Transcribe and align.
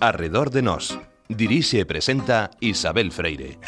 Arredor 0.00 0.50
de 0.50 0.62
Nós. 0.62 0.98
Dirixe 1.28 1.80
e 1.80 1.84
presenta 1.84 2.50
Isabel 2.60 3.10
Freire. 3.10 3.58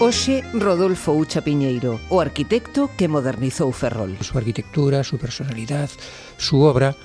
Oxe, 0.00 0.42
Rodolfo 0.54 1.12
Ucha 1.12 1.40
Piñeiro, 1.42 2.00
o 2.08 2.20
arquitecto 2.20 2.90
que 2.96 3.06
modernizou 3.06 3.70
Ferrol. 3.70 4.16
Su 4.24 4.38
arquitectura, 4.38 5.04
su 5.04 5.18
personalidad, 5.18 5.90
su 6.36 6.62
obra 6.62 6.96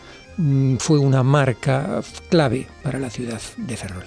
fue 0.80 1.00
una 1.00 1.24
marca 1.24 2.02
clave 2.30 2.68
para 2.84 3.00
la 3.00 3.10
ciudad 3.10 3.42
de 3.58 3.78
Ferrol. 3.78 4.06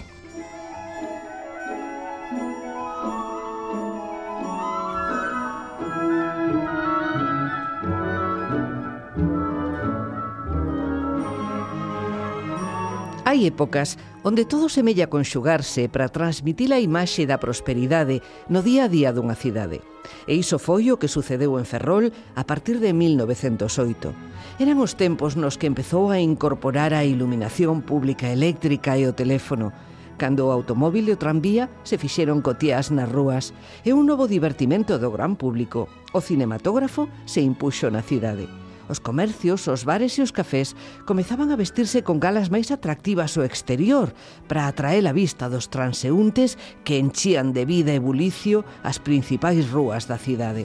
Hai 13.38 13.54
épocas 13.54 13.94
onde 14.26 14.42
todo 14.42 14.66
semella 14.66 15.06
conxugarse 15.14 15.86
para 15.86 16.10
transmitir 16.10 16.74
a 16.74 16.82
imaxe 16.82 17.22
da 17.22 17.38
prosperidade 17.38 18.18
no 18.50 18.66
día 18.66 18.82
a 18.82 18.90
día 18.90 19.14
dunha 19.14 19.38
cidade. 19.38 19.78
E 20.26 20.34
iso 20.34 20.58
foi 20.58 20.90
o 20.90 20.98
que 20.98 21.06
sucedeu 21.06 21.54
en 21.54 21.62
Ferrol 21.62 22.10
a 22.34 22.42
partir 22.42 22.82
de 22.82 22.90
1908. 22.90 24.10
Eran 24.58 24.82
os 24.82 24.98
tempos 24.98 25.38
nos 25.38 25.54
que 25.54 25.70
empezou 25.70 26.10
a 26.10 26.18
incorporar 26.18 26.90
a 26.90 27.06
iluminación 27.06 27.78
pública 27.86 28.26
eléctrica 28.26 28.98
e 28.98 29.06
o 29.06 29.14
teléfono, 29.14 29.70
cando 30.18 30.50
o 30.50 30.54
automóvil 30.58 31.06
e 31.06 31.14
o 31.14 31.20
tranvía 31.22 31.70
se 31.86 31.94
fixeron 31.94 32.42
cotías 32.42 32.90
nas 32.90 33.06
rúas 33.06 33.54
e 33.86 33.94
un 33.94 34.10
novo 34.10 34.26
divertimento 34.26 34.98
do 34.98 35.14
gran 35.14 35.38
público. 35.38 35.86
O 36.10 36.18
cinematógrafo 36.18 37.06
se 37.22 37.38
impuxo 37.38 37.86
na 37.86 38.02
cidade. 38.02 38.50
Os 38.88 38.98
comercios, 39.00 39.68
os 39.68 39.84
bares 39.84 40.16
e 40.16 40.24
os 40.24 40.32
cafés 40.32 40.72
comezaban 41.04 41.52
a 41.52 41.60
vestirse 41.60 42.00
con 42.00 42.16
galas 42.18 42.48
máis 42.48 42.72
atractivas 42.72 43.36
o 43.36 43.44
exterior 43.44 44.16
para 44.48 44.64
atraer 44.64 45.04
a 45.04 45.12
vista 45.12 45.52
dos 45.52 45.68
transeúntes 45.68 46.56
que 46.82 46.96
enchían 46.96 47.52
de 47.52 47.68
vida 47.68 47.92
e 47.92 48.00
bulicio 48.00 48.64
as 48.80 48.96
principais 48.96 49.68
rúas 49.68 50.08
da 50.08 50.16
cidade. 50.16 50.64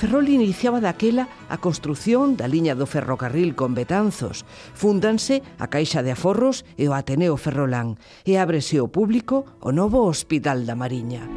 Ferrol 0.00 0.32
iniciaba 0.32 0.80
daquela 0.80 1.28
a 1.52 1.60
construción 1.60 2.32
da 2.32 2.48
liña 2.48 2.72
do 2.72 2.88
ferrocarril 2.88 3.52
con 3.52 3.76
Betanzos. 3.76 4.48
Fúndanse 4.72 5.44
a 5.60 5.68
Caixa 5.68 6.00
de 6.00 6.16
Aforros 6.16 6.64
e 6.80 6.88
o 6.88 6.96
Ateneo 6.96 7.36
Ferrolán 7.36 8.00
e 8.24 8.40
ábrese 8.40 8.80
ao 8.80 8.88
público 8.88 9.44
o 9.60 9.76
novo 9.76 10.08
Hospital 10.08 10.64
da 10.64 10.72
Mariña. 10.72 11.28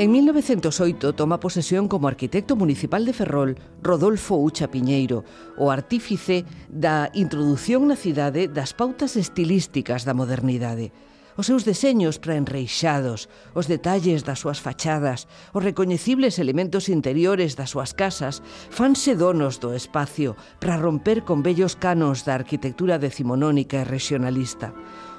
En 0.00 0.12
1908 0.12 1.12
toma 1.12 1.40
posesión 1.40 1.86
como 1.86 2.08
arquitecto 2.08 2.56
municipal 2.56 3.04
de 3.04 3.12
Ferrol 3.12 3.58
Rodolfo 3.82 4.38
Ucha 4.38 4.70
Piñeiro, 4.70 5.28
o 5.60 5.68
artífice 5.68 6.48
da 6.72 7.12
introdución 7.12 7.84
na 7.84 8.00
cidade 8.00 8.48
das 8.48 8.72
pautas 8.72 9.20
estilísticas 9.20 10.08
da 10.08 10.16
modernidade. 10.16 10.88
Os 11.36 11.52
seus 11.52 11.68
deseños 11.68 12.16
preenreixados, 12.16 13.28
os 13.52 13.68
detalles 13.68 14.24
das 14.24 14.40
súas 14.40 14.64
fachadas, 14.64 15.28
os 15.52 15.60
recoñecibles 15.60 16.40
elementos 16.40 16.88
interiores 16.88 17.52
das 17.60 17.76
súas 17.76 17.92
casas 17.92 18.40
fanse 18.72 19.12
donos 19.12 19.60
do 19.60 19.76
espacio 19.76 20.32
para 20.64 20.80
romper 20.80 21.28
con 21.28 21.44
bellos 21.44 21.76
canos 21.76 22.24
da 22.24 22.40
arquitectura 22.40 22.96
decimonónica 22.96 23.84
e 23.84 23.88
regionalista. 23.88 24.72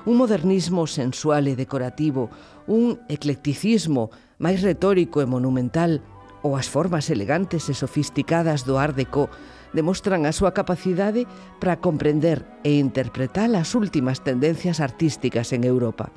Un 0.10 0.18
modernismo 0.18 0.90
sensual 0.90 1.46
e 1.46 1.54
decorativo, 1.54 2.34
un 2.66 2.98
eclecticismo 3.14 4.10
máis 4.42 4.66
retórico 4.66 5.22
e 5.22 5.30
monumental, 5.30 6.02
ou 6.42 6.58
as 6.58 6.66
formas 6.66 7.14
elegantes 7.14 7.70
e 7.70 7.78
sofisticadas 7.78 8.66
do 8.66 8.82
Art 8.82 8.98
Deco 8.98 9.30
demostran 9.78 10.26
a 10.26 10.34
súa 10.34 10.52
capacidade 10.52 11.30
para 11.62 11.78
comprender 11.78 12.44
e 12.66 12.82
interpretar 12.82 13.54
as 13.54 13.78
últimas 13.78 14.26
tendencias 14.26 14.82
artísticas 14.82 15.54
en 15.54 15.64
Europa. 15.64 16.10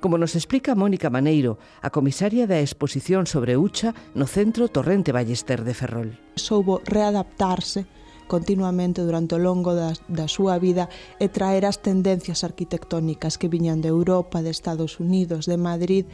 Como 0.00 0.16
nos 0.16 0.34
explica 0.34 0.74
Mónica 0.74 1.12
Maneiro, 1.12 1.60
a 1.84 1.92
comisaria 1.92 2.48
da 2.48 2.64
exposición 2.64 3.28
sobre 3.28 3.60
Ucha 3.60 3.92
no 4.16 4.24
Centro 4.24 4.72
Torrente 4.72 5.12
Ballester 5.12 5.62
de 5.62 5.76
Ferrol. 5.76 6.16
Soubo 6.34 6.80
readaptarse 6.88 7.84
continuamente 8.28 9.02
durante 9.02 9.34
o 9.34 9.42
longo 9.42 9.74
da, 9.74 9.96
da 10.06 10.28
súa 10.28 10.60
vida 10.60 10.86
e 11.18 11.26
traer 11.26 11.66
as 11.66 11.82
tendencias 11.82 12.44
arquitectónicas 12.46 13.40
que 13.40 13.50
viñan 13.50 13.82
de 13.82 13.88
Europa, 13.90 14.44
de 14.44 14.52
Estados 14.52 15.00
Unidos, 15.00 15.48
de 15.50 15.58
Madrid, 15.58 16.04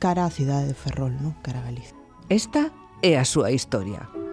cara 0.00 0.24
á 0.24 0.32
cidade 0.32 0.70
de 0.70 0.78
Ferrol, 0.78 1.12
non? 1.18 1.36
cara 1.44 1.60
a 1.60 1.68
Galicia. 1.68 1.98
Esta 2.32 2.72
é 3.04 3.20
a 3.20 3.26
súa 3.28 3.52
historia. 3.52 4.23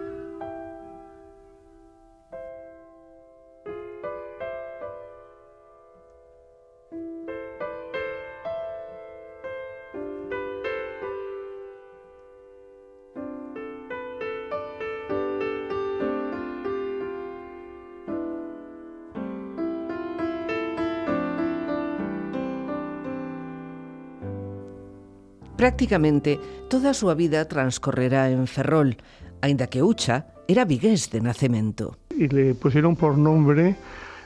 Prácticamente 25.62 26.42
toda 26.66 26.90
súa 26.90 27.14
vida 27.14 27.46
transcorrerá 27.46 28.26
en 28.34 28.50
Ferrol, 28.50 28.98
aínda 29.46 29.70
que 29.70 29.78
Ucha 29.78 30.26
era 30.50 30.66
vigués 30.66 31.06
de 31.14 31.22
nacemento. 31.22 31.94
Y 32.10 32.26
le 32.26 32.58
pusieron 32.58 32.98
por 32.98 33.14
nombre 33.14 33.78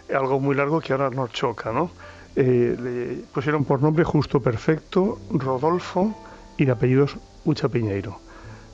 algo 0.09 0.41
muy 0.41 0.57
largo 0.57 0.81
que 0.81 0.97
ahora 0.97 1.11
nos 1.11 1.37
choca, 1.37 1.77
¿no? 1.77 1.91
Eh, 2.37 2.73
le 2.81 3.21
pusieron 3.37 3.69
por 3.69 3.83
nombre 3.83 4.03
justo 4.03 4.41
perfecto 4.41 5.21
Rodolfo 5.29 6.17
y 6.57 6.65
de 6.65 6.73
apellidos 6.73 7.19
Ucha 7.45 7.69
Piñeiro. 7.69 8.17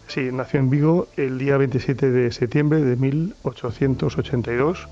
Sí, 0.06 0.30
nació 0.30 0.60
en 0.60 0.70
Vigo 0.70 1.08
el 1.16 1.42
día 1.42 1.56
27 1.56 2.12
de 2.12 2.30
septiembre 2.30 2.80
de 2.80 2.94
1882 2.94 4.86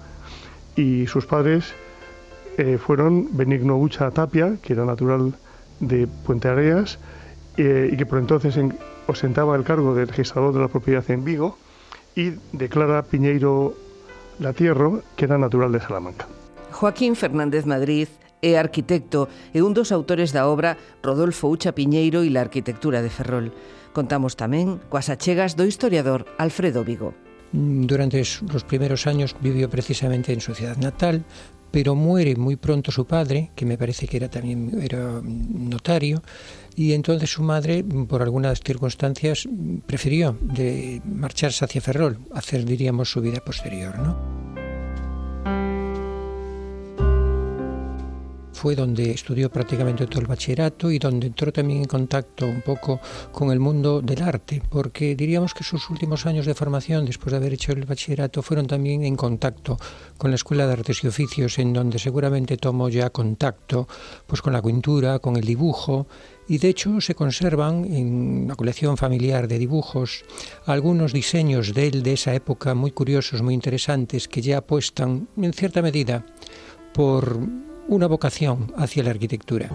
y 0.74 1.06
sus 1.06 1.24
padres 1.24 1.72
eh, 2.58 2.78
fueron 2.84 3.28
Benigno 3.30 3.78
Ucha 3.78 4.10
Tapia, 4.10 4.56
que 4.60 4.72
era 4.72 4.84
natural 4.84 5.34
de 5.78 6.08
Puente 6.26 6.48
Areas, 6.48 6.98
eh, 7.62 7.90
y 7.92 7.96
que 7.96 8.06
por 8.06 8.18
entonces 8.18 8.56
en, 8.56 8.76
ostentaba 9.06 9.56
el 9.56 9.64
cargo 9.64 9.94
de 9.94 10.06
registrador 10.06 10.54
de 10.54 10.60
la 10.60 10.68
propiedad 10.68 11.04
en 11.10 11.24
Vigo, 11.24 11.58
y 12.14 12.32
declara 12.52 13.02
Piñeiro 13.02 13.74
Latierro 14.38 15.02
que 15.16 15.26
era 15.26 15.38
natural 15.38 15.72
de 15.72 15.80
Salamanca. 15.80 16.26
Joaquín 16.72 17.14
Fernández 17.14 17.66
Madrid 17.66 18.08
é 18.40 18.56
arquitecto 18.56 19.28
e 19.52 19.60
un 19.60 19.76
dos 19.76 19.92
autores 19.92 20.32
da 20.32 20.48
obra 20.48 20.80
Rodolfo 21.04 21.52
Ucha 21.52 21.76
Piñeiro 21.76 22.24
e 22.24 22.32
la 22.32 22.40
arquitectura 22.40 23.04
de 23.04 23.12
Ferrol. 23.12 23.52
Contamos 23.92 24.38
tamén 24.38 24.80
coas 24.88 25.12
achegas 25.12 25.58
do 25.60 25.68
historiador 25.68 26.24
Alfredo 26.40 26.80
Vigo. 26.86 27.12
Durante 27.52 28.22
los 28.22 28.64
primeros 28.64 29.06
años 29.10 29.34
vivió 29.42 29.68
precisamente 29.68 30.32
en 30.32 30.40
su 30.40 30.54
ciudad 30.54 30.78
natal, 30.78 31.26
pero 31.70 31.94
muere 31.94 32.36
muy 32.36 32.56
pronto 32.56 32.90
su 32.92 33.04
padre, 33.04 33.50
que 33.54 33.66
me 33.66 33.76
parece 33.76 34.06
que 34.06 34.16
era 34.16 34.30
también 34.30 34.78
era 34.80 35.20
notario, 35.22 36.22
y 36.76 36.92
entonces 36.92 37.30
su 37.30 37.42
madre, 37.42 37.84
por 37.84 38.22
algunas 38.22 38.60
circunstancias, 38.60 39.48
prefirió 39.86 40.36
marcharse 41.04 41.64
hacia 41.64 41.80
Ferrol, 41.80 42.18
hacer, 42.34 42.64
su 43.04 43.20
vida 43.20 43.40
posterior, 43.40 43.98
¿no? 43.98 44.40
fue 48.60 48.76
donde 48.76 49.12
estudió 49.12 49.50
prácticamente 49.50 50.06
todo 50.06 50.20
el 50.20 50.26
bachillerato 50.26 50.90
y 50.90 50.98
donde 50.98 51.28
entró 51.28 51.50
también 51.50 51.80
en 51.80 51.86
contacto 51.86 52.44
un 52.44 52.60
poco 52.60 53.00
con 53.32 53.50
el 53.52 53.58
mundo 53.58 54.02
del 54.02 54.20
arte, 54.20 54.60
porque 54.68 55.16
diríamos 55.16 55.54
que 55.54 55.64
sus 55.64 55.88
últimos 55.88 56.26
años 56.26 56.44
de 56.44 56.52
formación, 56.52 57.06
después 57.06 57.30
de 57.30 57.38
haber 57.38 57.54
hecho 57.54 57.72
el 57.72 57.86
bachillerato, 57.86 58.42
fueron 58.42 58.66
también 58.66 59.02
en 59.02 59.16
contacto 59.16 59.78
con 60.18 60.30
la 60.30 60.34
Escuela 60.34 60.66
de 60.66 60.74
Artes 60.74 61.02
y 61.02 61.06
Oficios, 61.06 61.58
en 61.58 61.72
donde 61.72 61.98
seguramente 61.98 62.58
tomó 62.58 62.90
ya 62.90 63.08
contacto 63.08 63.88
pues, 64.26 64.42
con 64.42 64.52
la 64.52 64.60
pintura, 64.60 65.20
con 65.20 65.36
el 65.36 65.46
dibujo, 65.46 66.06
y 66.50 66.58
de 66.58 66.68
hecho 66.68 67.00
se 67.00 67.14
conservan 67.14 67.84
en 67.84 68.46
la 68.48 68.56
colección 68.56 68.96
familiar 68.96 69.46
de 69.46 69.56
dibujos 69.56 70.24
algunos 70.66 71.12
diseños 71.12 71.74
de 71.74 71.86
él 71.86 72.02
de 72.02 72.14
esa 72.14 72.34
época 72.34 72.74
muy 72.74 72.90
curiosos, 72.90 73.40
muy 73.40 73.54
interesantes, 73.54 74.26
que 74.26 74.42
ya 74.42 74.58
apuestan 74.58 75.28
en 75.36 75.52
cierta 75.52 75.80
medida 75.80 76.26
por 76.92 77.38
una 77.86 78.08
vocación 78.08 78.72
hacia 78.76 79.04
la 79.04 79.10
arquitectura. 79.10 79.68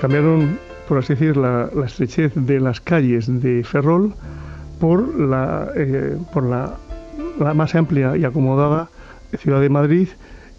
Cambiaron, 0.00 0.60
por 0.86 0.98
así 0.98 1.14
decir, 1.14 1.36
la, 1.36 1.68
estrechez 1.84 2.34
de 2.36 2.60
las 2.60 2.80
calles 2.80 3.26
de 3.42 3.64
Ferrol 3.64 4.14
eh, 4.14 6.16
por 6.32 6.44
la 6.44 6.76
la 7.40 7.54
más 7.54 7.74
amplia 7.74 8.16
y 8.16 8.24
acomodada 8.24 8.90
ciudad 9.36 9.60
de 9.60 9.68
Madrid 9.68 10.08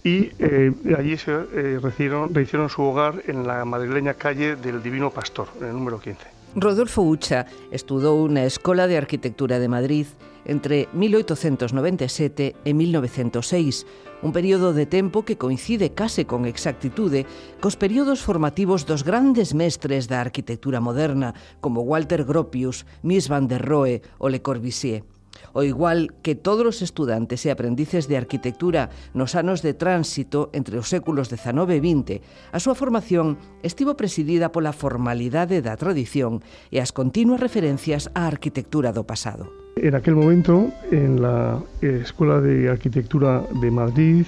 y 0.04 0.32
eh, 0.40 0.72
allí 0.98 1.18
se 1.18 1.32
eh, 1.32 1.80
recibieron, 1.82 2.70
su 2.70 2.82
hogar 2.82 3.22
en 3.28 3.46
la 3.46 3.66
madrileña 3.66 4.14
calle 4.14 4.56
del 4.56 4.82
Divino 4.82 5.12
Pastor, 5.12 5.48
en 5.60 5.68
el 5.68 5.74
número 5.74 6.00
15. 6.00 6.40
Rodolfo 6.56 7.04
Ucha 7.06 7.46
estudou 7.70 8.26
na 8.26 8.42
Escola 8.42 8.90
de 8.90 8.98
Arquitectura 8.98 9.62
de 9.62 9.70
Madrid 9.70 10.10
entre 10.50 10.90
1897 10.98 12.58
e 12.66 12.72
1906, 12.74 13.86
un 14.26 14.34
período 14.34 14.74
de 14.74 14.90
tempo 14.90 15.22
que 15.22 15.38
coincide 15.38 15.94
case 15.94 16.26
con 16.26 16.50
exactitude 16.50 17.30
cos 17.62 17.78
períodos 17.78 18.26
formativos 18.26 18.90
dos 18.90 19.06
grandes 19.06 19.54
mestres 19.54 20.10
da 20.10 20.26
arquitectura 20.26 20.82
moderna, 20.82 21.38
como 21.62 21.86
Walter 21.86 22.26
Gropius, 22.26 22.90
Mies 23.06 23.30
van 23.30 23.46
der 23.46 23.62
Rohe 23.62 24.02
ou 24.18 24.34
Le 24.34 24.42
Corbusier. 24.42 25.06
O 25.54 25.64
igual 25.64 26.14
que 26.22 26.36
todos 26.36 26.66
os 26.66 26.80
estudantes 26.82 27.46
e 27.46 27.54
aprendices 27.54 28.06
de 28.06 28.18
arquitectura 28.18 28.90
nos 29.14 29.34
anos 29.34 29.62
de 29.66 29.74
tránsito 29.74 30.50
entre 30.54 30.78
os 30.78 30.88
séculos 30.90 31.30
XIX 31.30 31.70
e 31.74 31.80
XX, 31.80 32.08
a 32.54 32.60
súa 32.62 32.78
formación 32.78 33.40
estivo 33.66 33.98
presidida 33.98 34.54
pola 34.54 34.76
formalidade 34.76 35.62
da 35.66 35.78
tradición 35.80 36.44
e 36.70 36.78
as 36.84 36.94
continuas 36.94 37.42
referencias 37.42 38.08
á 38.14 38.30
arquitectura 38.30 38.94
do 38.94 39.04
pasado. 39.08 39.50
En 39.80 39.96
aquel 39.96 40.16
momento, 40.16 40.68
en 40.92 41.22
la 41.22 41.64
Escuela 41.82 42.42
de 42.42 42.68
Arquitectura 42.68 43.48
de 43.62 43.72
Madrid, 43.72 44.28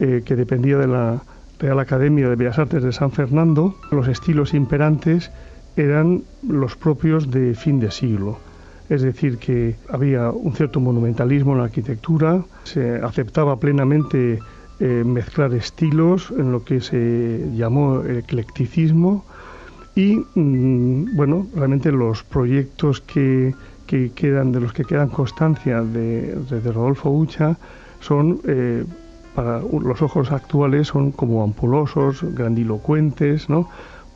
eh, 0.00 0.20
que 0.24 0.36
dependía 0.36 0.76
de 0.76 0.86
la 0.86 1.22
Real 1.58 1.78
Academia 1.80 2.28
de 2.28 2.36
Bellas 2.36 2.58
Artes 2.58 2.82
de 2.82 2.92
San 2.92 3.12
Fernando, 3.12 3.74
los 3.90 4.08
estilos 4.08 4.52
imperantes 4.52 5.30
eran 5.76 6.24
los 6.46 6.76
propios 6.76 7.30
de 7.30 7.54
fin 7.54 7.80
de 7.80 7.90
siglo 7.90 8.38
es 8.92 9.00
decir, 9.00 9.38
que 9.38 9.74
había 9.88 10.30
un 10.30 10.52
cierto 10.54 10.78
monumentalismo 10.78 11.52
en 11.52 11.58
la 11.58 11.64
arquitectura, 11.64 12.44
se 12.64 12.96
aceptaba 12.96 13.58
plenamente 13.58 14.38
eh, 14.80 15.02
mezclar 15.06 15.54
estilos 15.54 16.30
en 16.36 16.52
lo 16.52 16.62
que 16.62 16.82
se 16.82 17.48
llamó 17.54 18.02
eclecticismo 18.04 19.24
y, 19.94 20.22
mm, 20.34 21.16
bueno, 21.16 21.46
realmente 21.54 21.90
los 21.90 22.22
proyectos 22.22 23.00
que, 23.00 23.54
quedan, 23.86 24.52
de 24.52 24.60
los 24.60 24.74
que 24.74 24.84
quedan 24.84 25.08
constancia 25.08 25.82
de, 25.82 26.36
Rodolfo 26.72 27.10
Ucha 27.10 27.56
son... 28.00 28.40
Eh, 28.46 28.84
para 29.34 29.60
los 29.60 30.02
ojos 30.02 30.30
actuales 30.30 30.88
son 30.88 31.10
como 31.10 31.42
ampulosos, 31.42 32.22
grandilocuentes, 32.34 33.48
¿no? 33.48 33.66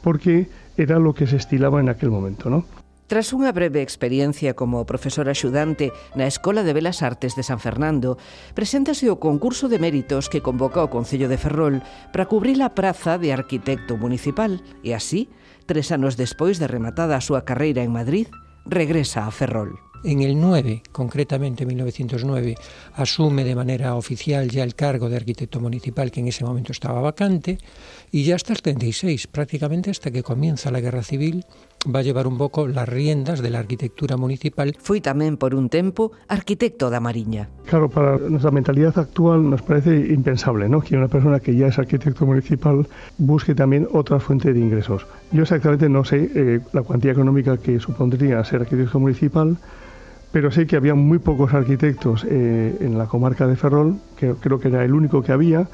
Porque 0.02 0.46
era 0.76 0.98
lo 0.98 1.14
que 1.14 1.26
se 1.26 1.36
estilaba 1.36 1.80
en 1.80 1.88
aquel 1.88 2.10
momento, 2.10 2.50
¿no? 2.50 2.66
Tras 3.06 3.30
unha 3.30 3.54
breve 3.54 3.86
experiencia 3.86 4.58
como 4.58 4.82
profesor 4.82 5.30
axudante 5.30 5.94
na 6.18 6.26
Escola 6.26 6.66
de 6.66 6.74
Belas 6.74 7.06
Artes 7.06 7.38
de 7.38 7.46
San 7.46 7.62
Fernando, 7.62 8.18
preséntase 8.58 9.06
o 9.14 9.22
concurso 9.22 9.70
de 9.70 9.78
méritos 9.78 10.26
que 10.26 10.42
convoca 10.42 10.82
o 10.82 10.90
Concello 10.90 11.30
de 11.30 11.38
Ferrol 11.38 11.86
para 12.10 12.26
cubrir 12.26 12.58
a 12.66 12.74
praza 12.74 13.14
de 13.14 13.30
arquitecto 13.30 13.94
municipal 13.94 14.58
e 14.82 14.90
así, 14.90 15.30
tres 15.70 15.94
anos 15.94 16.18
despois 16.18 16.58
de 16.58 16.66
rematada 16.66 17.14
a 17.14 17.22
súa 17.22 17.46
carreira 17.46 17.86
en 17.86 17.94
Madrid, 17.94 18.26
regresa 18.66 19.22
a 19.22 19.30
Ferrol. 19.30 19.78
En 20.02 20.22
el 20.22 20.38
9, 20.38 20.82
concretamente 20.92 21.66
1909, 21.66 22.54
asume 22.94 23.44
de 23.44 23.54
manera 23.54 23.94
oficial 23.94 24.50
ya 24.50 24.62
el 24.62 24.74
cargo 24.74 25.08
de 25.08 25.16
arquitecto 25.16 25.58
municipal 25.58 26.10
que 26.10 26.20
en 26.20 26.28
ese 26.28 26.44
momento 26.44 26.72
estaba 26.72 27.00
vacante 27.00 27.58
y 28.10 28.24
ya 28.24 28.34
hasta 28.34 28.52
el 28.52 28.62
36, 28.62 29.26
prácticamente 29.26 29.90
hasta 29.90 30.10
que 30.10 30.22
comienza 30.22 30.70
la 30.70 30.80
guerra 30.80 31.02
civil 31.02 31.46
va 31.84 32.00
a 32.00 32.02
llevar 32.02 32.26
un 32.26 32.38
poco 32.38 32.66
las 32.66 32.88
riendas 32.88 33.42
de 33.42 33.50
la 33.50 33.58
arquitectura 33.58 34.16
municipal. 34.16 34.76
Fui 34.78 35.00
también 35.00 35.36
por 35.36 35.54
un 35.54 35.68
tiempo 35.68 36.12
arquitecto 36.28 36.90
de 36.90 37.00
Mariña. 37.00 37.48
Claro, 37.66 37.88
para 37.88 38.18
nuestra 38.18 38.50
mentalidad 38.50 38.98
actual 38.98 39.48
nos 39.48 39.62
parece 39.62 39.94
impensable 40.12 40.68
¿no? 40.68 40.80
que 40.80 40.96
una 40.96 41.08
persona 41.08 41.40
que 41.40 41.54
ya 41.54 41.68
es 41.68 41.78
arquitecto 41.78 42.26
municipal 42.26 42.86
busque 43.18 43.54
también 43.54 43.88
otra 43.92 44.20
fuente 44.20 44.52
de 44.52 44.60
ingresos. 44.60 45.06
Yo 45.32 45.42
exactamente 45.42 45.88
no 45.88 46.04
sé 46.04 46.30
eh, 46.34 46.60
la 46.72 46.82
cuantía 46.82 47.12
económica 47.12 47.56
que 47.56 47.80
supondría 47.80 48.42
ser 48.44 48.62
arquitecto 48.62 48.98
municipal, 49.00 49.56
pero 50.32 50.50
sé 50.50 50.66
que 50.66 50.76
había 50.76 50.94
muy 50.94 51.18
pocos 51.18 51.54
arquitectos 51.54 52.26
eh, 52.28 52.76
en 52.80 52.98
la 52.98 53.06
comarca 53.06 53.46
de 53.46 53.56
Ferrol, 53.56 53.96
que 54.16 54.34
creo 54.34 54.60
que 54.60 54.68
era 54.68 54.84
el 54.84 54.92
único 54.92 55.22
que 55.22 55.32
había, 55.32 55.68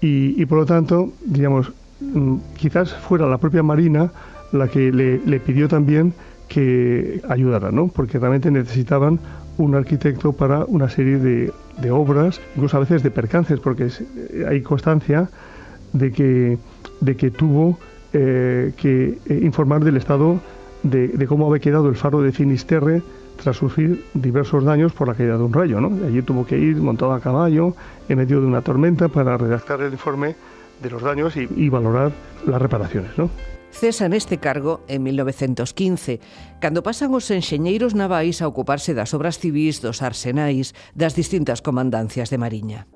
y, 0.00 0.46
por 0.46 0.58
lo 0.58 0.66
tanto, 0.66 1.12
digamos, 1.24 1.72
mm, 2.00 2.36
quizás 2.56 2.94
fuera 2.94 3.26
la 3.26 3.38
propia 3.38 3.62
Marina 3.62 4.12
la 4.52 4.68
que 4.68 4.92
le, 4.92 5.40
pidió 5.40 5.68
también 5.68 6.14
que 6.48 7.20
ayudara, 7.28 7.70
¿no? 7.70 7.88
porque 7.88 8.18
realmente 8.18 8.50
necesitaban 8.50 9.20
un 9.58 9.74
arquitecto 9.74 10.32
para 10.32 10.64
una 10.64 10.88
serie 10.88 11.18
de, 11.18 11.52
obras, 11.90 12.40
incluso 12.54 12.76
a 12.76 12.80
veces 12.80 13.02
de 13.02 13.10
percances, 13.10 13.60
porque 13.60 13.86
eh, 13.86 14.46
hay 14.48 14.62
constancia 14.62 15.28
de 15.92 16.12
que, 16.12 16.58
de 17.00 17.16
que 17.16 17.30
tuvo 17.30 17.78
eh, 18.12 18.72
que 18.76 19.18
informar 19.42 19.84
del 19.84 19.96
estado 19.96 20.40
de, 20.82 21.08
de, 21.08 21.26
cómo 21.26 21.46
había 21.46 21.60
quedado 21.60 21.88
el 21.88 21.96
faro 21.96 22.22
de 22.22 22.32
Finisterre 22.32 23.02
tras 23.42 23.56
sufrir 23.56 24.04
diversos 24.14 24.64
daños 24.64 24.92
por 24.92 25.08
la 25.08 25.14
caída 25.14 25.36
de 25.36 25.42
un 25.42 25.52
rayo. 25.52 25.80
¿no? 25.80 26.04
Allí 26.06 26.22
tuvo 26.22 26.44
que 26.46 26.58
ir 26.58 26.76
montado 26.76 27.12
a 27.12 27.20
caballo 27.20 27.74
en 28.08 28.18
medio 28.18 28.40
de 28.40 28.46
una 28.46 28.62
tormenta 28.62 29.08
para 29.08 29.36
redactar 29.36 29.80
el 29.80 29.92
informe 29.92 30.34
de 30.82 30.90
los 30.90 31.02
daños 31.02 31.36
y, 31.36 31.48
y 31.56 31.68
valorar 31.68 32.12
las 32.46 32.60
reparaciones. 32.60 33.16
¿no? 33.16 33.30
cesa 33.70 34.08
neste 34.08 34.38
cargo 34.38 34.84
en 34.88 35.02
1915, 35.02 36.20
cando 36.60 36.82
pasan 36.82 37.14
os 37.14 37.28
enxeñeiros 37.30 37.94
navais 37.94 38.40
a 38.40 38.48
ocuparse 38.48 38.94
das 38.94 39.12
obras 39.14 39.38
civis 39.38 39.80
dos 39.84 40.02
arsenais 40.02 40.74
das 40.94 41.14
distintas 41.14 41.62
comandancias 41.62 42.30
de 42.30 42.38
Mariña. 42.38 42.86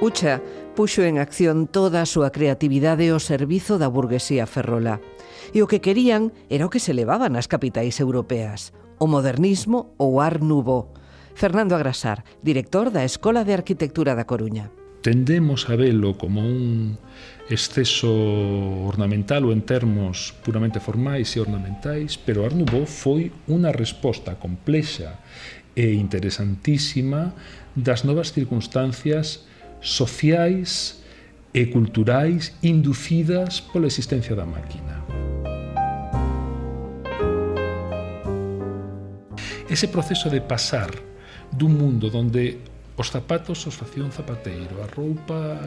Ucha 0.00 0.40
puxo 0.78 1.02
en 1.02 1.18
acción 1.18 1.66
toda 1.66 2.00
a 2.00 2.06
súa 2.06 2.30
creatividade 2.30 3.10
ao 3.10 3.18
servizo 3.18 3.82
da 3.82 3.90
burguesía 3.90 4.46
ferrola. 4.46 5.02
E 5.52 5.64
o 5.64 5.68
que 5.68 5.80
querían 5.80 6.32
era 6.52 6.68
o 6.68 6.72
que 6.72 6.82
se 6.82 6.92
levaba 6.92 7.32
nas 7.32 7.48
capitais 7.48 8.00
europeas, 8.00 8.76
o 9.00 9.08
modernismo 9.08 9.94
ou 9.96 10.20
ar 10.20 10.44
nubo. 10.44 10.92
Fernando 11.38 11.78
Agrasar, 11.78 12.26
director 12.42 12.90
da 12.90 13.06
Escola 13.06 13.46
de 13.46 13.54
Arquitectura 13.54 14.18
da 14.18 14.26
Coruña. 14.26 14.74
Tendemos 15.00 15.70
a 15.70 15.78
velo 15.78 16.18
como 16.18 16.42
un 16.42 16.98
exceso 17.48 18.10
ornamental 18.84 19.46
ou 19.46 19.54
en 19.54 19.62
termos 19.62 20.34
puramente 20.42 20.82
formais 20.82 21.32
e 21.32 21.40
ornamentais, 21.40 22.18
pero 22.18 22.42
Art 22.42 22.58
Nouveau 22.58 22.84
foi 22.84 23.30
unha 23.46 23.70
resposta 23.70 24.34
complexa 24.36 25.16
e 25.78 25.94
interesantísima 25.94 27.32
das 27.78 28.02
novas 28.02 28.34
circunstancias 28.34 29.46
sociais 29.78 30.98
e 31.54 31.70
culturais 31.70 32.58
inducidas 32.66 33.62
pola 33.62 33.86
existencia 33.86 34.34
da 34.34 34.44
máquina. 34.44 34.97
Ese 39.68 39.88
proceso 39.88 40.30
de 40.30 40.40
pasar 40.40 40.90
dun 41.52 41.76
mundo 41.76 42.08
onde 42.12 42.56
os 42.98 43.14
zapatos 43.14 43.62
os 43.68 43.76
facía 43.78 44.02
un 44.02 44.10
zapateiro, 44.10 44.82
a 44.82 44.88
roupa 44.90 45.60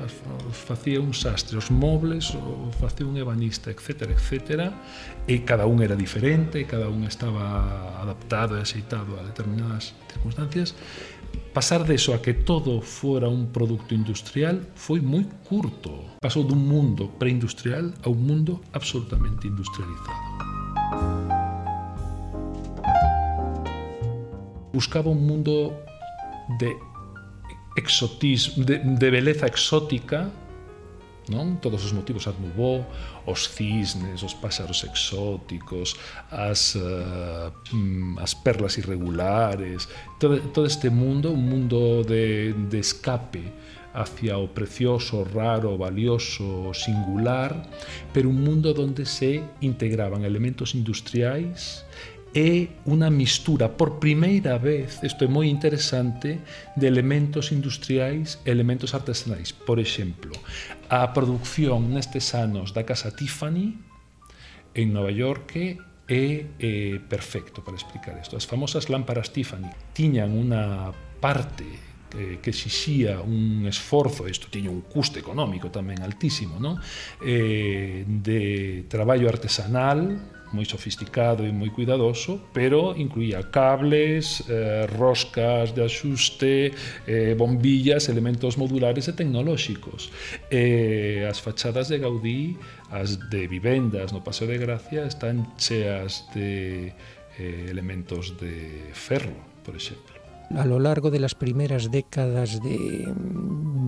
os 0.49 0.57
facía 0.57 0.99
un 0.99 1.15
sastre, 1.15 1.55
os 1.55 1.71
mobles 1.71 2.35
os 2.35 2.75
facía 2.75 3.07
un 3.07 3.15
ebanista, 3.15 3.71
etc, 3.71 4.11
etc 4.11 4.73
e 5.29 5.47
cada 5.47 5.63
un 5.69 5.79
era 5.85 5.95
diferente 5.95 6.67
cada 6.67 6.91
un 6.91 7.07
estaba 7.07 8.01
adaptado 8.03 8.57
e 8.57 8.65
aceitado 8.65 9.15
a 9.15 9.23
determinadas 9.23 9.95
circunstancias 10.11 10.75
Pasar 11.53 11.83
de 11.83 11.95
eso 11.95 12.13
a 12.13 12.21
que 12.21 12.33
todo 12.33 12.79
fuera 12.79 13.27
un 13.27 13.51
produto 13.51 13.91
industrial 13.93 14.63
foi 14.75 15.03
moi 15.03 15.27
curto. 15.43 16.15
Pasou 16.23 16.47
dun 16.47 16.63
mundo 16.63 17.11
preindustrial 17.19 17.91
a 18.03 18.07
un 18.07 18.23
mundo 18.23 18.63
absolutamente 18.71 19.51
industrializado. 19.51 21.30
buscaba 24.81 25.11
un 25.11 25.27
mundo 25.27 25.53
de 26.57 26.75
exotismo, 27.77 28.65
de, 28.65 28.79
de 28.79 29.07
beleza 29.11 29.45
exótica, 29.45 30.25
non? 31.29 31.61
Todos 31.61 31.85
os 31.85 31.93
motivos 31.93 32.25
adnubó, 32.25 32.81
os 33.29 33.45
cisnes, 33.45 34.25
os 34.25 34.33
páxaros 34.33 34.81
exóticos, 34.81 35.93
as, 36.33 36.73
uh, 36.81 37.53
as 38.17 38.33
perlas 38.33 38.81
irregulares, 38.81 39.85
todo, 40.17 40.41
todo 40.49 40.65
este 40.65 40.89
mundo, 40.89 41.29
un 41.29 41.45
mundo 41.45 42.01
de, 42.01 42.57
de 42.57 42.79
escape 42.81 43.53
hacia 43.93 44.41
o 44.41 44.49
precioso, 44.49 45.21
raro, 45.29 45.77
valioso, 45.77 46.73
singular, 46.73 47.69
pero 48.09 48.33
un 48.33 48.41
mundo 48.41 48.73
donde 48.73 49.05
se 49.05 49.43
integraban 49.61 50.25
elementos 50.25 50.73
industriais 50.73 51.85
é 52.31 52.79
unha 52.87 53.11
mistura 53.11 53.75
por 53.75 53.99
primeira 53.99 54.55
vez, 54.55 55.03
isto 55.03 55.27
é 55.27 55.29
moi 55.29 55.51
interesante, 55.51 56.39
de 56.79 56.85
elementos 56.87 57.51
industriais 57.51 58.39
e 58.47 58.51
elementos 58.55 58.95
artesanais. 58.95 59.51
Por 59.51 59.83
exemplo, 59.83 60.31
a 60.87 61.11
produción 61.11 61.91
nestes 61.91 62.31
anos 62.31 62.71
da 62.71 62.87
Casa 62.87 63.11
Tiffany 63.11 63.75
en 64.71 64.87
Nova 64.95 65.11
York 65.11 65.59
é, 66.07 66.27
é 66.55 66.99
perfecto 67.03 67.59
para 67.63 67.75
explicar 67.75 68.15
isto. 68.15 68.39
As 68.39 68.47
famosas 68.47 68.87
lámparas 68.87 69.35
Tiffany 69.35 69.67
tiñan 69.91 70.31
unha 70.31 70.95
parte 71.19 71.67
que, 72.11 72.39
que 72.39 72.49
exixía 72.51 73.19
un 73.19 73.67
esforzo, 73.67 74.27
isto 74.27 74.47
tiña 74.47 74.71
un 74.71 74.87
custe 74.87 75.19
económico 75.19 75.71
tamén 75.71 75.99
altísimo, 76.03 76.59
non? 76.59 76.79
Eh, 77.23 78.03
de 78.07 78.83
traballo 78.87 79.27
artesanal, 79.31 80.40
moi 80.53 80.65
sofisticado 80.65 81.45
e 81.47 81.51
moi 81.51 81.69
cuidadoso, 81.71 82.39
pero 82.51 82.93
incluía 82.95 83.49
cables, 83.51 84.43
eh, 84.47 84.85
roscas 84.87 85.73
de 85.73 85.81
axuste, 85.83 86.71
eh, 87.07 87.33
bombillas, 87.37 88.09
elementos 88.09 88.57
modulares 88.57 89.07
e 89.07 89.13
tecnolóxicos. 89.13 90.11
Eh, 90.51 91.27
as 91.27 91.39
fachadas 91.39 91.87
de 91.87 91.97
Gaudí, 91.99 92.57
as 92.91 93.17
de 93.31 93.47
vivendas 93.47 94.11
no 94.11 94.19
Paseo 94.23 94.47
de 94.47 94.57
Gracia, 94.57 95.07
están 95.07 95.55
cheas 95.57 96.27
de 96.35 96.91
eh, 97.39 97.65
elementos 97.69 98.35
de 98.37 98.91
ferro, 98.93 99.35
por 99.63 99.75
exemplo. 99.75 100.10
A 100.57 100.65
lo 100.65 100.79
largo 100.79 101.11
de 101.11 101.19
las 101.19 101.35
primeras 101.35 101.91
décadas 101.91 102.61
de, 102.61 103.11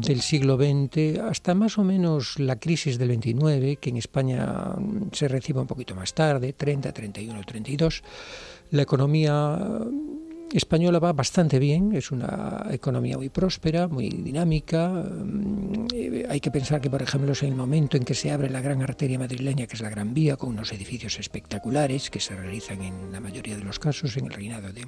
del 0.05 0.21
siglo 0.21 0.57
XX 0.57 1.19
hasta 1.19 1.53
más 1.55 1.77
o 1.77 1.83
menos 1.83 2.39
la 2.39 2.57
crisis 2.57 2.97
del 2.97 3.09
29, 3.09 3.77
que 3.77 3.89
en 3.89 3.97
España 3.97 4.75
se 5.11 5.27
recibe 5.27 5.61
un 5.61 5.67
poquito 5.67 5.95
más 5.95 6.13
tarde, 6.13 6.53
30, 6.53 6.91
31, 6.91 7.41
32, 7.45 8.03
la 8.71 8.81
economía 8.81 9.57
española 10.51 10.99
va 10.99 11.13
bastante 11.13 11.57
bien, 11.57 11.93
es 11.93 12.11
una 12.11 12.67
economía 12.71 13.17
muy 13.17 13.29
próspera, 13.29 13.87
muy 13.87 14.09
dinámica. 14.09 14.89
Mm, 14.89 15.87
hay 16.29 16.39
que 16.39 16.51
pensar 16.51 16.79
que, 16.79 16.89
por 16.89 17.01
ejemplo, 17.01 17.31
es 17.31 17.43
el 17.43 17.55
momento 17.55 17.97
en 17.97 18.03
que 18.03 18.13
se 18.13 18.31
abre 18.31 18.49
la 18.49 18.61
gran 18.61 18.81
arteria 18.81 19.19
madrileña, 19.19 19.67
que 19.67 19.75
es 19.75 19.81
la 19.81 19.89
Gran 19.89 20.13
Vía, 20.13 20.37
con 20.37 20.49
unos 20.49 20.71
edificios 20.71 21.19
espectaculares 21.19 22.09
que 22.09 22.19
se 22.19 22.35
realizan 22.35 22.81
en 22.83 23.11
la 23.11 23.19
mayoría 23.19 23.57
de 23.57 23.63
los 23.63 23.79
casos 23.79 24.15
en 24.17 24.25
el 24.25 24.33
reinado 24.33 24.71
de 24.71 24.85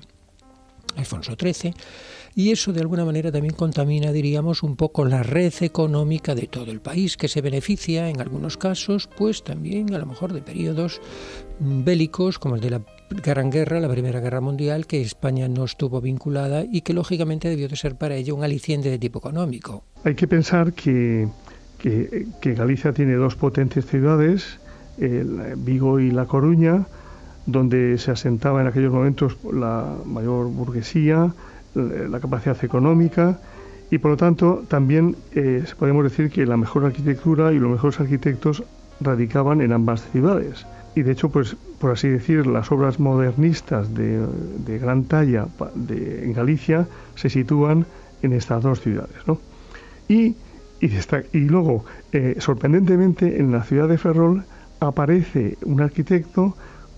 Alfonso 0.97 1.35
XIII, 1.39 1.73
y 2.35 2.51
eso 2.51 2.73
de 2.73 2.81
alguna 2.81 3.05
manera 3.05 3.31
también 3.31 3.53
contamina, 3.53 4.11
diríamos, 4.11 4.61
un 4.61 4.75
poco 4.75 5.05
la 5.05 5.23
red 5.23 5.53
económica 5.61 6.35
de 6.35 6.47
todo 6.47 6.69
el 6.69 6.81
país, 6.81 7.15
que 7.15 7.29
se 7.29 7.41
beneficia 7.41 8.09
en 8.09 8.19
algunos 8.19 8.57
casos, 8.57 9.07
pues 9.07 9.43
también 9.43 9.93
a 9.93 9.99
lo 9.99 10.05
mejor 10.05 10.33
de 10.33 10.41
periodos 10.41 10.99
bélicos 11.59 12.37
como 12.37 12.55
el 12.55 12.61
de 12.61 12.71
la 12.71 12.81
Gran 13.09 13.49
Guerra, 13.51 13.79
la 13.79 13.87
Primera 13.87 14.19
Guerra 14.19 14.41
Mundial, 14.41 14.85
que 14.85 15.01
España 15.01 15.47
no 15.47 15.63
estuvo 15.63 16.01
vinculada 16.01 16.65
y 16.69 16.81
que 16.81 16.93
lógicamente 16.93 17.47
debió 17.47 17.69
de 17.69 17.77
ser 17.77 17.95
para 17.95 18.15
ello 18.15 18.35
un 18.35 18.43
aliciente 18.43 18.89
de 18.89 18.99
tipo 18.99 19.19
económico. 19.19 19.85
Hay 20.03 20.15
que 20.15 20.27
pensar 20.27 20.73
que, 20.73 21.29
que, 21.77 22.27
que 22.41 22.53
Galicia 22.53 22.91
tiene 22.91 23.13
dos 23.13 23.35
potentes 23.35 23.85
ciudades, 23.85 24.59
el 24.97 25.55
Vigo 25.57 25.99
y 25.99 26.11
La 26.11 26.25
Coruña, 26.25 26.85
donde 27.45 27.97
se 27.97 28.11
asentaba 28.11 28.61
en 28.61 28.67
aquellos 28.67 28.93
momentos 28.93 29.37
la 29.51 29.85
mayor 30.05 30.47
burguesía, 30.47 31.33
la 31.75 32.19
capacidad 32.19 32.63
económica 32.63 33.39
y 33.91 33.97
por 33.97 34.11
lo 34.11 34.17
tanto 34.17 34.63
también 34.67 35.15
eh, 35.33 35.63
podemos 35.77 36.03
decir 36.03 36.29
que 36.29 36.45
la 36.45 36.57
mejor 36.57 36.85
arquitectura 36.85 37.53
y 37.53 37.59
los 37.59 37.69
mejores 37.69 37.99
arquitectos 37.99 38.63
radicaban 38.99 39.61
en 39.61 39.73
ambas 39.73 40.09
ciudades. 40.11 40.65
Y 40.95 41.03
de 41.03 41.11
hecho, 41.11 41.29
pues 41.29 41.55
por 41.79 41.91
así 41.91 42.07
decir, 42.07 42.47
las 42.47 42.71
obras 42.71 42.99
modernistas 42.99 43.93
de, 43.93 44.25
gran 44.79 45.03
talla 45.03 45.47
en 45.89 46.33
Galicia 46.33 46.87
se 47.15 47.29
sitúan 47.29 47.85
en 48.21 48.33
estas 48.33 48.63
dos 48.63 48.81
ciudades. 48.81 49.15
¿no? 49.27 49.39
Y, 50.07 50.35
y, 50.79 51.39
luego, 51.39 51.85
eh, 52.11 52.35
sorprendentemente, 52.39 53.39
en 53.39 53.51
la 53.51 53.63
ciudad 53.63 53.89
de 53.89 53.97
Ferrol 53.97 54.45
aparece 54.79 55.57
un 55.63 55.81
arquitecto 55.81 56.55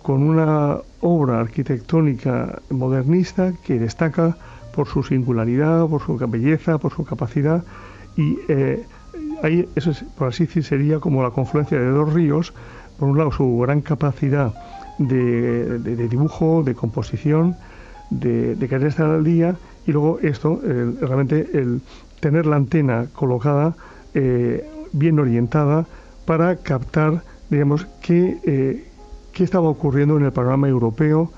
con 0.08 0.24
una 0.24 0.78
obra 1.02 1.42
arquitectónica 1.42 2.62
modernista 2.70 3.52
que 3.62 3.78
destaca 3.78 4.38
por 4.74 4.88
su 4.88 5.04
singularidad, 5.04 5.86
por 5.86 6.02
su 6.02 6.18
belleza, 6.18 6.78
por 6.78 6.94
su 6.94 7.04
capacidad 7.04 7.62
y 8.16 8.40
eh, 8.48 8.86
ahí 9.44 9.68
eso 9.76 9.92
es, 9.92 10.06
por 10.18 10.30
así 10.30 10.46
decir 10.46 10.64
sería 10.64 11.02
como 11.02 11.24
la 11.24 11.32
confluencia 11.32 11.78
de 11.78 11.90
dos 11.90 12.14
ríos, 12.14 12.54
por 12.98 13.10
un 13.10 13.18
lado 13.18 13.34
su 13.34 13.58
gran 13.58 13.82
capacidad 13.82 14.54
de, 14.98 16.08
dibujo, 16.08 16.64
de 16.64 16.74
composición, 16.74 17.58
de, 18.10 18.56
querer 18.70 18.88
estar 18.88 19.10
al 19.10 19.26
día 19.26 19.58
y 19.86 19.92
luego 19.92 20.20
esto, 20.22 20.62
realmente 21.02 21.50
el 21.52 21.82
tener 22.22 22.46
la 22.46 22.56
antena 22.56 23.08
colocada 23.12 23.76
eh, 24.14 24.66
bien 24.94 25.20
orientada 25.20 25.86
para 26.24 26.56
captar, 26.56 27.24
digamos, 27.50 27.86
que 28.02 28.38
eh, 28.46 28.88
qué 29.38 29.44
estaba 29.44 29.70
ocurriendo 29.70 30.17
en 30.17 30.25
el 30.25 30.34
panorama 30.34 30.67
europeo, 30.67 31.32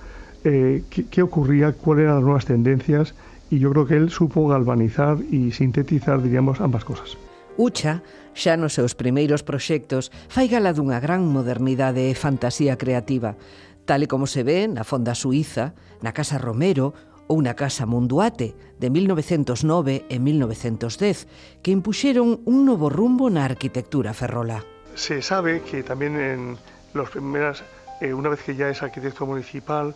eh, 0.45 0.83
qué, 0.89 1.05
qué, 1.07 1.21
ocurría, 1.21 1.73
cuáles 1.73 2.03
eran 2.03 2.15
las 2.15 2.23
nuevas 2.23 2.45
tendencias, 2.45 3.13
y 3.51 3.59
yo 3.59 3.71
creo 3.71 3.85
que 3.87 3.97
él 3.97 4.09
supo 4.09 4.47
galvanizar 4.47 5.17
y 5.29 5.51
sintetizar, 5.51 6.21
diríamos, 6.21 6.61
ambas 6.61 6.85
cosas. 6.85 7.17
Ucha, 7.57 8.01
xa 8.33 8.55
nos 8.55 8.71
seus 8.71 8.95
primeiros 8.95 9.43
proxectos, 9.43 10.15
fai 10.31 10.47
gala 10.47 10.71
dunha 10.71 11.03
gran 11.03 11.27
modernidade 11.27 12.07
e 12.07 12.15
fantasía 12.15 12.79
creativa, 12.79 13.35
tal 13.83 13.99
e 13.99 14.07
como 14.07 14.31
se 14.31 14.47
ve 14.47 14.71
na 14.71 14.87
Fonda 14.87 15.11
Suiza, 15.11 15.75
na 15.99 16.15
Casa 16.15 16.39
Romero 16.39 16.95
ou 17.27 17.43
na 17.43 17.51
Casa 17.59 17.83
Munduate 17.83 18.55
de 18.79 18.87
1909 18.87 20.07
e 20.07 20.17
1910, 20.23 21.27
que 21.59 21.75
impuxeron 21.75 22.39
un 22.47 22.63
novo 22.63 22.87
rumbo 22.87 23.27
na 23.27 23.43
arquitectura 23.43 24.15
ferrola. 24.15 24.63
Se 24.95 25.19
sabe 25.19 25.59
que 25.67 25.83
tamén 25.83 26.15
en 26.15 26.55
los 26.95 27.11
primeras 27.11 27.67
Eh, 28.01 28.13
una 28.13 28.29
vez 28.29 28.41
que 28.43 28.55
ya 28.55 28.69
es 28.69 28.81
arquitecto 28.81 29.25
municipal, 29.25 29.95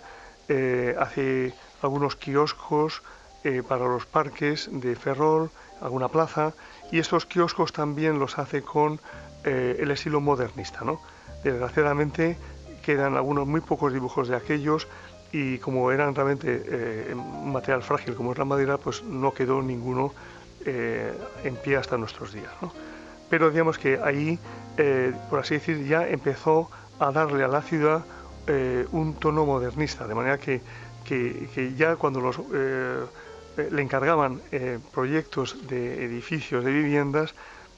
eh, 0.50 0.96
hace 1.00 1.54
algunos 1.82 2.16
kioscos 2.16 3.02
eh, 3.44 3.64
para 3.68 3.86
los 3.86 4.06
parques 4.06 4.70
de 4.72 4.96
Ferrol, 4.96 5.50
alguna 5.82 6.10
plaza, 6.10 6.54
y 6.92 7.00
estos 7.00 7.26
kioscos 7.26 7.72
también 7.72 8.20
los 8.20 8.38
hace 8.38 8.62
con 8.62 9.00
el 9.44 9.92
estilo 9.92 10.22
modernista. 10.22 10.86
¿no? 10.86 11.02
Desgraciadamente 11.44 12.38
quedan 12.82 13.18
algunos 13.18 13.46
muy 13.46 13.60
pocos 13.60 13.92
dibujos 13.92 14.30
de 14.30 14.38
aquellos 14.38 14.88
y 15.34 15.58
como 15.58 15.92
eran 15.92 16.16
realmente 16.16 17.14
material 17.44 17.84
frágil 17.84 18.16
como 18.16 18.32
es 18.32 18.38
la 18.38 18.46
madera, 18.46 18.78
pues 18.78 19.04
no 19.04 19.34
quedó 19.34 19.62
ninguno 19.62 20.14
en 20.66 21.56
pie 21.62 21.76
hasta 21.76 21.98
nuestros 21.98 22.32
días. 22.32 22.54
¿no? 22.62 22.72
Pero 23.30 23.52
digamos 23.52 23.78
que 23.78 24.00
ahí, 24.02 24.40
por 25.30 25.40
así 25.40 25.56
decir, 25.56 25.86
ya 25.86 26.08
empezó 26.08 26.70
a 27.00 27.12
darle 27.12 27.44
a 27.44 27.48
la 27.48 27.62
ciudad 27.62 28.06
eh, 28.48 28.86
un 28.92 29.14
tono 29.16 29.46
modernista, 29.46 30.08
de 30.08 30.16
manera 30.16 30.38
que, 30.38 30.62
que, 31.06 31.74
ya 31.78 31.96
cuando 31.96 32.20
los, 32.20 32.40
eh, 32.54 33.06
le 33.72 33.82
encargaban 33.82 34.42
eh, 34.52 34.80
proyectos 34.94 35.68
de 35.68 36.04
edificios, 36.04 36.64
de 36.64 36.72
viviendas, 36.72 37.36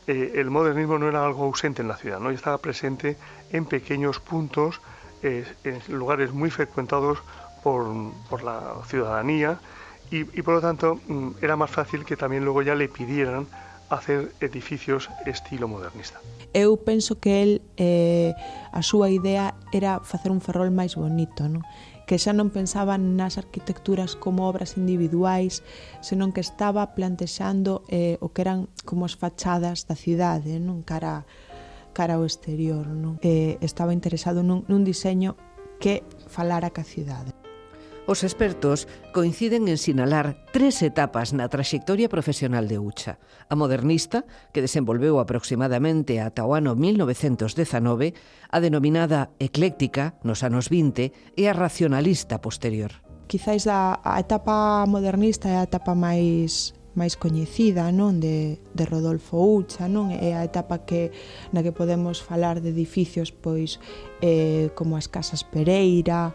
el 0.08 0.52
modernismo 0.52 1.00
no 1.00 1.10
era 1.10 1.26
algo 1.26 1.46
ausente 1.46 1.82
en 1.82 1.88
la 1.88 1.98
ciudad, 1.98 2.20
¿no? 2.20 2.30
estaba 2.30 2.60
presente 2.60 3.18
en 3.52 3.66
pequeños 3.66 4.20
puntos, 4.20 4.80
en 5.24 5.82
lugares 5.88 6.32
muy 6.32 6.52
frecuentados 6.52 7.24
por, 7.64 7.88
por 8.30 8.44
la 8.44 8.76
ciudadanía 8.86 9.58
y, 10.12 10.20
y, 10.20 10.42
por 10.44 10.54
lo 10.54 10.62
tanto 10.62 11.00
mm, 11.08 11.30
era 11.42 11.56
más 11.56 11.72
fácil 11.72 12.06
que 12.06 12.16
también 12.16 12.44
luego 12.44 12.62
ya 12.62 12.76
le 12.76 12.88
pidieran 12.88 13.48
hacer 13.90 14.32
edificios 14.42 15.10
estilo 15.26 15.68
modernista. 15.68 16.20
Eu 16.54 16.78
penso 16.78 17.20
que 17.20 17.44
el 17.44 17.52
eh, 17.78 18.34
a 18.72 18.82
súa 18.82 19.12
idea 19.12 19.54
era 19.74 20.00
facer 20.02 20.32
un 20.32 20.42
ferrol 20.42 20.72
máis 20.72 20.96
bonito, 20.96 21.46
non? 21.46 21.62
que 22.06 22.22
xa 22.22 22.38
non 22.38 22.54
pensaba 22.54 23.02
nas 23.02 23.42
arquitecturas 23.42 24.14
como 24.14 24.46
obras 24.46 24.78
individuais, 24.78 25.66
senón 26.06 26.30
que 26.32 26.42
estaba 26.42 26.94
plantexando 26.94 27.82
eh, 27.90 28.22
o 28.22 28.30
que 28.30 28.46
eran 28.46 28.70
como 28.86 29.10
as 29.10 29.18
fachadas 29.18 29.90
da 29.90 29.98
cidade, 29.98 30.62
non 30.62 30.86
cara 30.86 31.26
cara 31.96 32.20
ao 32.20 32.28
exterior, 32.28 32.86
non? 32.86 33.18
Eh, 33.24 33.58
estaba 33.64 33.96
interesado 33.96 34.44
nun, 34.44 34.68
nun 34.70 34.86
diseño 34.86 35.40
que 35.80 36.06
falara 36.28 36.70
ca 36.70 36.84
cidade. 36.84 37.45
Os 38.06 38.22
expertos 38.22 38.86
coinciden 39.18 39.66
en 39.66 39.82
sinalar 39.82 40.38
tres 40.54 40.86
etapas 40.86 41.34
na 41.34 41.50
traxectoria 41.50 42.06
profesional 42.06 42.70
de 42.70 42.78
Ucha. 42.78 43.18
A 43.50 43.58
modernista, 43.58 44.30
que 44.54 44.62
desenvolveu 44.62 45.18
aproximadamente 45.18 46.22
ata 46.22 46.46
o 46.46 46.54
ano 46.54 46.78
1919, 46.78 48.14
a 48.54 48.58
denominada 48.62 49.34
ecléctica 49.42 50.14
nos 50.22 50.46
anos 50.46 50.70
20 50.70 51.34
e 51.34 51.50
a 51.50 51.58
racionalista 51.58 52.46
posterior. 52.46 52.94
Quizáis 53.26 53.66
a, 53.66 53.98
a 54.06 54.22
etapa 54.22 54.86
modernista 54.86 55.50
é 55.50 55.58
a 55.58 55.66
etapa 55.66 55.98
máis 55.98 56.78
máis 56.96 57.20
coñecida, 57.20 57.92
non, 57.92 58.24
de 58.24 58.58
de 58.72 58.84
Rodolfo 58.88 59.36
Ucha, 59.36 59.92
non? 59.92 60.16
É 60.16 60.32
a 60.32 60.48
etapa 60.48 60.88
que 60.88 61.12
na 61.52 61.60
que 61.60 61.76
podemos 61.76 62.24
falar 62.24 62.64
de 62.64 62.72
edificios 62.72 63.36
pois 63.36 63.84
eh 64.24 64.72
como 64.80 64.96
as 64.96 65.12
casas 65.12 65.44
Pereira, 65.44 66.32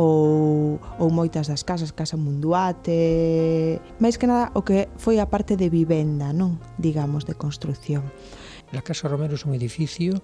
ou, 0.00 0.80
ou 0.96 1.12
moitas 1.12 1.52
das 1.52 1.60
casas, 1.60 1.92
Casa 1.92 2.16
Munduate, 2.16 3.84
máis 4.00 4.16
que 4.16 4.24
nada 4.24 4.48
o 4.56 4.64
que 4.64 4.88
foi 4.96 5.20
a 5.20 5.28
parte 5.28 5.60
de 5.60 5.68
vivenda, 5.68 6.32
non? 6.32 6.56
Digamos, 6.80 7.28
de 7.28 7.36
construción. 7.36 8.08
La 8.72 8.80
Casa 8.80 9.12
Romero 9.12 9.34
es 9.34 9.44
un 9.44 9.52
edificio 9.52 10.22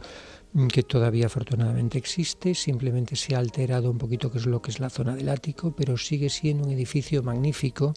que 0.72 0.82
todavía 0.82 1.26
afortunadamente 1.26 1.98
existe, 1.98 2.54
simplemente 2.54 3.16
se 3.16 3.34
ha 3.34 3.38
alterado 3.38 3.90
un 3.90 3.98
poquito 3.98 4.30
que 4.30 4.38
es 4.38 4.46
lo 4.46 4.62
que 4.62 4.70
es 4.70 4.80
la 4.80 4.88
zona 4.88 5.14
del 5.14 5.28
ático, 5.28 5.74
pero 5.76 5.98
sigue 5.98 6.30
siendo 6.30 6.64
un 6.64 6.72
edificio 6.72 7.22
magnífico 7.22 7.92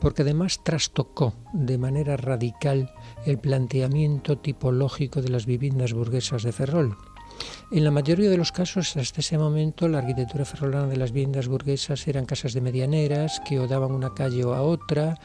porque 0.00 0.22
además 0.22 0.64
trastocó 0.64 1.34
de 1.52 1.78
manera 1.78 2.16
radical 2.16 2.90
el 3.24 3.38
planteamiento 3.38 4.38
tipológico 4.38 5.22
de 5.22 5.28
las 5.28 5.46
viviendas 5.46 5.92
burguesas 5.92 6.42
de 6.42 6.50
Ferrol. 6.50 6.96
En 7.70 7.84
la 7.84 7.90
mayoría 7.90 8.30
de 8.30 8.36
los 8.36 8.52
casos, 8.52 8.96
hasta 8.96 9.20
ese 9.20 9.38
momento, 9.38 9.88
la 9.88 9.98
arquitectura 9.98 10.44
ferrolana 10.44 10.88
de 10.88 10.96
las 10.96 11.12
viviendas 11.12 11.48
burguesas 11.48 12.06
eran 12.08 12.26
casas 12.26 12.52
de 12.52 12.60
medianeras 12.60 13.40
que 13.46 13.58
o 13.58 13.68
daban 13.68 13.92
una 13.92 14.14
calle 14.14 14.44
o 14.44 14.54
a 14.54 14.62
otra, 14.62 15.18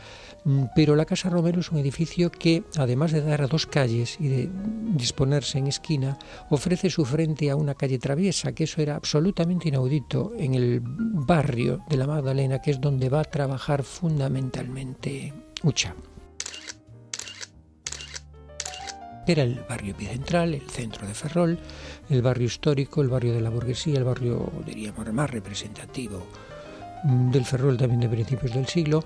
Mm, 0.46 0.66
pero 0.76 0.96
la 0.96 1.06
Casa 1.06 1.30
Romero 1.30 1.60
es 1.60 1.72
un 1.72 1.80
edificio 1.80 2.30
que, 2.30 2.64
además 2.78 3.12
de 3.12 3.22
dar 3.22 3.42
a 3.42 3.48
dos 3.48 3.66
calles 3.66 4.18
y 4.20 4.28
de 4.28 4.50
disponerse 4.94 5.58
en 5.58 5.66
esquina, 5.66 6.20
ofrece 6.52 6.92
su 6.92 7.04
frente 7.04 7.50
a 7.50 7.56
una 7.56 7.74
calle 7.74 7.98
traviesa, 7.98 8.54
que 8.54 8.66
eso 8.66 8.80
era 8.80 8.96
absolutamente 8.96 9.70
inaudito 9.70 10.34
en 10.38 10.54
el 10.54 10.82
barrio 10.84 11.84
de 11.90 11.98
la 11.98 12.06
Magdalena, 12.06 12.62
que 12.62 12.72
es 12.72 12.80
donde 12.80 13.10
va 13.10 13.22
a 13.22 13.24
trabajar 13.24 13.82
fundamentalmente 13.84 15.34
Ucha. 15.64 15.96
Era 19.26 19.42
el 19.42 19.66
barrio 19.68 19.94
epicentral, 19.94 20.54
el 20.54 20.70
centro 20.70 21.08
de 21.08 21.16
Ferrol, 21.16 21.58
el 22.10 22.22
barrio 22.22 22.48
histórico, 22.48 23.02
el 23.02 23.10
barrio 23.10 23.34
de 23.34 23.42
la 23.42 23.50
burguesía, 23.50 23.98
el 23.98 24.04
barrio, 24.04 24.52
diríamos, 24.66 25.12
más 25.14 25.30
representativo 25.30 26.26
mm, 27.04 27.32
del 27.32 27.46
Ferrol 27.46 27.78
también 27.78 28.02
de 28.02 28.10
principios 28.10 28.54
del 28.54 28.68
siglo, 28.68 29.04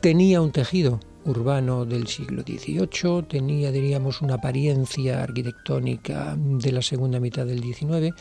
tenía 0.00 0.40
un 0.40 0.52
tejido 0.52 1.00
urbano 1.24 1.84
del 1.84 2.08
siglo 2.08 2.42
XVIII, 2.42 3.22
tenía, 3.28 3.70
diríamos, 3.70 4.20
una 4.22 4.34
apariencia 4.34 5.22
arquitectónica 5.22 6.34
de 6.36 6.72
la 6.72 6.82
segunda 6.82 7.20
mitad 7.20 7.46
del 7.46 7.62
XIX, 7.62 8.14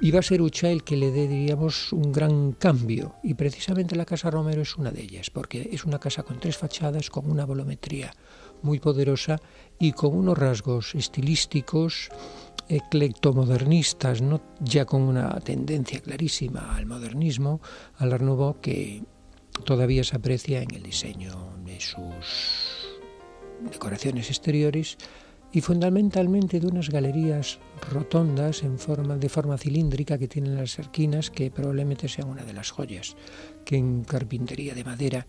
iba 0.00 0.18
a 0.18 0.22
ser 0.22 0.42
Ucha 0.42 0.70
el 0.70 0.84
que 0.84 0.96
le 0.96 1.10
dé, 1.10 1.28
diríamos, 1.28 1.92
un 1.92 2.12
gran 2.12 2.52
cambio. 2.52 3.14
Y 3.22 3.34
precisamente 3.34 3.96
la 3.96 4.04
Casa 4.04 4.30
Romero 4.30 4.62
es 4.62 4.76
una 4.76 4.90
de 4.90 5.02
ellas, 5.02 5.30
porque 5.30 5.68
es 5.72 5.84
una 5.84 5.98
casa 5.98 6.22
con 6.22 6.40
tres 6.40 6.56
fachadas, 6.56 7.10
con 7.10 7.30
una 7.30 7.44
volumetría 7.44 8.12
muy 8.62 8.78
poderosa 8.78 9.40
y 9.78 9.92
con 9.92 10.16
unos 10.16 10.38
rasgos 10.38 10.94
estilísticos 10.94 12.08
eclectomodernistas, 12.68 14.22
¿no? 14.22 14.40
ya 14.60 14.84
con 14.84 15.02
una 15.02 15.38
tendencia 15.40 16.00
clarísima 16.00 16.76
al 16.76 16.86
modernismo, 16.86 17.60
al 17.98 18.12
Art 18.12 18.60
que 18.60 19.04
todavía 19.64 20.04
se 20.04 20.16
aprecia 20.16 20.62
en 20.62 20.74
el 20.74 20.82
diseño 20.82 21.52
de 21.64 21.80
sus 21.80 22.98
decoraciones 23.70 24.28
exteriores 24.28 24.98
y 25.52 25.60
fundamentalmente 25.60 26.60
de 26.60 26.66
unas 26.66 26.90
galerías 26.90 27.58
rotondas 27.90 28.62
en 28.62 28.78
forma, 28.78 29.16
de 29.16 29.28
forma 29.28 29.56
cilíndrica 29.58 30.18
que 30.18 30.28
tienen 30.28 30.56
las 30.56 30.78
esquinas 30.78 31.30
que 31.30 31.50
probablemente 31.50 32.08
sean 32.08 32.28
una 32.28 32.44
de 32.44 32.52
las 32.52 32.70
joyas 32.70 33.16
que 33.64 33.76
en 33.76 34.04
carpintería 34.04 34.74
de 34.74 34.84
madera 34.84 35.26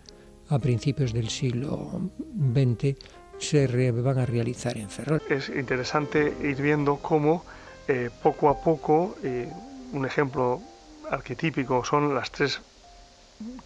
a 0.49 0.59
principios 0.59 1.13
del 1.13 1.29
siglo 1.29 2.09
XX 2.53 2.95
se 3.37 3.91
van 3.91 4.17
a 4.17 4.25
realizar 4.25 4.77
en 4.77 4.89
Ferrol. 4.89 5.21
Es 5.29 5.49
interesante 5.49 6.33
ir 6.41 6.61
viendo 6.61 6.97
cómo 6.97 7.43
eh, 7.87 8.09
poco 8.21 8.49
a 8.49 8.61
poco, 8.61 9.15
eh, 9.23 9.49
un 9.93 10.05
ejemplo 10.05 10.61
arquetípico 11.09 11.85
son 11.85 12.13
las 12.13 12.31
tres 12.31 12.59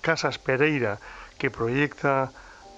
Casas 0.01 0.37
Pereira 0.37 0.99
que 1.37 1.49
proyecta 1.49 2.31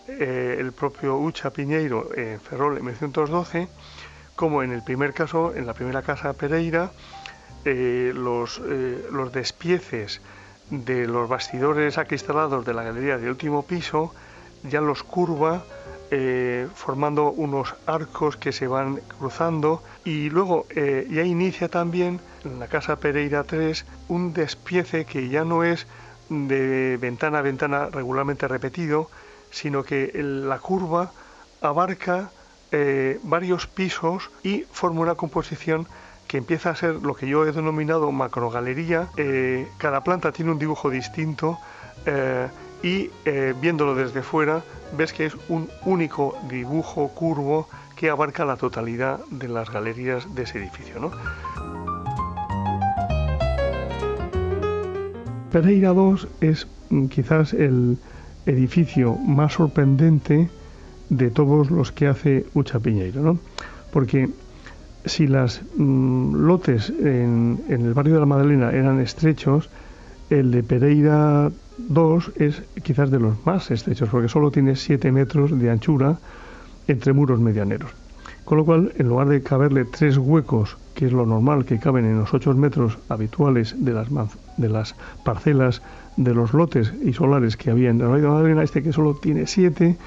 eh, 0.08 0.58
el 0.60 0.74
propio 0.74 1.18
Ucha 1.18 1.52
Piñeiro 1.52 2.10
en 2.16 2.40
Ferrol 2.42 2.78
en 2.78 2.84
1912, 2.84 3.70
como 4.36 4.62
en 4.62 4.72
el 4.72 4.84
primer 4.84 5.14
caso, 5.14 5.54
en 5.56 5.66
la 5.66 5.74
primera 5.74 6.02
casa 6.02 6.34
Pereira, 6.34 6.92
eh, 7.64 8.12
los, 8.14 8.62
eh, 8.66 9.08
los 9.12 9.32
despieces 9.32 10.22
de 10.70 11.08
los 11.08 11.30
bastidores 11.30 11.98
acristalados 11.98 12.66
de 12.66 12.74
la 12.74 12.84
galería 12.84 13.18
del 13.18 13.30
último 13.30 13.64
piso 13.64 14.14
ya 14.64 14.82
los 14.82 15.04
curva 15.04 15.64
formando 16.76 17.32
unos 17.32 17.74
arcos 17.88 18.38
que 18.38 18.52
se 18.52 18.68
van 18.68 18.98
cruzando. 19.18 19.82
Y 20.06 20.30
luego 20.30 20.68
ya 20.70 21.24
inicia 21.24 21.70
también 21.70 22.20
en 22.46 22.60
la 22.60 22.68
casa 22.68 22.98
Pereira 22.98 23.44
3 23.44 23.84
un 24.10 24.32
despiece 24.32 25.06
que 25.06 25.30
ya 25.30 25.44
no 25.44 25.64
es 25.64 25.88
de 26.30 26.98
ventana 27.02 27.40
a 27.40 27.42
ventana 27.42 27.90
regularmente 27.92 28.48
repetido, 28.48 29.10
sino 29.54 29.84
que 29.84 30.12
la 30.14 30.58
curva 30.58 31.12
abarca 31.62 32.32
eh, 32.72 33.20
varios 33.24 33.68
pisos 33.68 34.32
y 34.42 34.66
forma 34.72 35.02
una 35.02 35.16
composición 35.16 35.88
que 36.28 36.38
empieza 36.38 36.72
a 36.72 36.76
ser 36.76 36.96
lo 36.96 37.14
que 37.14 37.28
yo 37.28 37.46
he 37.46 37.52
denominado 37.52 38.12
macrogalería. 38.12 39.08
Eh, 39.16 39.68
cada 39.78 40.04
planta 40.04 40.32
tiene 40.32 40.52
un 40.52 40.58
dibujo 40.58 40.90
distinto 40.90 41.60
eh, 42.06 42.48
y 42.82 43.10
viéndolo 43.62 43.96
desde 43.96 44.24
fuera 44.24 44.62
ves 44.98 45.14
que 45.14 45.28
es 45.28 45.38
un 45.48 45.70
único 45.86 46.38
dibujo 46.50 47.08
curvo 47.10 47.70
que 47.96 48.10
abarca 48.10 48.44
la 48.44 48.58
totalidad 48.58 49.20
de 49.30 49.48
las 49.48 49.70
galerías 49.70 50.34
de 50.36 50.44
ese 50.44 50.58
edificio. 50.58 51.00
¿no? 51.00 51.12
Pereira 55.52 55.94
II 55.94 56.28
es 56.42 56.68
mm, 56.90 57.06
quizás 57.06 57.54
el 57.54 58.00
edificio 58.46 59.16
más 59.16 59.54
sorprendente 59.54 60.50
de 61.10 61.30
todos 61.30 61.72
los 61.72 61.92
que 61.92 62.08
hace 62.08 62.46
Ucha 62.54 62.80
Piñeiro, 62.80 63.22
¿no? 63.22 63.40
Porque 63.92 64.30
si 65.06 65.28
las 65.28 65.62
mm, 65.76 66.36
lotes 66.36 66.90
en, 66.90 67.64
el 67.70 67.94
barrio 67.94 68.16
de 68.16 68.20
la 68.22 68.26
Madalena 68.26 68.72
eran 68.72 69.00
estrechos, 69.00 69.70
el 70.30 70.52
de 70.52 70.64
Pereira 70.64 71.52
II 71.90 72.20
es 72.38 72.64
quizás 72.82 73.12
de 73.12 73.20
los 73.20 73.46
más 73.46 73.70
estrechos, 73.72 74.10
porque 74.10 74.30
solo 74.30 74.52
tiene 74.52 74.76
7 74.76 75.12
metros 75.12 75.58
de 75.58 75.70
anchura 75.70 76.18
entre 76.88 77.14
muros 77.14 77.40
medianeros. 77.40 77.92
Con 78.46 78.58
lo 78.58 78.66
cual, 78.66 78.92
en 78.98 79.08
lugar 79.08 79.30
de 79.30 79.42
caberle 79.42 79.86
tres 79.86 80.18
huecos, 80.18 80.78
que 80.96 81.06
es 81.06 81.14
lo 81.14 81.26
normal 81.26 81.66
que 81.66 81.80
caben 81.80 82.06
en 82.06 82.20
los 82.20 82.34
8 82.34 82.54
metros 82.56 82.98
habituales 83.08 83.76
de 83.78 84.70
las 84.70 84.96
parcelas 85.24 85.82
de 86.18 86.34
los 86.34 86.54
lotes 86.54 86.94
y 87.04 87.14
solares 87.14 87.58
que 87.58 87.72
había 87.72 87.90
en 87.90 88.02
el 88.02 88.08
Valle 88.08 88.24
de 88.24 88.30
Madalena, 88.30 88.64
este 88.64 88.84
que 88.84 88.94
solo 88.94 89.16
tiene 89.16 89.48
7, 89.48 89.98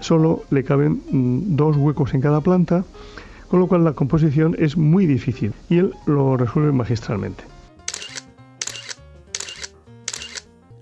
solo 0.00 0.42
le 0.50 0.64
caben 0.64 1.02
mm, 1.10 1.56
dos 1.56 1.76
huecos 1.76 2.14
en 2.14 2.20
cada 2.20 2.40
planta, 2.40 2.84
con 3.48 3.60
lo 3.60 3.66
cual 3.66 3.84
la 3.84 3.92
composición 3.92 4.54
es 4.58 4.76
muy 4.76 5.06
difícil 5.06 5.52
y 5.68 5.78
él 5.78 5.92
lo 6.06 6.36
resuelve 6.36 6.72
magistralmente. 6.72 7.44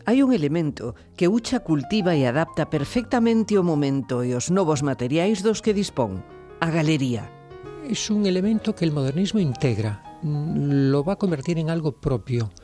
Hai 0.07 0.23
un 0.23 0.31
elemento 0.31 0.95
que 1.19 1.27
Ucha 1.27 1.67
cultiva 1.67 2.15
e 2.15 2.31
adapta 2.31 2.71
perfectamente 2.71 3.59
o 3.59 3.67
momento 3.67 4.23
e 4.23 4.39
os 4.39 4.55
novos 4.55 4.87
materiais 4.87 5.43
dos 5.43 5.59
que 5.59 5.75
dispón 5.75 6.23
a 6.63 6.71
galería. 6.71 7.27
Es 7.91 8.07
un 8.07 8.23
elemento 8.23 8.79
que 8.79 8.87
el 8.87 8.95
modernismo 8.95 9.43
integra, 9.43 10.07
mm, 10.23 10.95
lo 10.95 11.03
va 11.03 11.19
a 11.19 11.19
convertir 11.19 11.59
en 11.59 11.75
algo 11.75 11.99
propio, 11.99 12.55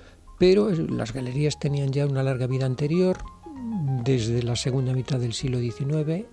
pero 0.42 0.70
las 0.70 1.12
galerías 1.12 1.61
tenían 1.61 1.92
ya 1.92 2.05
una 2.05 2.24
larga 2.24 2.48
vida 2.48 2.66
anterior, 2.66 3.16
desde 4.02 4.42
la 4.42 4.57
segunda 4.57 4.92
mitad 4.92 5.20
del 5.20 5.35
siglo 5.35 5.61
XIX, 5.61 6.26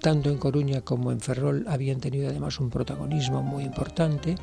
tanto 0.00 0.28
en 0.30 0.38
Coruña 0.38 0.80
como 0.80 1.12
en 1.12 1.20
Ferrol 1.20 1.64
habían 1.68 2.00
tenido 2.00 2.28
además 2.28 2.58
un 2.58 2.68
protagonismo 2.68 3.44
muy 3.44 3.62
importante, 3.62 4.34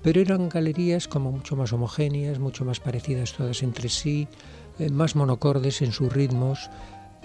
pero 0.00 0.20
eran 0.20 0.48
galerías 0.48 1.08
como 1.08 1.32
mucho 1.32 1.56
más 1.56 1.72
homogéneas, 1.72 2.38
mucho 2.38 2.64
más 2.64 2.78
parecidas 2.78 3.32
todas 3.32 3.64
entre 3.64 3.88
sí, 3.88 4.28
eh, 4.78 4.90
más 4.90 5.16
monocordes 5.16 5.82
en 5.82 5.90
sus 5.90 6.12
ritmos, 6.12 6.70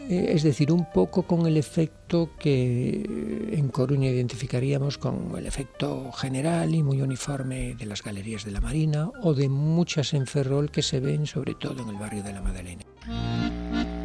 Eh, 0.09 0.31
es 0.33 0.43
decir, 0.43 0.71
un 0.71 0.85
poco 0.93 1.23
con 1.23 1.45
el 1.47 1.57
efecto 1.57 2.31
que 2.39 3.01
eh, 3.01 3.57
en 3.57 3.67
Coruña 3.67 4.09
identificaríamos 4.09 4.97
con 4.97 5.33
el 5.37 5.45
efecto 5.45 6.11
general 6.13 6.73
y 6.73 6.81
muy 6.81 7.01
uniforme 7.01 7.75
de 7.75 7.85
las 7.85 8.03
galerías 8.03 8.45
de 8.45 8.51
la 8.51 8.61
Marina 8.61 9.11
o 9.21 9.33
de 9.33 9.49
muchas 9.49 10.13
en 10.13 10.25
Ferrol 10.25 10.71
que 10.71 10.81
se 10.81 11.01
ven 11.01 11.25
sobre 11.25 11.55
todo 11.55 11.83
en 11.83 11.89
el 11.89 11.95
barrio 11.95 12.23
de 12.23 12.33
la 12.33 12.41
Madalena. 12.41 13.96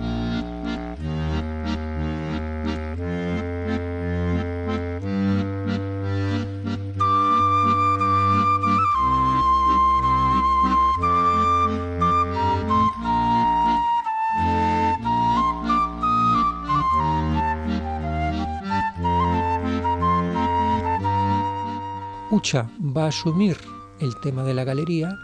Ucha 22.32 22.70
va 22.80 23.04
a 23.04 23.08
asumir 23.08 23.58
el 24.00 24.18
tema 24.20 24.42
de 24.42 24.54
la 24.54 24.64
galería, 24.64 25.18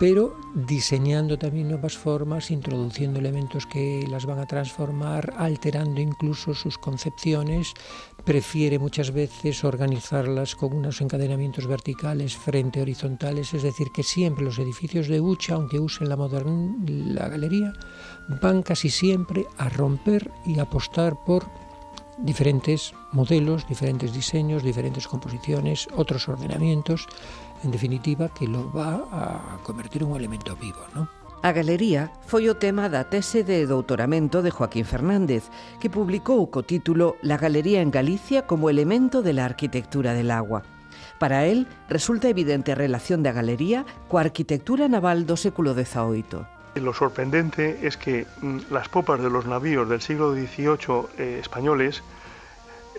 pero 0.00 0.36
diseñando 0.66 1.38
también 1.38 1.68
nuevas 1.68 1.96
formas, 1.96 2.50
introduciendo 2.50 3.20
elementos 3.20 3.64
que 3.64 4.04
las 4.10 4.26
van 4.26 4.40
a 4.40 4.46
transformar, 4.46 5.34
alterando 5.36 6.00
incluso 6.00 6.54
sus 6.54 6.76
concepciones. 6.76 7.74
Prefiere 8.24 8.80
muchas 8.80 9.12
veces 9.12 9.62
organizarlas 9.62 10.56
con 10.56 10.72
unos 10.74 11.00
encadenamientos 11.00 11.68
verticales 11.68 12.36
frente 12.36 12.80
a 12.80 12.82
horizontales, 12.82 13.54
es 13.54 13.62
decir, 13.62 13.86
que 13.94 14.02
siempre 14.02 14.44
los 14.44 14.58
edificios 14.58 15.06
de 15.06 15.20
Ucha, 15.20 15.54
aunque 15.54 15.78
usen 15.78 16.08
la, 16.08 16.16
la 16.16 17.28
galería, 17.28 17.72
van 18.42 18.64
casi 18.64 18.90
siempre 18.90 19.46
a 19.58 19.68
romper 19.68 20.28
y 20.44 20.58
apostar 20.58 21.14
por 21.24 21.46
diferentes 22.18 22.94
modelos, 23.12 23.66
diferentes 23.66 24.12
diseños, 24.12 24.62
diferentes 24.62 25.06
composiciones, 25.06 25.88
otros 25.94 26.28
ordenamientos, 26.28 27.06
en 27.64 27.70
definitiva, 27.70 28.28
que 28.28 28.46
lo 28.46 28.70
va 28.72 29.06
a 29.10 29.58
convertir 29.62 30.02
en 30.02 30.08
un 30.08 30.16
elemento 30.16 30.56
vivo, 30.56 30.80
¿no? 30.94 31.08
A 31.40 31.54
galería 31.54 32.10
foi 32.26 32.50
o 32.50 32.58
tema 32.58 32.90
da 32.90 33.06
tese 33.06 33.46
de 33.46 33.62
doutoramento 33.62 34.42
de 34.42 34.50
Joaquín 34.50 34.82
Fernández, 34.82 35.46
que 35.78 35.86
publicou 35.86 36.50
co 36.50 36.66
título 36.66 37.14
La 37.22 37.38
galería 37.38 37.78
en 37.78 37.94
Galicia 37.94 38.42
como 38.42 38.74
elemento 38.74 39.22
de 39.22 39.38
la 39.38 39.46
arquitectura 39.46 40.18
del 40.18 40.34
agua. 40.34 40.66
Para 41.22 41.46
él, 41.46 41.70
resulta 41.86 42.26
evidente 42.26 42.74
a 42.74 42.80
relación 42.80 43.22
da 43.22 43.30
galería 43.30 43.86
coa 44.10 44.26
arquitectura 44.26 44.90
naval 44.90 45.30
do 45.30 45.38
século 45.38 45.78
XVIII. 45.78 46.57
Lo 46.80 46.92
sorprendente 46.92 47.86
es 47.86 47.96
que 47.96 48.26
mm, 48.40 48.58
las 48.70 48.88
popas 48.88 49.20
de 49.20 49.30
los 49.30 49.46
navíos 49.46 49.88
del 49.88 50.00
siglo 50.00 50.32
XVIII 50.32 51.08
eh, 51.18 51.38
españoles 51.40 52.02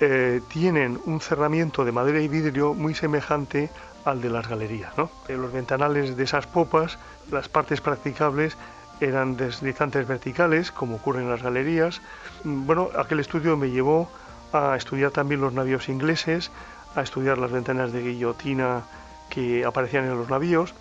eh, 0.01 0.41
tienen 0.49 0.99
un 1.05 1.19
cerramiento 1.21 1.83
de 1.85 1.91
madera 1.91 2.19
y 2.21 2.27
vidrio 2.27 2.73
muy 2.73 2.93
semejante 2.93 3.69
al 4.05 4.21
de 4.21 4.29
las 4.29 4.47
galerías. 4.47 4.97
¿no? 4.97 5.09
En 5.27 5.41
los 5.41 5.51
ventanales 5.51 6.15
de 6.15 6.23
esas 6.23 6.47
popas, 6.47 6.97
las 7.31 7.49
partes 7.49 7.81
practicables 7.81 8.57
eran 9.01 9.37
deslizantes 9.37 10.07
verticales, 10.07 10.71
como 10.71 10.95
ocurre 10.95 11.21
en 11.21 11.29
las 11.29 11.41
galerías. 11.41 12.01
Mm, 12.43 12.65
bueno, 12.65 12.89
aquel 12.97 13.19
estudio 13.19 13.57
me 13.57 13.69
llevó 13.69 14.09
a 14.53 14.75
estudiar 14.75 15.11
también 15.11 15.41
los 15.41 15.53
navíos 15.53 15.89
ingleses, 15.89 16.51
a 16.95 17.01
estudiar 17.01 17.37
las 17.37 17.51
ventanas 17.51 17.91
de 17.91 18.01
guillotina 18.01 18.83
que 19.29 19.63
aparecían 19.63 20.05
en 20.05 20.17
los 20.17 20.29
navíos 20.29 20.73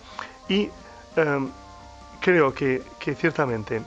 y 0.47 0.69
em, 1.15 1.49
creo 2.21 2.53
que, 2.53 2.83
ciertamente 3.15 3.81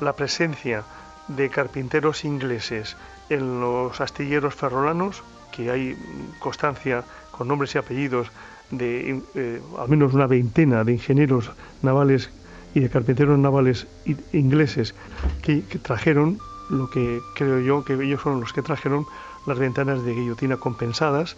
la 0.00 0.12
presencia 0.14 0.84
de 1.28 1.48
carpinteros 1.48 2.24
ingleses 2.24 2.96
en 3.28 3.60
los 3.60 4.00
astilleros 4.00 4.54
ferrolanos, 4.54 5.22
que 5.52 5.70
hay 5.70 5.96
constancia 6.40 7.04
con 7.30 7.48
nombres 7.48 7.74
y 7.74 7.78
apellidos 7.78 8.30
de 8.70 9.22
eh, 9.34 9.60
al 9.78 9.88
menos 9.88 10.14
una 10.14 10.26
veintena 10.26 10.84
de 10.84 10.92
ingenieros 10.92 11.50
navales 11.82 12.30
y 12.74 12.80
de 12.80 12.88
carpinteros 12.88 13.38
navales 13.38 13.86
ingleses 14.32 14.94
que, 15.42 15.62
trajeron 15.82 16.38
lo 16.70 16.88
que 16.90 17.20
creo 17.34 17.60
yo 17.60 17.84
que 17.84 17.94
ellos 17.94 18.20
fueron 18.20 18.40
los 18.40 18.52
que 18.52 18.62
trajeron 18.62 19.06
las 19.46 19.58
ventanas 19.58 20.04
de 20.04 20.14
guillotina 20.14 20.56
compensadas 20.56 21.36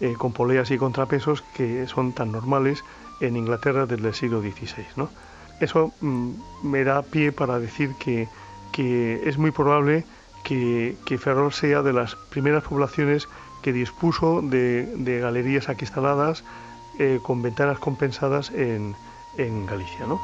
eh, 0.00 0.14
con 0.18 0.32
poleas 0.32 0.70
y 0.70 0.78
contrapesos 0.78 1.42
que 1.54 1.86
son 1.86 2.12
tan 2.12 2.32
normales 2.32 2.82
en 3.20 3.36
Inglaterra 3.36 3.86
desde 3.86 4.08
el 4.08 4.14
siglo 4.14 4.40
XVI. 4.40 4.86
¿no? 4.96 5.08
Eso 5.60 5.92
mm, 6.00 6.30
me 6.62 6.84
da 6.84 7.02
pie 7.02 7.32
para 7.32 7.58
decir 7.58 7.94
que, 7.98 8.28
es 8.78 9.38
muy 9.38 9.52
probable 9.52 10.04
que, 10.44 10.96
que 11.06 11.16
Ferrol 11.16 11.50
sea 11.50 11.80
de 11.82 11.94
las 11.94 12.14
primeras 12.14 12.62
poblaciones 12.64 13.26
que 13.66 13.72
dispuso 13.72 14.42
de, 14.42 15.18
galerías 15.20 15.68
aquí 15.68 15.86
instaladas 15.86 16.44
eh, 17.00 17.18
con 17.20 17.42
ventanas 17.42 17.80
compensadas 17.80 18.52
en, 18.52 18.94
Galicia. 19.66 20.06
¿no? 20.06 20.20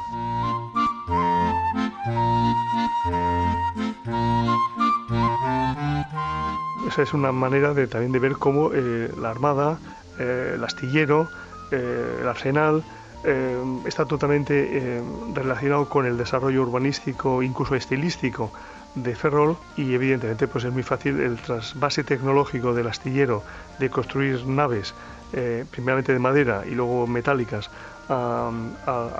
Esa 6.87 7.01
es 7.01 7.13
una 7.13 7.33
manera 7.33 7.73
de, 7.73 7.85
también 7.87 8.13
de 8.13 8.19
ver 8.19 8.37
cómo 8.37 8.71
eh, 8.73 9.11
la 9.19 9.29
Armada, 9.29 9.77
eh, 10.17 10.53
el 10.55 10.63
astillero, 10.63 11.27
el 11.69 12.25
arsenal, 12.25 12.81
está 13.85 14.05
totalmente 14.05 15.01
relacionado 15.33 15.87
con 15.87 16.05
el 16.05 16.17
desarrollo 16.17 16.61
urbanístico, 16.63 17.41
incluso 17.41 17.75
estilístico 17.75 18.51
de 18.95 19.15
Ferrol 19.15 19.57
y 19.75 19.93
evidentemente 19.93 20.47
pues 20.47 20.65
es 20.65 20.73
muy 20.73 20.83
fácil 20.83 21.19
el 21.19 21.37
trasvase 21.37 22.03
tecnológico 22.03 22.73
del 22.73 22.87
astillero 22.87 23.43
de 23.79 23.89
construir 23.89 24.45
naves 24.45 24.93
eh, 25.33 25.65
primeramente 25.69 26.13
de 26.13 26.19
madera 26.19 26.63
y 26.65 26.75
luego 26.75 27.07
metálicas 27.07 27.69
a, 28.09 28.51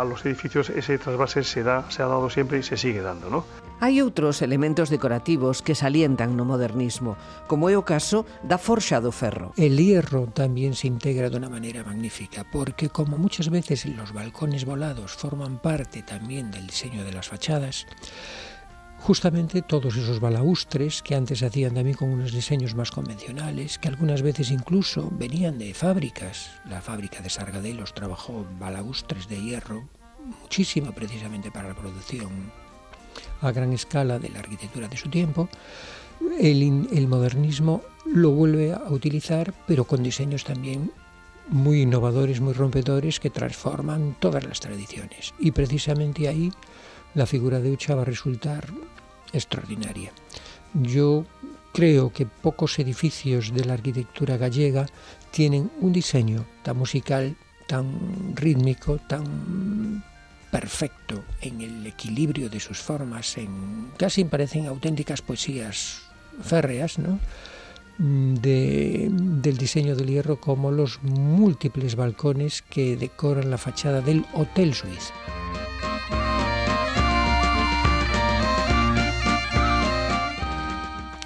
los 0.07 0.25
edificios 0.25 0.69
ese 0.69 0.97
trasvase 0.97 1.43
se 1.43 1.63
da 1.63 1.89
se 1.89 2.03
ha 2.03 2.05
dado 2.05 2.29
siempre 2.29 2.59
y 2.59 2.63
se 2.63 2.77
sigue 2.77 3.01
dando 3.01 3.29
¿no? 3.29 3.62
Hai 3.83 3.99
outros 3.99 4.39
elementos 4.39 4.87
decorativos 4.87 5.59
que 5.59 5.75
salientan 5.75 6.39
no 6.39 6.47
modernismo, 6.47 7.19
como 7.51 7.67
é 7.67 7.75
o 7.75 7.83
caso 7.83 8.23
da 8.39 8.55
forxa 8.55 9.03
do 9.03 9.11
ferro. 9.11 9.51
El 9.59 9.75
hierro 9.75 10.31
también 10.31 10.71
se 10.71 10.87
integra 10.87 11.27
de 11.27 11.35
una 11.35 11.51
manera 11.51 11.83
magnífica, 11.83 12.47
porque 12.47 12.87
como 12.87 13.19
muchas 13.19 13.51
veces 13.51 13.83
los 13.83 14.15
balcones 14.15 14.63
volados 14.63 15.11
forman 15.19 15.59
parte 15.59 15.99
también 15.99 16.47
del 16.47 16.63
diseño 16.63 17.03
de 17.03 17.11
las 17.11 17.27
fachadas, 17.27 17.83
justamente 19.03 19.59
todos 19.59 19.99
esos 19.99 20.23
balaustres 20.23 21.03
que 21.03 21.19
antes 21.19 21.43
hacían 21.43 21.75
también 21.75 21.99
con 21.99 22.07
unos 22.07 22.31
diseños 22.31 22.79
más 22.79 22.87
convencionales, 22.87 23.83
que 23.83 23.91
algunas 23.91 24.23
veces 24.23 24.47
incluso 24.47 25.11
venían 25.11 25.59
de 25.59 25.75
fábricas. 25.75 26.55
La 26.71 26.79
fábrica 26.79 27.19
de 27.19 27.29
Sargadelos 27.29 27.91
trabajó 27.91 28.47
balaustres 28.57 29.27
de 29.27 29.43
hierro, 29.43 29.89
muchísimo 30.39 30.93
precisamente 30.93 31.51
para 31.51 31.67
la 31.67 31.75
producción 31.75 32.62
a 33.41 33.51
gran 33.51 33.73
escala 33.73 34.19
de 34.19 34.29
la 34.29 34.39
arquitectura 34.39 34.87
de 34.87 34.97
su 34.97 35.09
tiempo. 35.09 35.49
El, 36.39 37.07
modernismo 37.07 37.81
lo 38.05 38.31
vuelve 38.31 38.73
a 38.73 38.89
utilizar, 38.89 39.53
pero 39.67 39.85
con 39.85 40.03
diseños 40.03 40.43
también 40.43 40.91
muy 41.49 41.81
innovadores, 41.81 42.39
muy 42.39 42.53
rompedores, 42.53 43.19
que 43.19 43.29
transforman 43.29 44.15
todas 44.19 44.45
las 44.45 44.59
tradiciones. 44.59 45.33
Y 45.39 45.51
precisamente 45.51 46.27
ahí 46.27 46.51
la 47.13 47.25
figura 47.25 47.59
de 47.59 47.71
Ucha 47.71 47.95
va 47.95 48.03
a 48.03 48.05
resultar 48.05 48.67
extraordinaria. 49.33 50.11
Yo 50.73 51.25
creo 51.73 52.13
que 52.13 52.25
pocos 52.25 52.79
edificios 52.79 53.53
de 53.53 53.65
la 53.65 53.73
arquitectura 53.73 54.37
gallega 54.37 54.85
tienen 55.31 55.69
un 55.81 55.91
diseño 55.91 56.45
tan 56.63 56.77
musical, 56.77 57.35
tan 57.67 58.35
rítmico, 58.35 58.99
tan 59.09 60.03
perfecto 60.53 61.23
en 61.41 61.61
el 61.61 61.87
equilibrio 61.87 62.47
de 62.47 62.59
sus 62.59 62.77
formas, 62.77 63.35
casi 63.97 64.23
parecen 64.23 64.67
auténticas 64.67 65.23
poesías 65.23 66.03
férreas, 66.43 66.99
¿no? 66.99 67.19
De, 67.97 69.09
del 69.09 69.57
diseño 69.57 69.95
del 69.95 70.09
hierro 70.09 70.39
como 70.39 70.69
los 70.69 71.01
múltiples 71.01 71.95
balcones 71.95 72.61
que 72.61 72.95
decoran 72.97 73.49
la 73.49 73.57
fachada 73.57 74.01
del 74.01 74.25
Hotel 74.33 74.75
Suiza. 74.75 75.13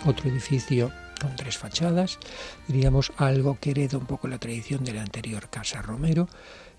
otro 0.06 0.30
edificio 0.30 0.90
con 1.20 1.36
tres 1.36 1.58
fachadas, 1.58 2.18
diríamos 2.70 3.12
algo 3.18 3.58
que 3.60 3.72
hereda 3.72 3.98
un 3.98 4.06
poco 4.06 4.30
la 4.30 4.38
tradición 4.38 4.86
de 4.86 4.94
la 4.94 5.02
anterior 5.02 5.50
Casa 5.50 5.82
Romero 5.82 6.30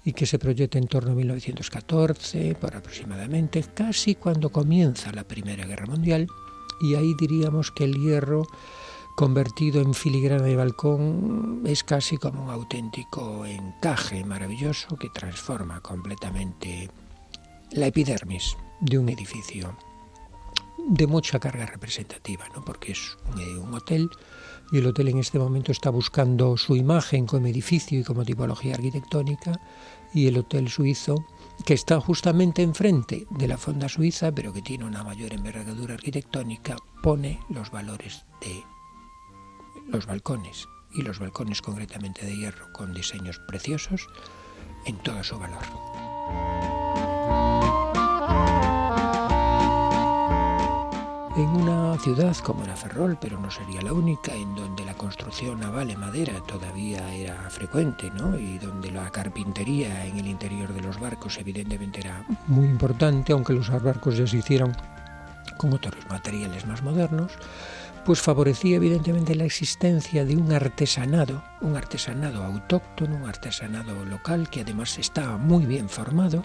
y 0.08 0.14
que 0.14 0.24
se 0.24 0.38
proyecta 0.38 0.78
en 0.78 0.86
torno 0.86 1.12
a 1.12 1.14
1914, 1.14 2.54
por 2.54 2.74
aproximadamente, 2.74 3.62
casi 3.74 4.14
cuando 4.14 4.48
comienza 4.48 5.12
la 5.12 5.28
Primera 5.28 5.66
Guerra 5.66 5.84
Mundial, 5.84 6.26
y 6.80 6.94
ahí 6.94 7.12
diríamos 7.20 7.70
que 7.70 7.84
el 7.84 7.94
hierro 8.00 8.46
convertido 9.16 9.82
en 9.82 9.92
filigrana 9.92 10.44
de 10.44 10.56
balcón 10.56 11.62
es 11.66 11.84
casi 11.84 12.16
como 12.16 12.42
un 12.44 12.48
auténtico 12.48 13.44
encaje 13.44 14.24
maravilloso 14.24 14.96
que 14.96 15.10
transforma 15.10 15.82
completamente 15.82 16.88
la 17.72 17.88
epidermis 17.88 18.56
de 18.80 18.98
un 18.98 19.10
edificio 19.10 19.76
de 20.88 21.06
mucha 21.06 21.38
carga 21.38 21.66
representativa, 21.66 22.46
¿no? 22.54 22.64
porque 22.64 22.92
es 22.92 23.18
un, 23.60 23.74
hotel 23.74 24.08
y 24.72 24.78
el 24.78 24.86
hotel 24.86 25.08
en 25.08 25.18
este 25.18 25.38
momento 25.38 25.70
está 25.70 25.90
buscando 25.90 26.56
su 26.56 26.76
imagen 26.76 27.26
como 27.26 27.46
edificio 27.46 28.00
y 28.00 28.04
como 28.04 28.24
tipología 28.24 28.74
arquitectónica 28.74 29.60
y 30.12 30.26
el 30.26 30.38
hotel 30.38 30.68
suizo 30.68 31.24
que 31.64 31.74
está 31.74 32.00
justamente 32.00 32.62
enfrente 32.62 33.26
de 33.30 33.48
la 33.48 33.58
fonda 33.58 33.88
suiza 33.88 34.32
pero 34.32 34.52
que 34.52 34.62
tiene 34.62 34.84
una 34.84 35.04
mayor 35.04 35.32
envergadura 35.34 35.94
arquitectónica 35.94 36.76
pone 37.02 37.40
los 37.48 37.70
valores 37.70 38.24
de 38.40 38.62
los 39.88 40.06
balcones 40.06 40.68
y 40.94 41.02
los 41.02 41.18
balcones 41.18 41.62
concretamente 41.62 42.24
de 42.24 42.36
hierro 42.36 42.72
con 42.72 42.94
diseños 42.94 43.40
preciosos 43.46 44.08
en 44.86 44.96
todo 44.98 45.22
su 45.22 45.38
valor. 45.38 46.77
En 51.38 51.48
una 51.48 51.96
ciudad 51.98 52.36
como 52.38 52.64
era 52.64 52.74
Ferrol, 52.74 53.16
pero 53.20 53.38
no 53.38 53.50
sería 53.50 53.80
la 53.80 53.92
única, 53.92 54.34
en 54.34 54.54
donde 54.54 54.84
la 54.84 54.94
construcción 54.94 55.60
naval 55.60 55.90
en 55.90 56.00
madera 56.00 56.40
todavía 56.46 57.14
era 57.14 57.48
frecuente, 57.50 58.10
¿no? 58.10 58.38
y 58.38 58.58
donde 58.58 58.90
la 58.90 59.08
carpintería 59.10 60.04
en 60.06 60.18
el 60.18 60.26
interior 60.26 60.72
de 60.72 60.80
los 60.80 60.98
barcos 60.98 61.38
evidentemente 61.38 62.00
era 62.00 62.24
muy 62.46 62.66
importante, 62.66 63.32
aunque 63.32 63.52
los 63.52 63.70
barcos 63.82 64.16
ya 64.16 64.26
se 64.26 64.38
hicieron 64.38 64.76
con 65.56 65.72
otros 65.72 65.94
materiales 66.08 66.66
más 66.66 66.82
modernos, 66.82 67.32
pues 68.04 68.20
favorecía 68.20 68.76
evidentemente 68.76 69.34
la 69.34 69.44
existencia 69.44 70.24
de 70.24 70.36
un 70.36 70.50
artesanado, 70.52 71.42
un 71.60 71.76
artesanado 71.76 72.42
autóctono, 72.42 73.16
un 73.16 73.28
artesanado 73.28 74.04
local 74.04 74.48
que 74.48 74.62
además 74.62 74.98
estaba 74.98 75.36
muy 75.36 75.66
bien 75.66 75.88
formado, 75.88 76.42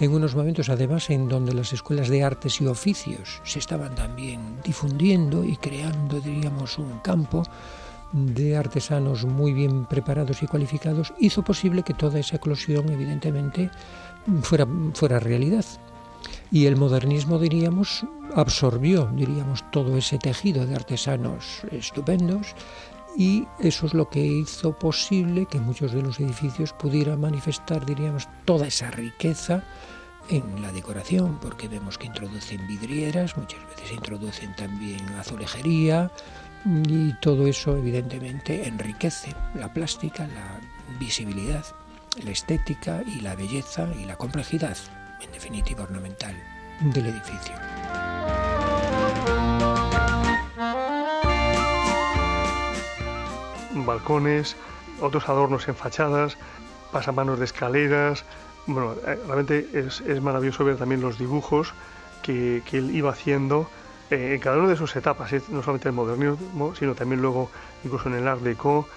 en 0.00 0.12
unos 0.12 0.34
momentos 0.34 0.68
además 0.68 1.10
en 1.10 1.28
donde 1.28 1.54
las 1.54 1.72
escuelas 1.72 2.08
de 2.08 2.22
artes 2.22 2.60
y 2.60 2.66
oficios 2.66 3.40
se 3.44 3.58
estaban 3.58 3.94
también 3.94 4.40
difundiendo 4.64 5.44
y 5.44 5.56
creando, 5.56 6.20
diríamos, 6.20 6.78
un 6.78 6.98
campo 7.00 7.42
de 8.12 8.56
artesanos 8.56 9.24
muy 9.24 9.52
bien 9.52 9.84
preparados 9.86 10.42
y 10.42 10.46
cualificados, 10.46 11.12
hizo 11.18 11.42
posible 11.42 11.82
que 11.82 11.94
toda 11.94 12.18
esa 12.18 12.36
eclosión 12.36 12.88
evidentemente 12.90 13.70
fuera, 14.42 14.66
fuera 14.94 15.18
realidad. 15.18 15.64
Y 16.50 16.66
el 16.66 16.76
modernismo, 16.76 17.38
diríamos, 17.38 18.04
absorbió, 18.34 19.10
diríamos, 19.14 19.64
todo 19.70 19.96
ese 19.96 20.18
tejido 20.18 20.66
de 20.66 20.74
artesanos 20.74 21.62
estupendos 21.70 22.54
y 23.16 23.46
eso 23.58 23.86
es 23.86 23.94
lo 23.94 24.08
que 24.10 24.20
hizo 24.20 24.78
posible 24.78 25.46
que 25.46 25.58
muchos 25.58 25.92
de 25.92 26.02
los 26.02 26.20
edificios 26.20 26.72
pudieran 26.72 27.20
manifestar, 27.20 27.86
diríamos, 27.86 28.28
toda 28.44 28.66
esa 28.66 28.90
riqueza 28.90 29.64
en 30.28 30.60
la 30.60 30.72
decoración, 30.72 31.38
porque 31.40 31.68
vemos 31.68 31.98
que 31.98 32.06
introducen 32.06 32.66
vidrieras, 32.66 33.36
muchas 33.36 33.60
veces 33.68 33.92
introducen 33.92 34.54
también 34.56 35.08
azulejería 35.18 36.10
y 36.88 37.12
todo 37.20 37.46
eso 37.46 37.76
evidentemente 37.76 38.66
enriquece 38.66 39.34
la 39.54 39.72
plástica, 39.72 40.26
la 40.26 40.60
visibilidad, 40.98 41.64
la 42.24 42.30
estética 42.30 43.02
y 43.06 43.20
la 43.20 43.34
belleza 43.36 43.88
y 44.00 44.04
la 44.04 44.16
complejidad, 44.16 44.76
en 45.22 45.32
definitiva 45.32 45.84
ornamental, 45.84 46.34
del 46.80 47.06
edificio. 47.06 47.54
Balcones, 53.86 54.56
otros 55.00 55.28
adornos 55.28 55.68
en 55.68 55.74
fachadas, 55.74 56.36
pasamanos 56.92 57.38
de 57.38 57.44
escaleras. 57.44 58.24
Bueno, 58.66 58.94
eh, 59.06 59.18
realmente 59.26 59.68
es, 59.74 60.02
maravilloso 60.20 60.64
ver 60.64 60.76
también 60.76 61.00
los 61.00 61.18
dibujos 61.18 61.72
que, 62.22 62.62
él 62.72 62.94
iba 62.94 63.10
haciendo 63.10 63.68
eh, 64.10 64.32
en 64.34 64.40
cada 64.40 64.58
una 64.58 64.68
de 64.68 64.76
sus 64.76 64.94
etapas, 64.96 65.32
eh, 65.32 65.42
no 65.48 65.62
solamente 65.62 65.88
el 65.88 65.94
modernismo, 65.94 66.74
sino 66.74 66.94
también 66.94 67.22
luego 67.22 67.50
incluso 67.84 68.08
en 68.08 68.16
el 68.16 68.28
Art 68.28 68.40
Deco, 68.40 68.88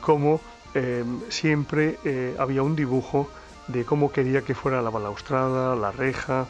cómo 0.00 0.42
siempre 1.30 1.98
había 2.38 2.62
un 2.62 2.76
dibujo 2.76 3.30
de 3.66 3.86
cómo 3.86 4.12
quería 4.12 4.42
que 4.42 4.54
fuera 4.54 4.82
la 4.82 4.90
balaustrada, 4.90 5.74
la 5.74 5.90
reja, 5.90 6.46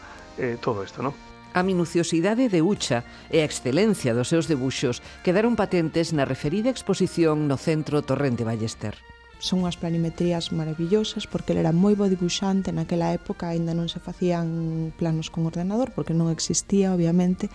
todo 0.60 0.82
esto, 0.82 1.00
¿no? 1.00 1.29
A 1.52 1.62
minuciosidade 1.64 2.48
de 2.48 2.62
Ucha 2.62 3.02
e 3.26 3.42
a 3.42 3.48
excelencia 3.48 4.14
dos 4.14 4.30
seus 4.30 4.46
debuxos 4.46 5.02
quedaron 5.26 5.58
patentes 5.58 6.14
na 6.14 6.22
referida 6.22 6.70
exposición 6.70 7.50
no 7.50 7.58
Centro 7.58 8.06
Torrente 8.06 8.46
Ballester. 8.46 8.94
Son 9.42 9.66
unhas 9.66 9.74
planimetrías 9.74 10.54
maravillosas 10.54 11.26
porque 11.26 11.50
ele 11.50 11.66
era 11.66 11.74
moi 11.74 11.98
bo 11.98 12.06
dibuixante 12.06 12.70
naquela 12.70 13.10
época 13.10 13.50
aínda 13.50 13.74
non 13.74 13.90
se 13.90 13.98
facían 13.98 14.94
planos 14.94 15.26
con 15.26 15.42
ordenador 15.42 15.90
porque 15.90 16.14
non 16.14 16.30
existía 16.30 16.94
obviamente 16.94 17.50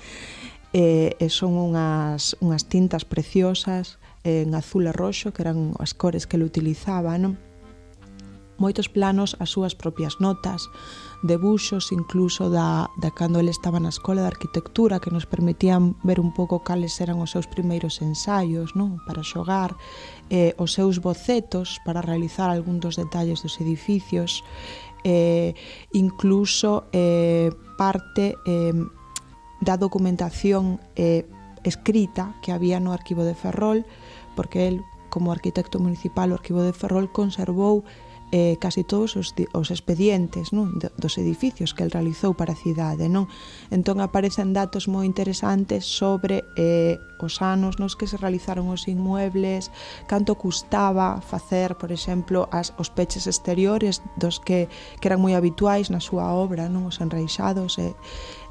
e, 0.75 1.15
e 1.15 1.27
son 1.31 1.55
unhas, 1.55 2.35
unhas 2.43 2.67
tintas 2.67 3.07
preciosas 3.07 3.95
en 4.27 4.51
azul 4.59 4.89
e 4.89 4.93
roxo 4.97 5.31
que 5.31 5.39
eran 5.39 5.71
as 5.79 5.95
cores 5.95 6.27
que 6.27 6.35
ele 6.35 6.43
utilizaba 6.43 7.15
non? 7.15 7.39
moitos 8.57 8.87
planos 8.87 9.35
as 9.39 9.51
súas 9.51 9.75
propias 9.75 10.19
notas 10.19 10.67
debuxos 11.25 11.91
incluso 11.91 12.49
da, 12.49 12.89
da 12.95 13.11
cando 13.11 13.41
ele 13.41 13.49
estaba 13.49 13.81
na 13.81 13.89
escola 13.89 14.21
de 14.21 14.31
arquitectura 14.31 15.01
que 15.01 15.09
nos 15.09 15.25
permitían 15.25 15.97
ver 16.05 16.21
un 16.21 16.31
pouco 16.31 16.61
cales 16.61 17.01
eran 17.01 17.17
os 17.17 17.33
seus 17.33 17.49
primeiros 17.49 17.99
ensaios 18.05 18.77
non 18.77 19.01
para 19.09 19.25
xogar 19.25 19.73
eh, 20.29 20.53
os 20.61 20.77
seus 20.77 21.01
bocetos 21.01 21.81
para 21.83 22.05
realizar 22.05 22.53
algún 22.53 22.77
dos 22.77 22.95
detalles 22.95 23.41
dos 23.41 23.57
edificios 23.57 24.45
eh, 25.03 25.57
incluso 25.91 26.85
eh, 26.93 27.49
parte 27.77 28.37
eh, 28.45 28.73
da 29.61 29.75
documentación 29.81 30.77
eh, 30.95 31.25
escrita 31.65 32.37
que 32.45 32.53
había 32.53 32.79
no 32.79 32.93
arquivo 32.93 33.25
de 33.25 33.33
Ferrol 33.33 33.85
porque 34.37 34.69
el 34.69 34.85
como 35.09 35.31
arquitecto 35.31 35.79
municipal 35.79 36.31
o 36.31 36.37
arquivo 36.37 36.61
de 36.61 36.75
Ferrol 36.75 37.09
conservou 37.09 37.87
eh, 38.35 38.57
casi 38.59 38.83
todos 38.83 39.15
os, 39.15 39.31
os 39.53 39.71
expedientes 39.71 40.51
non? 40.51 40.75
dos 40.99 41.15
edificios 41.15 41.71
que 41.71 41.87
el 41.87 41.91
realizou 41.95 42.35
para 42.35 42.51
a 42.51 42.59
cidade. 42.59 43.07
Non? 43.07 43.31
Entón 43.71 44.03
aparecen 44.03 44.51
datos 44.51 44.91
moi 44.91 45.07
interesantes 45.07 45.87
sobre 45.87 46.43
eh, 46.59 46.99
os 47.23 47.39
anos 47.39 47.79
nos 47.79 47.95
que 47.95 48.11
se 48.11 48.19
realizaron 48.19 48.67
os 48.67 48.91
inmuebles, 48.91 49.71
canto 50.11 50.35
custaba 50.35 51.23
facer, 51.23 51.79
por 51.79 51.95
exemplo, 51.95 52.51
as, 52.51 52.75
os 52.75 52.91
peches 52.91 53.23
exteriores 53.23 54.03
dos 54.19 54.43
que, 54.43 54.67
que 54.99 55.07
eran 55.07 55.23
moi 55.23 55.31
habituais 55.31 55.87
na 55.87 56.03
súa 56.03 56.35
obra, 56.35 56.67
non 56.67 56.91
os 56.91 56.99
enreixados, 56.99 57.79
e, 57.79 57.95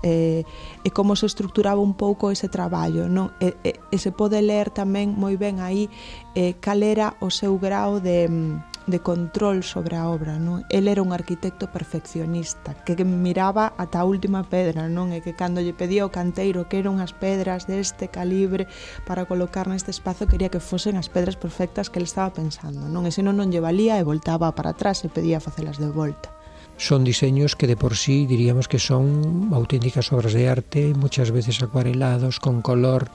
e, 0.01 0.49
e 0.81 0.89
como 0.97 1.13
se 1.13 1.29
estructuraba 1.29 1.85
un 1.85 1.93
pouco 1.93 2.33
ese 2.33 2.49
traballo. 2.49 3.05
Non? 3.05 3.37
E, 3.37 3.53
e, 3.61 3.77
e 3.93 3.97
se 4.01 4.17
pode 4.17 4.41
ler 4.41 4.73
tamén 4.73 5.13
moi 5.13 5.37
ben 5.37 5.61
aí 5.61 5.93
eh, 6.33 6.57
cal 6.57 6.81
era 6.81 7.21
o 7.21 7.29
seu 7.29 7.61
grau 7.61 8.01
de 8.01 8.33
mm, 8.33 8.74
de 8.87 9.01
control 9.01 9.65
sobre 9.65 9.97
a 9.97 10.09
obra, 10.09 10.37
non? 10.37 10.65
El 10.69 10.89
era 10.89 11.01
un 11.01 11.17
arquitecto 11.17 11.73
perfeccionista 11.73 12.77
que 12.85 12.97
miraba 13.05 13.73
ata 13.81 14.05
a 14.05 14.09
última 14.09 14.45
pedra, 14.45 14.89
non? 14.93 15.13
E 15.17 15.25
que 15.25 15.33
cando 15.33 15.65
lle 15.65 15.73
pedía 15.73 16.05
ao 16.05 16.13
canteiro 16.13 16.69
que 16.69 16.81
eran 16.81 17.01
as 17.01 17.17
pedras 17.17 17.65
deste 17.65 18.13
calibre 18.13 18.69
para 19.09 19.25
colocar 19.25 19.67
neste 19.67 19.89
espazo, 19.89 20.29
quería 20.29 20.53
que 20.53 20.61
fosen 20.61 21.01
as 21.01 21.09
pedras 21.09 21.41
perfectas 21.41 21.89
que 21.89 21.97
ele 21.97 22.11
estaba 22.11 22.33
pensando, 22.33 22.85
non? 22.93 23.09
E 23.09 23.13
senón 23.15 23.41
non 23.41 23.49
lle 23.49 23.65
valía 23.65 23.97
e 23.97 24.05
voltaba 24.05 24.53
para 24.53 24.77
atrás 24.77 25.01
e 25.05 25.09
pedía 25.09 25.41
facelas 25.41 25.81
de 25.81 25.89
volta. 25.89 26.35
Son 26.77 27.05
diseños 27.05 27.55
que 27.55 27.71
de 27.71 27.77
por 27.77 27.97
sí 27.97 28.27
diríamos 28.27 28.67
que 28.67 28.83
son 28.83 29.51
auténticas 29.55 30.13
obras 30.13 30.35
de 30.35 30.51
arte, 30.51 30.93
muchas 30.93 31.31
veces 31.31 31.63
acuarelados, 31.63 32.41
con 32.41 32.63
color, 32.63 33.09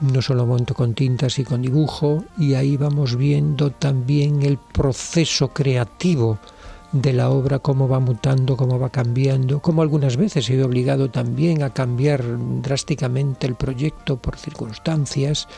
no 0.00 0.22
solo 0.22 0.46
monto 0.46 0.74
con 0.74 0.94
tintas 0.94 1.38
y 1.38 1.44
con 1.44 1.62
dibujo, 1.62 2.24
y 2.38 2.54
ahí 2.54 2.76
vamos 2.76 3.16
viendo 3.16 3.70
también 3.70 4.42
el 4.42 4.58
proceso 4.58 5.48
creativo 5.48 6.38
de 6.92 7.12
la 7.12 7.28
obra, 7.28 7.58
cómo 7.58 7.86
va 7.86 8.00
mutando, 8.00 8.56
cómo 8.56 8.78
va 8.78 8.88
cambiando, 8.88 9.60
como 9.60 9.82
algunas 9.82 10.16
veces 10.16 10.48
he 10.48 10.62
obligado 10.62 11.10
también 11.10 11.62
a 11.62 11.70
cambiar 11.70 12.24
drásticamente 12.62 13.46
el 13.46 13.56
proyecto 13.56 14.16
por 14.16 14.38
circunstancias 14.38 15.48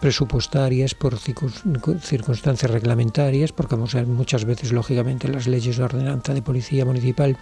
presupuestarias, 0.00 0.94
por 0.94 1.18
circunstancias 1.18 2.70
reglamentarias, 2.70 3.52
porque 3.52 3.76
muchas 3.76 4.46
veces, 4.46 4.72
lógicamente, 4.72 5.28
las 5.28 5.46
leyes 5.46 5.76
de 5.76 5.84
ordenanza 5.84 6.32
de 6.32 6.40
policía 6.40 6.86
municipal 6.86 7.36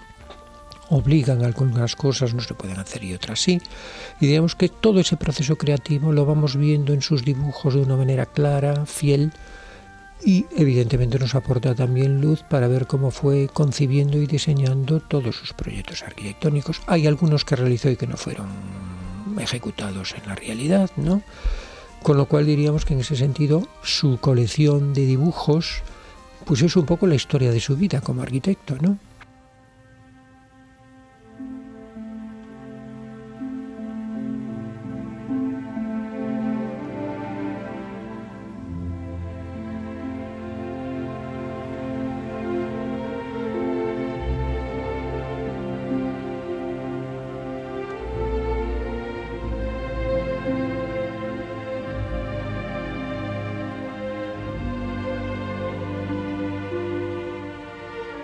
obligan 0.90 1.44
algunas 1.44 1.96
cosas, 1.96 2.34
no 2.34 2.40
se 2.40 2.54
pueden 2.54 2.78
hacer 2.78 3.04
y 3.04 3.14
otras 3.14 3.40
sí. 3.40 3.60
Y 4.20 4.26
digamos 4.26 4.54
que 4.54 4.68
todo 4.68 5.00
ese 5.00 5.16
proceso 5.16 5.56
creativo 5.56 6.12
lo 6.12 6.24
vamos 6.24 6.56
viendo 6.56 6.92
en 6.92 7.02
sus 7.02 7.24
dibujos 7.24 7.74
de 7.74 7.82
una 7.82 7.96
manera 7.96 8.26
clara, 8.26 8.86
fiel, 8.86 9.32
y 10.24 10.46
evidentemente 10.56 11.18
nos 11.18 11.34
aporta 11.34 11.74
también 11.74 12.20
luz 12.20 12.42
para 12.42 12.66
ver 12.66 12.86
cómo 12.86 13.10
fue 13.10 13.48
concibiendo 13.52 14.18
y 14.18 14.26
diseñando 14.26 15.00
todos 15.00 15.36
sus 15.36 15.52
proyectos 15.52 16.02
arquitectónicos. 16.02 16.80
Hay 16.86 17.06
algunos 17.06 17.44
que 17.44 17.56
realizó 17.56 17.88
y 17.90 17.96
que 17.96 18.06
no 18.06 18.16
fueron 18.16 18.48
ejecutados 19.38 20.14
en 20.20 20.28
la 20.28 20.34
realidad, 20.34 20.90
¿no? 20.96 21.22
Con 22.02 22.16
lo 22.16 22.26
cual 22.26 22.46
diríamos 22.46 22.84
que 22.84 22.94
en 22.94 23.00
ese 23.00 23.16
sentido 23.16 23.62
su 23.82 24.18
colección 24.18 24.92
de 24.92 25.06
dibujos 25.06 25.82
pues 26.44 26.62
es 26.62 26.76
un 26.76 26.86
poco 26.86 27.06
la 27.06 27.14
historia 27.14 27.50
de 27.50 27.60
su 27.60 27.76
vida 27.76 28.00
como 28.00 28.22
arquitecto, 28.22 28.76
¿no? 28.80 28.98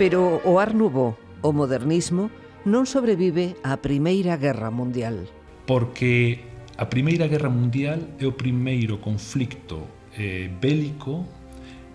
Pero 0.04 0.42
o 0.44 0.60
Art 0.60 0.76
Nouveau, 0.76 1.16
o 1.40 1.56
modernismo, 1.56 2.28
non 2.68 2.84
sobrevive 2.84 3.56
á 3.64 3.80
Primeira 3.80 4.36
Guerra 4.36 4.68
Mundial. 4.68 5.24
Porque 5.64 6.44
a 6.76 6.92
Primeira 6.92 7.24
Guerra 7.24 7.48
Mundial 7.48 8.12
é 8.20 8.28
o 8.28 8.36
primeiro 8.36 9.00
conflicto 9.00 10.12
eh, 10.12 10.52
bélico 10.52 11.24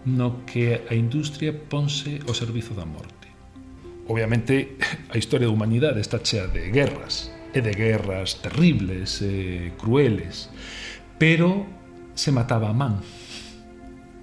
no 0.09 0.41
que 0.41 0.89
a 0.89 0.97
industria 0.97 1.53
ponse 1.53 2.17
ao 2.25 2.33
servizo 2.33 2.73
da 2.73 2.89
morte. 2.89 3.29
Obviamente, 4.09 4.73
a 5.13 5.21
historia 5.21 5.45
da 5.45 5.53
humanidade 5.53 6.01
está 6.01 6.17
chea 6.17 6.49
de 6.49 6.73
guerras, 6.73 7.29
e 7.53 7.61
de 7.61 7.77
guerras 7.77 8.41
terribles, 8.41 9.21
e 9.21 9.77
crueles, 9.77 10.49
pero 11.21 11.69
se 12.17 12.33
mataba 12.33 12.73
a 12.73 12.73
man 12.73 13.05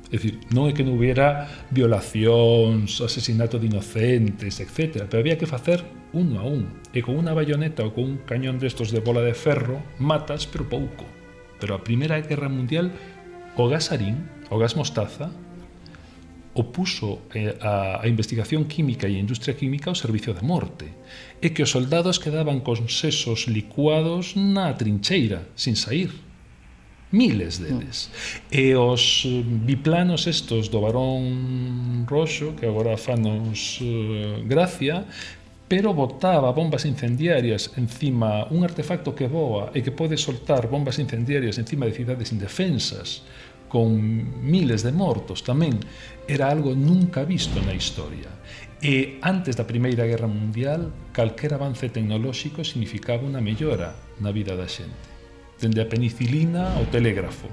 É 0.07 0.15
dicir, 0.15 0.39
non 0.55 0.71
é 0.71 0.73
que 0.73 0.87
non 0.87 0.95
hubiera 0.95 1.51
violacións, 1.75 3.03
asesinato 3.03 3.59
de 3.59 3.67
inocentes, 3.67 4.63
etc. 4.63 5.11
Pero 5.11 5.19
había 5.19 5.35
que 5.35 5.51
facer 5.51 5.83
uno 6.15 6.39
a 6.39 6.47
un. 6.47 6.79
E 6.95 7.03
con 7.03 7.19
unha 7.19 7.35
bayoneta 7.35 7.83
ou 7.83 7.91
con 7.91 8.05
un 8.07 8.17
cañón 8.23 8.63
destos 8.63 8.95
de 8.95 9.03
bola 9.03 9.27
de 9.27 9.35
ferro, 9.35 9.83
matas, 9.99 10.47
pero 10.47 10.71
pouco. 10.71 11.03
Pero 11.59 11.75
a 11.75 11.83
Primeira 11.83 12.23
Guerra 12.23 12.47
Mundial, 12.47 12.95
o 13.59 13.67
gasarín, 13.67 14.31
o 14.47 14.63
gas 14.63 14.79
mostaza, 14.79 15.35
opuso 16.55 17.27
eh, 17.35 17.59
a, 17.61 18.01
a 18.01 18.09
investigación 18.09 18.65
química 18.65 19.11
e 19.11 19.19
a 19.19 19.23
industria 19.23 19.59
química 19.59 19.91
ao 19.93 19.99
servicio 19.99 20.33
de 20.33 20.41
morte 20.41 20.89
e 21.45 21.53
que 21.53 21.61
os 21.61 21.75
soldados 21.75 22.17
quedaban 22.17 22.65
con 22.65 22.89
sesos 22.89 23.45
licuados 23.45 24.35
na 24.41 24.73
trincheira, 24.73 25.45
sin 25.53 25.77
sair 25.77 26.26
miles 27.13 27.59
deles. 27.59 28.11
E 28.51 28.75
os 28.75 29.23
eh, 29.25 29.43
biplanos 29.45 30.27
estos 30.27 30.69
do 30.69 30.83
varón 30.83 32.05
roxo, 32.07 32.55
que 32.59 32.67
agora 32.67 32.99
fanos 32.99 33.79
uh, 33.81 33.85
eh, 33.85 34.43
gracia, 34.45 35.07
pero 35.69 35.95
botaba 35.95 36.53
bombas 36.53 36.85
incendiarias 36.85 37.73
encima 37.77 38.47
un 38.51 38.63
artefacto 38.63 39.15
que 39.15 39.27
voa 39.27 39.75
e 39.75 39.83
que 39.83 39.91
pode 39.91 40.15
soltar 40.15 40.71
bombas 40.71 40.99
incendiarias 41.03 41.59
encima 41.59 41.87
de 41.87 41.95
cidades 41.95 42.31
indefensas 42.31 43.27
con 43.67 43.91
miles 44.47 44.87
de 44.87 44.95
mortos 44.95 45.43
tamén 45.43 45.75
era 46.31 46.47
algo 46.47 46.71
nunca 46.79 47.27
visto 47.27 47.59
na 47.67 47.75
historia 47.75 48.31
e 48.79 49.19
antes 49.27 49.59
da 49.59 49.67
Primeira 49.67 50.07
Guerra 50.07 50.31
Mundial 50.31 50.95
calquer 51.11 51.59
avance 51.59 51.91
tecnolóxico 51.91 52.63
significaba 52.63 53.27
unha 53.27 53.43
mellora 53.43 53.91
na 54.23 54.31
vida 54.31 54.55
da 54.55 54.71
xente 54.71 55.16
dende 55.61 55.81
a 55.81 55.89
penicilina 55.89 56.77
ao 56.77 56.87
telégrafo. 56.87 57.49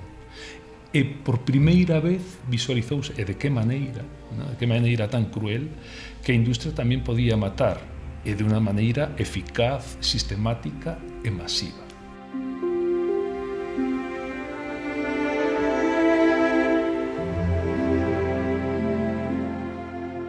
E 0.94 1.04
por 1.04 1.42
primeira 1.42 1.98
vez 2.00 2.22
visualizouse, 2.46 3.18
e 3.18 3.26
de 3.26 3.34
que 3.34 3.50
maneira, 3.50 4.06
no? 4.38 4.54
de 4.54 4.56
que 4.58 4.70
maneira 4.70 5.10
tan 5.10 5.34
cruel, 5.34 5.74
que 6.22 6.32
a 6.32 6.38
industria 6.38 6.76
tamén 6.76 7.02
podía 7.02 7.34
matar, 7.34 7.82
e 8.22 8.38
de 8.38 8.46
unha 8.46 8.62
maneira 8.62 9.12
eficaz, 9.18 9.98
sistemática 10.00 11.02
e 11.26 11.30
masiva. 11.34 11.82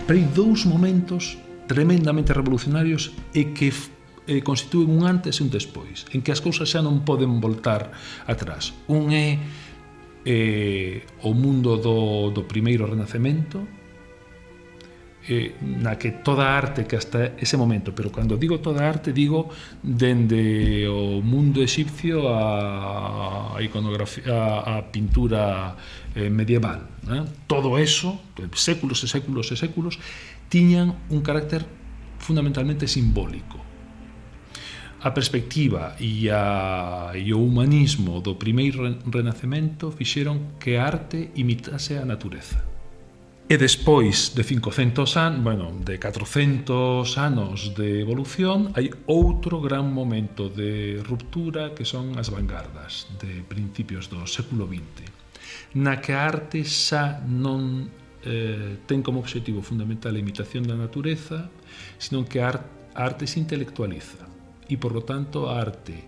Pero 0.04 0.16
hai 0.20 0.26
dous 0.36 0.68
momentos 0.68 1.40
tremendamente 1.64 2.32
revolucionarios 2.32 3.12
e 3.32 3.56
que 3.56 3.72
eh, 4.26 4.40
constitúen 4.42 4.88
un 4.90 5.04
antes 5.04 5.40
e 5.40 5.42
un 5.44 5.50
despois, 5.52 6.08
en 6.12 6.24
que 6.24 6.32
as 6.32 6.40
cousas 6.40 6.68
xa 6.68 6.80
non 6.80 7.04
poden 7.04 7.40
voltar 7.40 7.92
atrás. 8.24 8.72
Un 8.88 9.12
é 9.12 9.36
eh, 10.24 11.04
o 11.20 11.36
mundo 11.36 11.76
do, 11.76 12.32
do 12.32 12.48
primeiro 12.48 12.88
renacemento, 12.88 13.60
eh, 15.28 15.56
na 15.60 15.96
que 15.96 16.10
toda 16.24 16.44
a 16.48 16.56
arte 16.56 16.84
que 16.84 16.96
hasta 16.96 17.36
ese 17.40 17.56
momento, 17.56 17.92
pero 17.92 18.12
cando 18.12 18.36
digo 18.36 18.60
toda 18.60 18.84
a 18.84 18.88
arte 18.88 19.12
digo 19.12 19.48
dende 19.80 20.84
o 20.88 21.24
mundo 21.24 21.64
egipcio 21.64 22.28
a, 22.28 23.56
a 23.56 23.62
iconografía 23.64 24.28
a, 24.28 24.80
a 24.80 24.82
pintura 24.92 25.76
eh, 26.12 26.28
medieval, 26.28 26.88
né? 27.08 27.24
todo 27.46 27.76
eso, 27.80 28.20
eh, 28.36 28.48
séculos 28.52 29.00
e 29.04 29.08
séculos 29.08 29.48
e 29.52 29.56
séculos, 29.56 29.96
tiñan 30.52 30.96
un 31.08 31.24
carácter 31.24 31.64
fundamentalmente 32.20 32.84
simbólico 32.88 33.73
a 35.04 35.10
perspectiva 35.12 35.96
e, 36.00 36.30
a, 36.30 37.12
e 37.14 37.34
o 37.34 37.44
humanismo 37.44 38.22
do 38.24 38.36
primeiro 38.36 38.88
renacemento 39.04 39.92
fixeron 39.92 40.56
que 40.56 40.80
a 40.80 40.88
arte 40.88 41.28
imitase 41.36 42.00
a 42.00 42.08
natureza. 42.08 42.64
E 43.44 43.60
despois 43.60 44.32
de 44.32 44.40
500 44.40 45.20
anos, 45.20 45.44
bueno, 45.44 45.76
de 45.84 46.00
400 46.00 47.04
anos 47.20 47.76
de 47.76 48.00
evolución, 48.00 48.72
hai 48.72 48.88
outro 49.04 49.60
gran 49.60 49.92
momento 49.92 50.48
de 50.48 51.04
ruptura 51.04 51.76
que 51.76 51.84
son 51.84 52.16
as 52.16 52.32
vanguardas 52.32 53.04
de 53.20 53.44
principios 53.44 54.08
do 54.08 54.24
século 54.24 54.64
XX, 54.64 55.04
na 55.76 56.00
que 56.00 56.16
a 56.16 56.24
arte 56.24 56.64
xa 56.64 57.20
non 57.28 57.92
eh, 58.24 58.80
ten 58.88 59.04
como 59.04 59.20
obxectivo 59.20 59.60
fundamental 59.60 60.16
a 60.16 60.22
imitación 60.24 60.64
da 60.64 60.80
natureza, 60.80 61.52
senón 62.00 62.24
que 62.24 62.40
a 62.40 62.56
arte 62.96 63.28
se 63.28 63.36
intelectualiza 63.36 64.32
y 64.68 64.76
por 64.76 64.92
lo 64.92 65.02
tanto 65.02 65.50
arte 65.50 66.04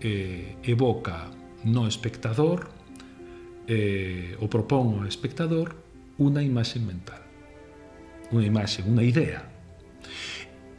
eh, 0.00 0.56
evoca 0.62 1.30
no 1.64 1.86
espectador 1.86 2.68
eh, 3.66 4.36
o 4.40 4.46
propón 4.48 5.02
ao 5.02 5.08
espectador 5.08 5.74
unha 6.18 6.42
imaxe 6.42 6.78
mental 6.78 7.22
unha 8.30 8.46
imaxe, 8.46 8.82
unha 8.82 9.02
idea 9.02 9.46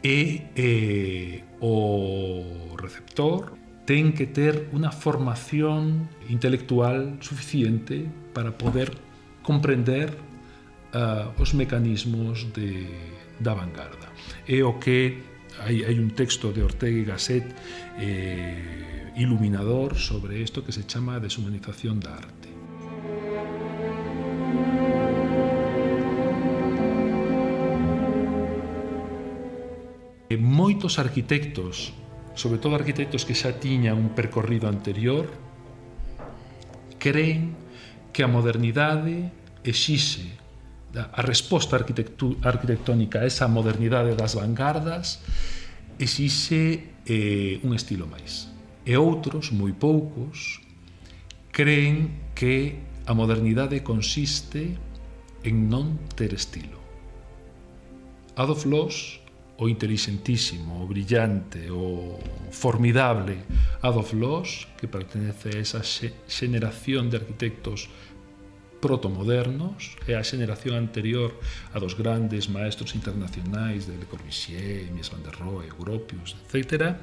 e 0.03 0.51
eh, 0.55 1.43
o 1.59 2.75
receptor 2.77 3.57
ten 3.87 4.11
que 4.11 4.27
ter 4.27 4.67
unha 4.75 4.91
formación 4.91 6.11
intelectual 6.27 7.23
suficiente 7.23 8.03
para 8.35 8.51
poder 8.51 8.91
comprender 9.47 10.11
uh, 10.91 11.31
os 11.39 11.55
mecanismos 11.55 12.51
de, 12.51 12.83
da 13.39 13.55
vanguarda. 13.55 14.11
É 14.43 14.59
o 14.59 14.75
que 14.75 15.23
hai, 15.63 15.83
hai 15.83 15.97
un 15.99 16.11
texto 16.11 16.51
de 16.51 16.63
Ortega 16.63 16.97
y 16.97 17.05
Gasset 17.05 17.45
eh, 17.99 19.13
iluminador 19.15 19.97
sobre 19.97 20.39
isto 20.39 20.63
que 20.63 20.71
se 20.71 20.85
chama 20.85 21.19
deshumanización 21.19 21.99
da 21.99 22.13
arte. 22.15 22.49
E 30.27 30.35
moitos 30.35 30.99
arquitectos, 30.99 31.95
sobre 32.35 32.59
todo 32.59 32.75
arquitectos 32.75 33.23
que 33.23 33.33
xa 33.33 33.57
tiñan 33.57 33.97
un 33.97 34.11
percorrido 34.11 34.67
anterior, 34.67 35.31
creen 36.99 37.55
que 38.11 38.21
a 38.21 38.29
modernidade 38.29 39.31
exixe 39.63 40.46
a 40.97 41.21
resposta 41.21 41.77
arquitectónica 41.77 43.21
a 43.21 43.29
esa 43.29 43.45
modernidade 43.45 44.17
das 44.17 44.33
vanguardas 44.33 45.21
exixe 46.01 46.93
eh, 47.05 47.61
un 47.61 47.73
estilo 47.77 48.09
máis. 48.09 48.49
E 48.87 48.97
outros, 48.97 49.53
moi 49.53 49.73
poucos, 49.73 50.61
creen 51.53 52.31
que 52.33 52.81
a 53.07 53.13
modernidade 53.13 53.81
consiste 53.81 54.77
en 55.43 55.71
non 55.71 55.97
ter 56.13 56.35
estilo. 56.35 56.77
Adolf 58.37 58.67
Loss, 58.69 59.19
o 59.57 59.65
inteligentísimo, 59.65 60.83
o 60.83 60.85
brillante, 60.85 61.71
o 61.73 62.21
formidable 62.53 63.41
Adolf 63.81 64.13
Loss, 64.13 64.69
que 64.77 64.85
pertenece 64.85 65.57
a 65.57 65.59
esa 65.59 65.81
xeneración 65.81 67.09
de 67.09 67.17
arquitectos 67.17 67.89
protomodernos 68.81 69.97
e 70.05 70.13
a 70.13 70.21
xeneración 70.21 70.77
anterior 70.77 71.33
a 71.73 71.81
dos 71.81 71.97
grandes 71.97 72.49
maestros 72.49 72.93
internacionais 72.93 73.89
de 73.89 73.97
Le 73.97 74.05
Corbusier, 74.05 74.89
Mies 74.93 75.09
van 75.09 75.23
der 75.25 75.35
Rohe, 75.35 75.69
Gropius, 75.73 76.37
etc., 76.45 76.93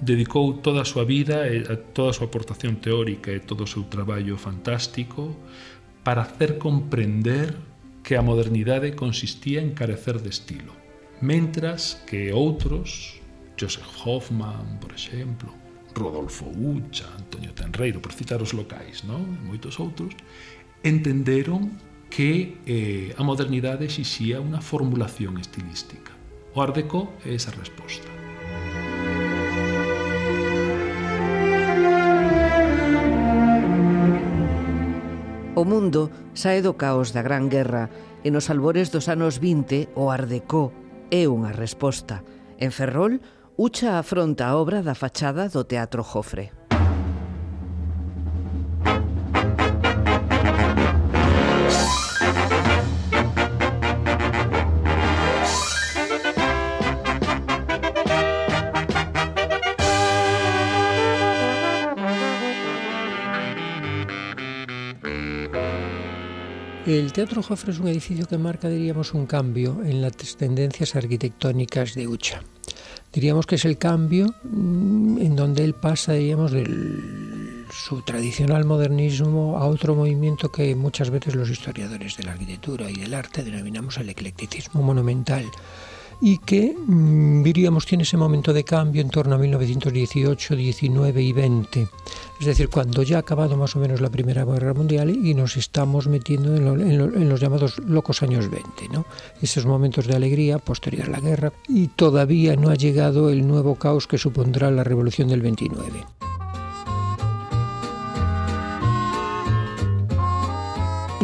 dedicou 0.00 0.60
toda 0.60 0.82
a 0.82 0.88
súa 0.88 1.08
vida 1.08 1.48
e 1.48 1.64
toda 1.96 2.12
a 2.12 2.16
súa 2.16 2.28
aportación 2.28 2.76
teórica 2.76 3.32
e 3.32 3.40
todo 3.40 3.64
o 3.64 3.70
seu 3.70 3.88
traballo 3.88 4.36
fantástico 4.36 5.32
para 6.04 6.22
hacer 6.22 6.60
comprender 6.60 7.56
que 8.04 8.14
a 8.14 8.22
modernidade 8.22 8.94
consistía 8.94 9.58
en 9.58 9.74
carecer 9.74 10.22
de 10.22 10.30
estilo, 10.30 10.70
mentras 11.20 11.98
que 12.06 12.30
outros, 12.30 13.18
Joseph 13.58 13.88
Hoffman, 14.04 14.78
por 14.78 14.92
exemplo, 14.92 15.50
Rodolfo 15.96 16.44
Ucha, 16.44 17.08
Antonio 17.16 17.52
Tenreiro, 17.52 18.00
por 18.00 18.12
citar 18.12 18.42
os 18.42 18.52
locais, 18.52 19.02
non? 19.02 19.24
E 19.24 19.42
moitos 19.48 19.80
outros, 19.80 20.12
entenderon 20.86 21.74
que 22.08 22.62
eh, 22.64 23.10
a 23.18 23.26
modernidade 23.26 23.90
exixía 23.90 24.38
unha 24.38 24.62
formulación 24.62 25.42
estilística. 25.42 26.14
O 26.54 26.62
Art 26.62 26.78
Deco 26.78 27.10
é 27.26 27.34
esa 27.34 27.50
resposta. 27.50 28.06
O 35.58 35.64
mundo 35.66 36.14
sae 36.38 36.62
do 36.62 36.78
caos 36.78 37.10
da 37.10 37.26
Gran 37.26 37.50
Guerra 37.50 37.90
e 38.22 38.30
nos 38.30 38.46
albores 38.46 38.94
dos 38.94 39.10
anos 39.10 39.42
20 39.42 39.98
o 39.98 40.14
Art 40.14 40.30
Deco 40.30 40.70
é 41.10 41.26
unha 41.26 41.50
resposta. 41.50 42.22
En 42.62 42.70
Ferrol, 42.70 43.18
Ucha 43.58 43.98
afronta 43.98 44.52
a 44.52 44.54
obra 44.60 44.84
da 44.86 44.94
fachada 44.94 45.48
do 45.48 45.64
Teatro 45.64 46.04
Jofre. 46.04 46.55
El 66.86 67.12
Teatro 67.12 67.42
Jofre 67.42 67.72
es 67.72 67.80
un 67.80 67.88
edificio 67.88 68.26
que 68.26 68.38
marca, 68.38 68.68
diríamos, 68.68 69.12
un 69.12 69.26
cambio 69.26 69.82
en 69.84 70.00
las 70.00 70.14
tendencias 70.36 70.94
arquitectónicas 70.94 71.94
de 71.94 72.06
Ucha. 72.06 72.44
Diríamos 73.12 73.44
que 73.44 73.56
es 73.56 73.64
el 73.64 73.76
cambio 73.76 74.32
mm, 74.44 75.18
en 75.18 75.34
donde 75.34 75.64
él 75.64 75.74
pasa, 75.74 76.12
diríamos, 76.12 76.52
su 77.72 78.02
tradicional 78.02 78.64
modernismo 78.64 79.58
a 79.58 79.66
otro 79.66 79.96
movimiento 79.96 80.52
que 80.52 80.76
muchas 80.76 81.10
veces 81.10 81.34
los 81.34 81.50
historiadores 81.50 82.18
de 82.18 82.22
la 82.22 82.32
arquitectura 82.32 82.88
y 82.88 82.94
del 82.94 83.14
arte 83.14 83.42
denominamos 83.42 83.98
el 83.98 84.08
eclecticismo 84.08 84.80
monumental 84.80 85.44
y 86.20 86.38
que 86.38 86.74
mm, 86.74 87.42
diríamos 87.42 87.86
tiene 87.86 88.04
ese 88.04 88.16
momento 88.16 88.52
de 88.52 88.64
cambio 88.64 89.02
en 89.02 89.10
torno 89.10 89.34
a 89.34 89.38
1918, 89.38 90.56
19 90.56 91.22
y 91.22 91.32
20. 91.32 91.88
Es 92.40 92.46
decir, 92.46 92.68
cuando 92.68 93.02
ya 93.02 93.16
ha 93.16 93.20
acabado 93.20 93.56
más 93.56 93.76
o 93.76 93.80
menos 93.80 94.00
la 94.00 94.10
Primera 94.10 94.44
Guerra 94.44 94.74
Mundial 94.74 95.10
y 95.10 95.34
nos 95.34 95.56
estamos 95.56 96.06
metiendo 96.06 96.54
en, 96.56 97.28
los 97.28 97.40
llamados 97.40 97.78
locos 97.78 98.22
años 98.22 98.50
20, 98.50 98.88
¿no? 98.90 99.06
esos 99.40 99.66
momentos 99.66 100.06
de 100.06 100.16
alegría 100.16 100.58
posterior 100.58 101.06
a 101.06 101.10
la 101.10 101.20
guerra 101.20 101.52
y 101.68 101.88
todavía 101.88 102.56
no 102.56 102.70
ha 102.70 102.74
llegado 102.74 103.30
el 103.30 103.46
nuevo 103.46 103.76
caos 103.76 104.06
que 104.06 104.18
supondrá 104.18 104.70
la 104.70 104.84
Revolución 104.84 105.28
del 105.28 105.42
29. 105.42 106.04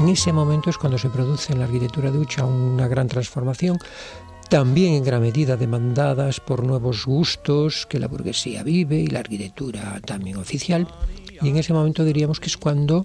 En 0.03 0.09
ese 0.09 0.32
momento 0.32 0.68
es 0.68 0.78
cuando 0.78 0.99
se 0.99 1.11
produce 1.11 1.53
en 1.53 1.61
la 1.61 1.66
arquitectura 1.66 2.11
de 2.11 2.18
Ucha 2.18 2.45
una 2.45 2.88
gran 2.88 3.07
transformación 3.07 3.78
también 4.53 4.92
en 4.92 5.03
gran 5.03 5.22
medida 5.22 5.57
demandadas 5.57 6.38
por 6.38 6.62
nuevos 6.62 7.07
gustos 7.07 7.86
que 7.86 7.98
la 7.98 8.07
burguesía 8.07 8.62
vive 8.62 8.98
y 9.00 9.07
la 9.07 9.20
arquitectura 9.20 9.98
también 10.05 10.36
oficial. 10.36 10.86
Y 11.40 11.48
en 11.48 11.57
ese 11.57 11.72
momento 11.72 12.05
diríamos 12.05 12.38
que 12.38 12.48
es 12.48 12.59
cuando 12.59 13.03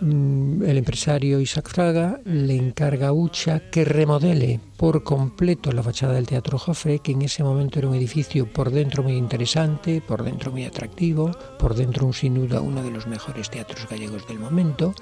mm, 0.00 0.62
el 0.62 0.78
empresario 0.78 1.38
Isaac 1.38 1.68
Fraga 1.68 2.18
le 2.24 2.56
encarga 2.56 3.08
a 3.08 3.12
Ucha 3.12 3.68
que 3.70 3.84
remodele 3.84 4.58
por 4.78 5.02
completo 5.02 5.70
la 5.70 5.82
fachada 5.82 6.14
del 6.14 6.26
Teatro 6.26 6.58
Jofre, 6.58 7.00
que 7.00 7.12
en 7.12 7.20
ese 7.20 7.44
momento 7.44 7.78
era 7.78 7.88
un 7.88 7.94
edificio 7.94 8.50
por 8.50 8.70
dentro 8.70 9.02
muy 9.02 9.16
interesante, 9.16 10.00
por 10.00 10.24
dentro 10.24 10.50
muy 10.50 10.64
atractivo, 10.64 11.30
por 11.58 11.74
dentro 11.74 12.06
un 12.06 12.14
sin 12.14 12.36
duda 12.36 12.62
uno 12.62 12.82
de 12.82 12.90
los 12.90 13.06
mejores 13.06 13.50
teatros 13.50 13.86
gallegos 13.86 14.26
del 14.26 14.38
momento 14.38 14.94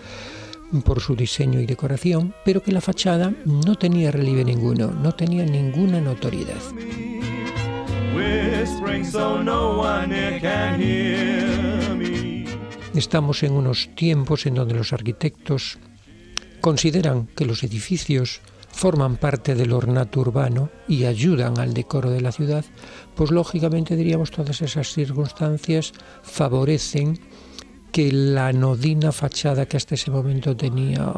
por 0.84 1.00
su 1.00 1.16
diseño 1.16 1.60
y 1.60 1.66
decoración, 1.66 2.34
pero 2.44 2.62
que 2.62 2.72
la 2.72 2.80
fachada 2.80 3.32
no 3.44 3.74
tenía 3.76 4.10
relieve 4.10 4.44
ninguno, 4.44 4.90
no 4.90 5.14
tenía 5.14 5.44
ninguna 5.44 6.00
notoriedad. 6.00 6.60
Estamos 12.94 13.42
en 13.42 13.52
unos 13.52 13.90
tiempos 13.94 14.46
en 14.46 14.54
donde 14.54 14.74
los 14.74 14.92
arquitectos 14.92 15.78
consideran 16.60 17.28
que 17.36 17.44
los 17.44 17.62
edificios 17.62 18.40
forman 18.70 19.16
parte 19.16 19.54
del 19.54 19.72
ornato 19.72 20.20
urbano 20.20 20.70
y 20.86 21.04
ayudan 21.04 21.58
al 21.58 21.74
decoro 21.74 22.10
de 22.10 22.20
la 22.20 22.32
ciudad, 22.32 22.64
pues 23.14 23.30
lógicamente 23.30 23.96
diríamos 23.96 24.30
todas 24.30 24.62
esas 24.62 24.92
circunstancias 24.92 25.92
favorecen 26.22 27.18
que 27.92 28.12
la 28.12 28.48
anodina 28.48 29.12
fachada 29.12 29.66
que 29.66 29.76
hasta 29.76 29.94
ese 29.94 30.10
momento 30.10 30.56
tenía 30.56 31.12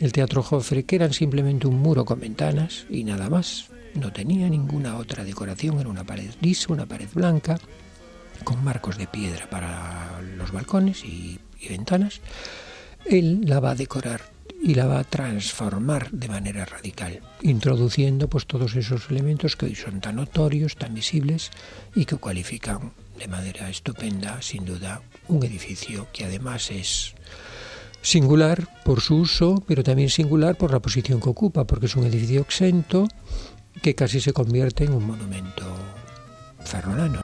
el 0.00 0.12
Teatro 0.12 0.42
Joffre, 0.42 0.84
que 0.84 0.96
eran 0.96 1.12
simplemente 1.12 1.66
un 1.66 1.80
muro 1.80 2.04
con 2.04 2.20
ventanas 2.20 2.86
y 2.90 3.04
nada 3.04 3.28
más, 3.30 3.68
no 3.94 4.12
tenía 4.12 4.48
ninguna 4.48 4.96
otra 4.96 5.24
decoración, 5.24 5.80
era 5.80 5.88
una 5.88 6.04
pared 6.04 6.30
lisa, 6.40 6.72
una 6.72 6.86
pared 6.86 7.08
blanca, 7.14 7.58
con 8.44 8.62
marcos 8.62 8.98
de 8.98 9.06
piedra 9.06 9.48
para 9.48 10.20
los 10.36 10.52
balcones 10.52 11.04
y, 11.04 11.38
y 11.58 11.68
ventanas, 11.68 12.20
él 13.06 13.42
la 13.44 13.60
va 13.60 13.70
a 13.70 13.74
decorar 13.74 14.20
y 14.62 14.74
la 14.74 14.86
va 14.86 15.00
a 15.00 15.04
transformar 15.04 16.10
de 16.10 16.28
manera 16.28 16.64
radical, 16.64 17.20
introduciendo 17.42 18.28
pues 18.28 18.46
todos 18.46 18.74
esos 18.76 19.10
elementos 19.10 19.56
que 19.56 19.66
hoy 19.66 19.74
son 19.74 20.00
tan 20.00 20.16
notorios, 20.16 20.76
tan 20.76 20.94
visibles 20.94 21.50
y 21.94 22.04
que 22.04 22.16
cualifican 22.16 22.92
de 23.18 23.28
manera 23.28 23.70
estupenda, 23.70 24.42
sin 24.42 24.64
duda, 24.64 25.02
un 25.28 25.44
edificio 25.44 26.06
que 26.12 26.24
además 26.24 26.70
es 26.70 27.14
singular 28.02 28.68
por 28.84 29.00
su 29.00 29.16
uso, 29.16 29.62
pero 29.66 29.82
también 29.82 30.10
singular 30.10 30.56
por 30.56 30.70
la 30.70 30.80
posición 30.80 31.20
que 31.20 31.28
ocupa, 31.28 31.66
porque 31.66 31.86
es 31.86 31.96
un 31.96 32.04
edificio 32.04 32.40
exento 32.40 33.08
que 33.82 33.94
casi 33.94 34.20
se 34.20 34.32
convierte 34.32 34.84
en 34.84 34.92
un 34.92 35.06
monumento 35.06 35.64
ferrolano. 36.60 37.20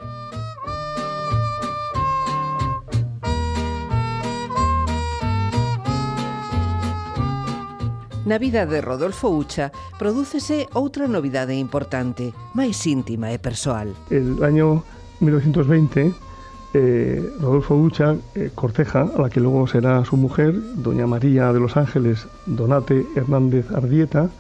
Na 8.25 8.39
vida 8.39 8.67
de 8.67 8.81
Rodolfo 8.81 9.35
Ucha 9.35 9.75
prodúcese 9.99 10.71
outra 10.79 11.11
novidade 11.11 11.59
importante, 11.59 12.31
máis 12.55 12.79
íntima 12.87 13.35
e 13.35 13.43
persoal. 13.43 13.91
El 14.15 14.39
año 14.47 14.87
1920 15.19 16.32
eh, 16.75 17.33
Rodolfo 17.41 17.77
Ucha 17.77 18.17
eh, 18.35 18.51
corteja 18.55 19.03
a 19.17 19.21
la 19.21 19.31
que 19.31 19.41
luego 19.41 19.67
será 19.67 20.05
su 20.05 20.17
mujer, 20.17 20.55
doña 20.77 21.07
María 21.07 21.53
de 21.53 21.61
los 21.61 21.77
Ángeles 21.77 22.27
Donate 22.47 23.07
Hernández 23.15 23.71
Ardieta, 23.73 24.31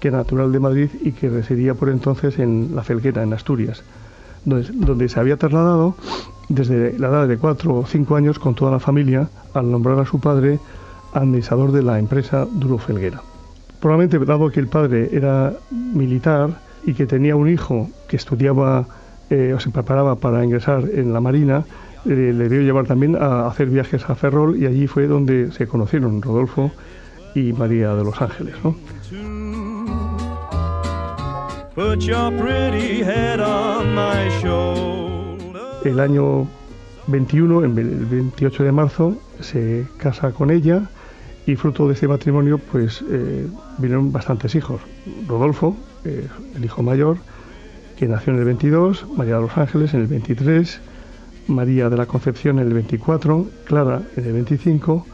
que 0.00 0.08
era 0.08 0.18
natural 0.18 0.52
de 0.52 0.60
Madrid 0.60 0.90
y 1.02 1.12
que 1.12 1.28
residía 1.28 1.74
por 1.74 1.88
entonces 1.88 2.38
en 2.38 2.74
La 2.74 2.82
Felguera, 2.82 3.22
en 3.22 3.32
Asturias, 3.32 3.82
donde, 4.44 4.70
donde 4.72 5.08
se 5.08 5.20
había 5.20 5.36
trasladado 5.36 5.94
desde 6.48 6.98
la 6.98 7.08
edad 7.08 7.28
de 7.28 7.38
cuatro 7.38 7.74
o 7.74 7.86
cinco 7.86 8.16
años 8.16 8.38
con 8.38 8.54
toda 8.54 8.70
la 8.70 8.80
familia 8.80 9.28
al 9.52 9.70
nombrar 9.70 9.98
a 9.98 10.06
su 10.06 10.20
padre 10.20 10.58
administrador 11.12 11.72
de 11.72 11.82
la 11.82 11.98
empresa 11.98 12.46
Duro 12.50 12.78
Felguera. 12.78 13.22
Probablemente 13.80 14.18
dado 14.24 14.50
que 14.50 14.60
el 14.60 14.68
padre 14.68 15.10
era 15.12 15.52
militar 15.70 16.60
y 16.84 16.94
que 16.94 17.06
tenía 17.06 17.36
un 17.36 17.48
hijo 17.48 17.90
que 18.08 18.16
estudiaba 18.16 18.86
eh, 19.28 19.52
o 19.54 19.60
se 19.60 19.70
preparaba 19.70 20.14
para 20.14 20.44
ingresar 20.44 20.84
en 20.92 21.12
la 21.12 21.20
Marina, 21.20 21.64
eh, 22.04 22.32
le 22.32 22.48
dio 22.48 22.60
llevar 22.60 22.86
también 22.86 23.16
a 23.16 23.48
hacer 23.48 23.66
viajes 23.68 24.08
a 24.08 24.14
Ferrol 24.14 24.56
y 24.56 24.66
allí 24.66 24.86
fue 24.86 25.08
donde 25.08 25.50
se 25.50 25.66
conocieron 25.66 26.22
Rodolfo 26.22 26.70
y 27.34 27.52
María 27.52 27.94
de 27.94 28.04
los 28.04 28.22
Ángeles. 28.22 28.54
El 35.84 35.98
año 35.98 36.46
21, 37.08 37.64
el 37.64 37.72
28 37.72 38.62
de 38.62 38.72
marzo, 38.72 39.16
se 39.40 39.86
casa 39.96 40.30
con 40.30 40.52
ella 40.52 40.82
y 41.46 41.56
fruto 41.56 41.88
de 41.88 41.94
ese 41.94 42.06
matrimonio 42.06 42.58
pues 42.58 43.04
eh, 43.10 43.48
vinieron 43.78 44.12
bastantes 44.12 44.54
hijos. 44.54 44.80
Rodolfo, 45.26 45.76
el 46.04 46.64
hijo 46.64 46.84
mayor, 46.84 47.16
que 47.96 48.06
nació 48.06 48.32
en 48.32 48.38
el 48.40 48.44
22, 48.44 49.06
María 49.16 49.36
de 49.36 49.42
los 49.42 49.56
Ángeles 49.56 49.94
en 49.94 50.02
el 50.02 50.06
23, 50.06 50.80
María 51.48 51.88
de 51.88 51.96
la 51.96 52.06
Concepción 52.06 52.58
en 52.58 52.66
el 52.66 52.74
24, 52.74 53.46
Clara 53.64 54.02
en 54.16 54.24
el 54.24 54.32
25, 54.34 55.06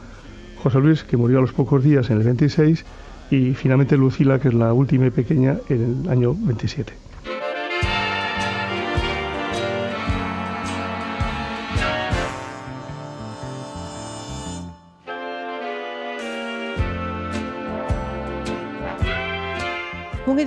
José 0.63 0.79
Luis, 0.81 1.05
que 1.05 1.17
murió 1.17 1.39
a 1.39 1.43
los 1.43 1.53
pocos 1.53 1.83
días 1.83 2.11
en 2.11 2.19
el 2.19 2.25
26, 2.25 2.85
y 3.31 3.55
finalmente 3.55 3.97
Lucila, 3.97 4.39
que 4.39 4.49
es 4.49 4.55
la 4.55 4.73
última 4.73 5.07
y 5.07 5.11
pequeña, 5.11 5.59
en 5.69 6.03
el 6.05 6.11
año 6.11 6.35
27. 6.35 6.93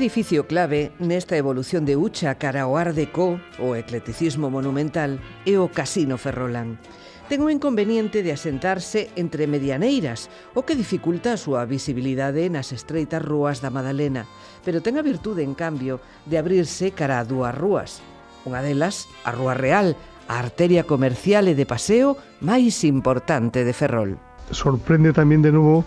edificio 0.05 0.45
clave 0.45 0.91
nesta 1.01 1.33
evolución 1.35 1.81
de 1.81 1.97
Ucha 1.97 2.37
cara 2.37 2.69
ao 2.69 2.77
Art 2.77 2.93
Deco, 2.93 3.41
o 3.57 3.73
ecleticismo 3.73 4.53
monumental, 4.53 5.17
é 5.49 5.57
o 5.57 5.73
Casino 5.73 6.21
Ferrolán. 6.21 6.77
Ten 7.25 7.41
o 7.41 7.49
inconveniente 7.49 8.21
de 8.21 8.29
asentarse 8.29 9.09
entre 9.17 9.49
medianeiras, 9.49 10.29
o 10.53 10.61
que 10.61 10.77
dificulta 10.77 11.33
a 11.33 11.41
súa 11.41 11.65
visibilidade 11.65 12.45
nas 12.53 12.69
estreitas 12.69 13.17
rúas 13.17 13.65
da 13.65 13.73
Madalena, 13.73 14.29
pero 14.61 14.77
ten 14.85 15.01
a 15.01 15.01
virtude, 15.01 15.41
en 15.41 15.57
cambio, 15.57 15.97
de 16.29 16.37
abrirse 16.37 16.93
cara 16.93 17.17
a 17.17 17.25
dúas 17.25 17.57
rúas. 17.57 18.05
Unha 18.45 18.61
delas, 18.61 19.09
a 19.25 19.33
Rúa 19.33 19.57
Real, 19.57 19.97
a 20.29 20.37
arteria 20.37 20.85
comercial 20.85 21.49
e 21.49 21.57
de 21.57 21.65
paseo 21.65 22.13
máis 22.45 22.85
importante 22.85 23.65
de 23.65 23.73
Ferrol. 23.73 24.21
Sorprende 24.53 25.17
tamén 25.17 25.41
de 25.41 25.49
novo 25.49 25.81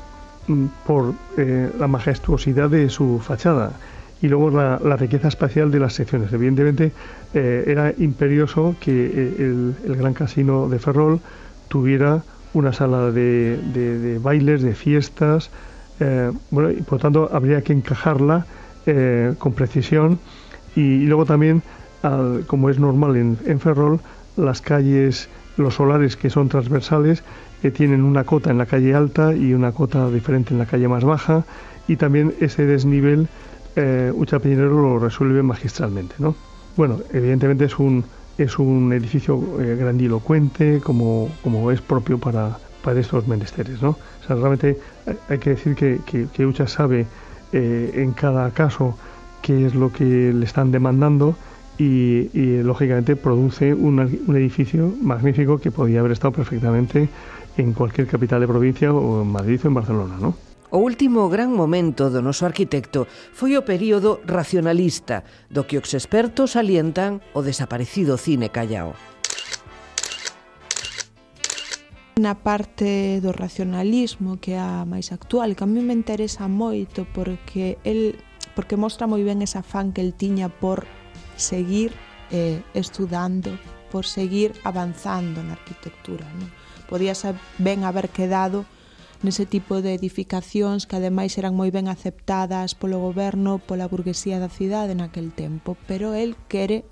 mm, 0.51 0.83
por 0.83 1.15
eh, 1.39 1.71
la 1.79 1.87
majestuosidad 1.87 2.67
de 2.67 2.91
su 2.91 3.23
fachada. 3.23 3.79
Y 4.21 4.29
luego 4.29 4.51
la, 4.51 4.97
riqueza 4.97 5.29
espacial 5.29 5.71
de 5.71 5.81
las 5.81 5.95
secciones. 5.95 6.33
Evidentemente 6.33 6.93
eh, 7.35 7.65
era 7.67 7.93
imperioso 7.99 8.75
que 8.81 9.07
eh, 9.07 9.35
el, 9.87 9.97
Gran 9.97 10.15
Casino 10.15 10.69
de 10.69 10.79
Ferrol 10.79 11.21
tuviera 11.69 12.23
una 12.55 12.73
sala 12.73 13.11
de, 13.11 14.19
bailes, 14.23 14.63
de 14.63 14.75
fiestas, 14.75 15.51
eh, 16.01 16.33
bueno, 16.51 16.71
y 16.71 16.83
por 16.83 16.99
tanto 16.99 17.29
habría 17.33 17.63
que 17.63 17.73
encajarla 17.73 18.47
con 19.39 19.53
precisión 19.53 20.19
y, 20.75 21.05
luego 21.05 21.27
también, 21.27 21.61
como 22.47 22.71
es 22.71 22.79
normal 22.79 23.17
en, 23.17 23.61
Ferrol, 23.61 24.01
las 24.39 24.63
calles 24.63 25.29
los 25.59 25.75
solares 25.75 26.17
que 26.17 26.31
son 26.31 26.49
transversales 26.49 27.23
tienen 27.75 28.03
una 28.03 28.25
cota 28.25 28.51
en 28.51 28.57
la 28.57 28.65
calle 28.65 28.95
alta 28.95 29.35
y 29.35 29.53
una 29.53 29.73
cota 29.73 30.09
diferente 30.09 30.55
en 30.55 30.59
la 30.59 30.65
calle 30.65 30.89
más 30.89 31.05
baja 31.05 31.45
y 31.87 31.97
también 31.97 32.33
ese 32.41 32.65
desnivel 32.65 33.29
eh, 33.79 34.13
Ucha 34.13 34.39
lo 34.39 34.99
resuelve 34.99 35.43
magistralmente. 35.43 36.17
¿no? 36.19 36.35
Bueno, 36.77 36.99
evidentemente 37.13 37.67
es 37.67 37.79
un, 37.79 38.05
es 38.37 38.59
un 38.59 38.93
edificio 38.93 39.41
eh, 39.61 39.77
grandilocuente 39.77 40.81
como, 40.83 41.31
como 41.43 41.71
es 41.71 41.81
propio 41.81 42.19
para, 42.19 42.59
para 42.83 42.99
estos 42.99 43.29
menesteres. 43.29 43.81
¿no? 43.81 43.91
O 43.91 44.27
sea, 44.27 44.35
realmente 44.37 44.79
hay 45.29 45.39
que 45.39 45.51
decir 45.51 45.77
que, 45.77 46.01
que, 46.33 46.47
Ucha 46.47 46.67
sabe 46.67 47.07
eh, 47.53 47.93
en 47.95 48.13
cada 48.13 48.51
caso 48.51 48.99
qué 49.43 49.67
es 49.67 49.75
lo 49.77 49.93
que 49.93 50.33
le 50.33 50.45
están 50.45 50.73
demandando 50.73 51.37
y, 51.79 52.29
lógicamente 52.63 53.15
produce 53.15 53.73
un, 53.73 54.01
un 54.27 54.37
edificio 54.37 54.93
magnífico 55.01 55.59
que 55.59 55.71
podía 55.71 56.01
haber 56.01 56.11
estado 56.11 56.33
perfectamente 56.33 57.09
en 57.57 57.73
cualquier 57.73 58.09
capital 58.09 58.41
de 58.41 58.49
provincia 58.49 58.93
o 58.93 59.23
en 59.23 59.29
Madrid 59.29 59.61
o 59.63 59.69
en 59.69 59.75
Barcelona, 59.75 60.17
¿no? 60.21 60.48
O 60.71 60.85
último 60.85 61.33
gran 61.33 61.57
momento 61.57 62.13
do 62.13 62.21
noso 62.21 62.45
arquitecto 62.45 63.09
foi 63.33 63.57
o 63.57 63.65
período 63.65 64.21
racionalista, 64.29 65.25
do 65.49 65.65
que 65.65 65.81
os 65.81 65.97
expertos 65.97 66.61
alientan 66.61 67.25
o 67.33 67.41
desaparecido 67.41 68.21
cine 68.21 68.53
callao. 68.53 68.93
Na 72.21 72.37
parte 72.37 73.17
do 73.25 73.33
racionalismo, 73.33 74.37
que 74.37 74.53
é 74.53 74.61
a 74.61 74.85
máis 74.85 75.09
actual, 75.09 75.57
que 75.57 75.65
a 75.65 75.71
mí 75.71 75.81
me 75.81 75.97
interesa 75.97 76.53
moito 76.53 77.09
porque 77.17 77.81
el 77.89 78.21
porque 78.53 78.77
mostra 78.77 79.09
moi 79.09 79.25
ben 79.25 79.41
esa 79.41 79.65
fan 79.65 79.97
que 79.97 80.05
el 80.05 80.13
tiña 80.13 80.53
por 80.53 80.85
seguir 81.41 81.97
eh, 82.29 82.61
estudando, 82.75 83.57
por 83.89 84.05
seguir 84.05 84.53
avanzando 84.69 85.41
na 85.41 85.57
arquitectura. 85.57 86.29
Non? 86.37 86.53
Podía 86.91 87.17
ben 87.57 87.89
haber 87.89 88.13
quedado 88.13 88.69
nese 89.23 89.47
tipo 89.47 89.83
de 89.83 89.95
edificacións 89.99 90.87
que 90.87 90.97
ademais 90.97 91.35
eran 91.39 91.59
moi 91.59 91.75
ben 91.75 91.91
aceptadas 91.91 92.79
polo 92.79 93.03
goberno, 93.03 93.59
pola 93.59 93.91
burguesía 93.91 94.39
da 94.39 94.51
cidade 94.51 94.95
naquel 94.95 95.35
tempo, 95.35 95.75
pero 95.91 96.15
el 96.15 96.39
quere 96.47 96.87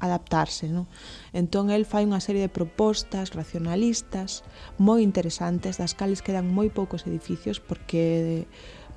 adaptarse, 0.00 0.70
non? 0.70 0.86
Entón 1.34 1.68
el 1.68 1.84
fai 1.84 2.06
unha 2.08 2.22
serie 2.22 2.46
de 2.46 2.52
propostas 2.52 3.34
racionalistas 3.34 4.46
moi 4.78 5.04
interesantes, 5.04 5.76
das 5.76 5.92
cales 5.92 6.24
quedan 6.24 6.48
moi 6.48 6.72
poucos 6.72 7.04
edificios 7.04 7.60
porque 7.60 8.46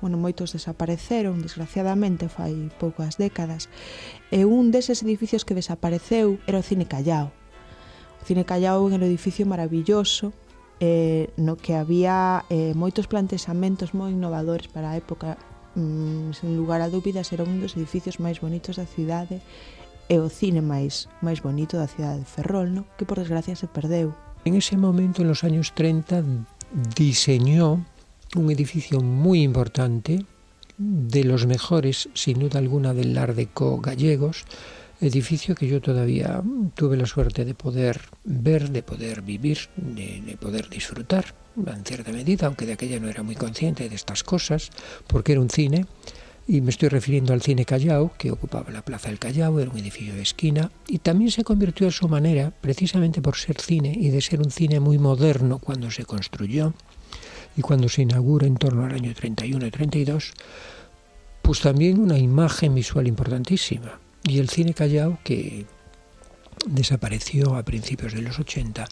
bueno, 0.02 0.18
moitos 0.18 0.50
desapareceron, 0.50 1.46
desgraciadamente 1.46 2.26
fai 2.26 2.74
poucas 2.74 3.22
décadas. 3.22 3.70
E 4.34 4.42
un 4.42 4.74
deses 4.74 5.06
edificios 5.06 5.46
que 5.46 5.54
desapareceu 5.54 6.42
era 6.50 6.58
o 6.58 6.66
Cine 6.66 6.90
Callao. 6.90 7.30
O 8.18 8.22
Cine 8.26 8.42
Callao 8.42 8.82
era 8.90 8.98
un 8.98 9.06
edificio 9.06 9.46
maravilloso 9.46 10.34
eh, 10.82 11.30
no 11.36 11.54
que 11.54 11.78
había 11.78 12.42
eh, 12.50 12.74
moitos 12.74 13.06
plantexamentos 13.06 13.94
moi 13.94 14.10
innovadores 14.10 14.66
para 14.66 14.90
a 14.90 14.98
época 14.98 15.38
mm, 15.78 16.34
sen 16.34 16.58
lugar 16.58 16.82
a 16.82 16.90
dúbidas 16.90 17.30
era 17.30 17.46
un 17.46 17.62
dos 17.62 17.78
edificios 17.78 18.18
máis 18.18 18.42
bonitos 18.42 18.82
da 18.82 18.86
cidade 18.90 19.38
e 20.10 20.18
o 20.18 20.26
cine 20.26 20.58
máis 20.58 21.06
máis 21.22 21.38
bonito 21.38 21.78
da 21.78 21.86
cidade 21.86 22.26
de 22.26 22.26
Ferrol, 22.26 22.74
no? 22.74 22.82
que 22.98 23.06
por 23.06 23.22
desgracia 23.22 23.54
se 23.54 23.70
perdeu. 23.70 24.10
En 24.42 24.58
ese 24.58 24.74
momento, 24.74 25.22
en 25.22 25.30
los 25.30 25.46
años 25.46 25.70
30, 25.70 26.26
diseñó 26.98 27.86
un 28.34 28.50
edificio 28.50 28.98
muy 28.98 29.46
importante, 29.46 30.26
de 30.82 31.22
los 31.22 31.46
mejores, 31.46 32.08
sin 32.14 32.40
duda 32.40 32.58
alguna, 32.58 32.92
del 32.92 33.16
Art 33.16 33.36
Deco 33.36 33.78
gallegos, 33.78 34.42
edificio 35.02 35.56
que 35.56 35.66
yo 35.66 35.80
todavía 35.80 36.42
tuve 36.74 36.96
la 36.96 37.06
suerte 37.06 37.44
de 37.44 37.54
poder 37.54 38.00
ver, 38.24 38.70
de 38.70 38.82
poder 38.82 39.22
vivir, 39.22 39.58
de, 39.76 40.36
poder 40.40 40.68
disfrutar 40.68 41.34
en 41.56 41.84
cierta 41.84 42.12
medida, 42.12 42.46
aunque 42.46 42.66
de 42.66 42.74
aquella 42.74 43.00
no 43.00 43.08
era 43.08 43.22
muy 43.22 43.34
consciente 43.34 43.88
de 43.88 43.94
estas 43.94 44.22
cosas, 44.22 44.70
porque 45.08 45.32
era 45.32 45.40
un 45.40 45.50
cine, 45.50 45.86
y 46.46 46.60
me 46.60 46.70
estoy 46.70 46.88
refiriendo 46.88 47.32
al 47.32 47.42
cine 47.42 47.64
Callao, 47.64 48.12
que 48.16 48.30
ocupaba 48.30 48.70
la 48.70 48.84
Plaza 48.84 49.08
del 49.08 49.18
Callao, 49.18 49.58
era 49.60 49.70
un 49.70 49.78
edificio 49.78 50.14
de 50.14 50.22
esquina, 50.22 50.70
y 50.86 50.98
también 50.98 51.30
se 51.30 51.44
convirtió 51.44 51.88
a 51.88 51.92
su 51.92 52.08
manera, 52.08 52.52
precisamente 52.60 53.20
por 53.20 53.36
ser 53.36 53.60
cine 53.60 53.92
y 53.94 54.10
de 54.10 54.20
ser 54.20 54.40
un 54.40 54.50
cine 54.50 54.80
muy 54.80 54.98
moderno 54.98 55.58
cuando 55.58 55.90
se 55.90 56.04
construyó 56.04 56.74
y 57.56 57.60
cuando 57.60 57.88
se 57.88 58.02
inaugura 58.02 58.46
en 58.46 58.56
torno 58.56 58.84
al 58.84 58.94
año 58.94 59.12
31 59.12 59.66
y 59.66 59.70
32, 59.70 60.32
pues 61.42 61.60
también 61.60 62.00
una 62.00 62.18
imagen 62.18 62.74
visual 62.74 63.08
importantísima 63.08 64.00
y 64.24 64.38
el 64.38 64.48
cine 64.48 64.74
Callao, 64.74 65.18
que 65.24 65.66
desapareció 66.66 67.56
a 67.56 67.62
principios 67.62 68.12
de 68.12 68.22
los 68.22 68.38
80, 68.38 68.86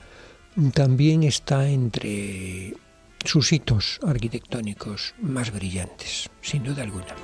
también 0.75 1.23
está 1.23 1.69
entre 1.69 2.75
sus 3.25 3.53
hitos 3.53 4.01
arquitectónicos 4.05 5.15
más 5.21 5.53
brillantes, 5.53 6.31
sin 6.41 6.65
duda 6.65 6.83
alguna. 6.83 7.15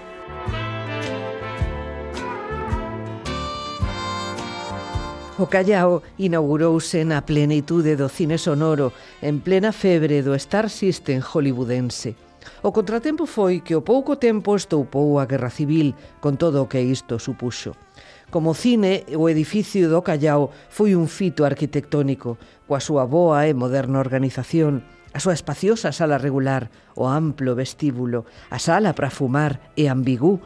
O 5.38 5.46
Callao 5.46 6.02
inaugurouse 6.16 7.04
na 7.04 7.20
plenitude 7.20 7.92
do 7.92 8.08
cine 8.08 8.40
sonoro 8.40 8.96
en 9.20 9.44
plena 9.44 9.68
febre 9.68 10.24
do 10.24 10.32
Star 10.32 10.72
System 10.72 11.20
hollywoodense. 11.20 12.25
O 12.62 12.72
contratempo 12.72 13.26
foi 13.26 13.60
que 13.60 13.76
o 13.76 13.82
pouco 13.82 14.16
tempo 14.16 14.56
estoupou 14.56 15.18
a 15.18 15.26
Guerra 15.26 15.50
Civil, 15.50 15.94
con 16.20 16.36
todo 16.36 16.62
o 16.62 16.68
que 16.68 16.80
isto 16.80 17.18
supuxo. 17.18 17.74
Como 18.30 18.54
cine, 18.54 19.06
o 19.14 19.30
edificio 19.30 19.86
do 19.86 20.02
Callao 20.02 20.50
foi 20.68 20.98
un 20.98 21.06
fito 21.06 21.46
arquitectónico, 21.46 22.38
coa 22.66 22.82
súa 22.82 23.06
boa 23.06 23.46
e 23.46 23.54
moderna 23.54 24.02
organización, 24.02 24.82
a 25.14 25.22
súa 25.22 25.32
espaciosa 25.32 25.94
sala 25.94 26.18
regular, 26.18 26.68
o 26.98 27.08
amplo 27.08 27.54
vestíbulo, 27.54 28.26
a 28.50 28.58
sala 28.58 28.92
para 28.92 29.14
fumar 29.14 29.72
e 29.78 29.86
ambigú, 29.86 30.42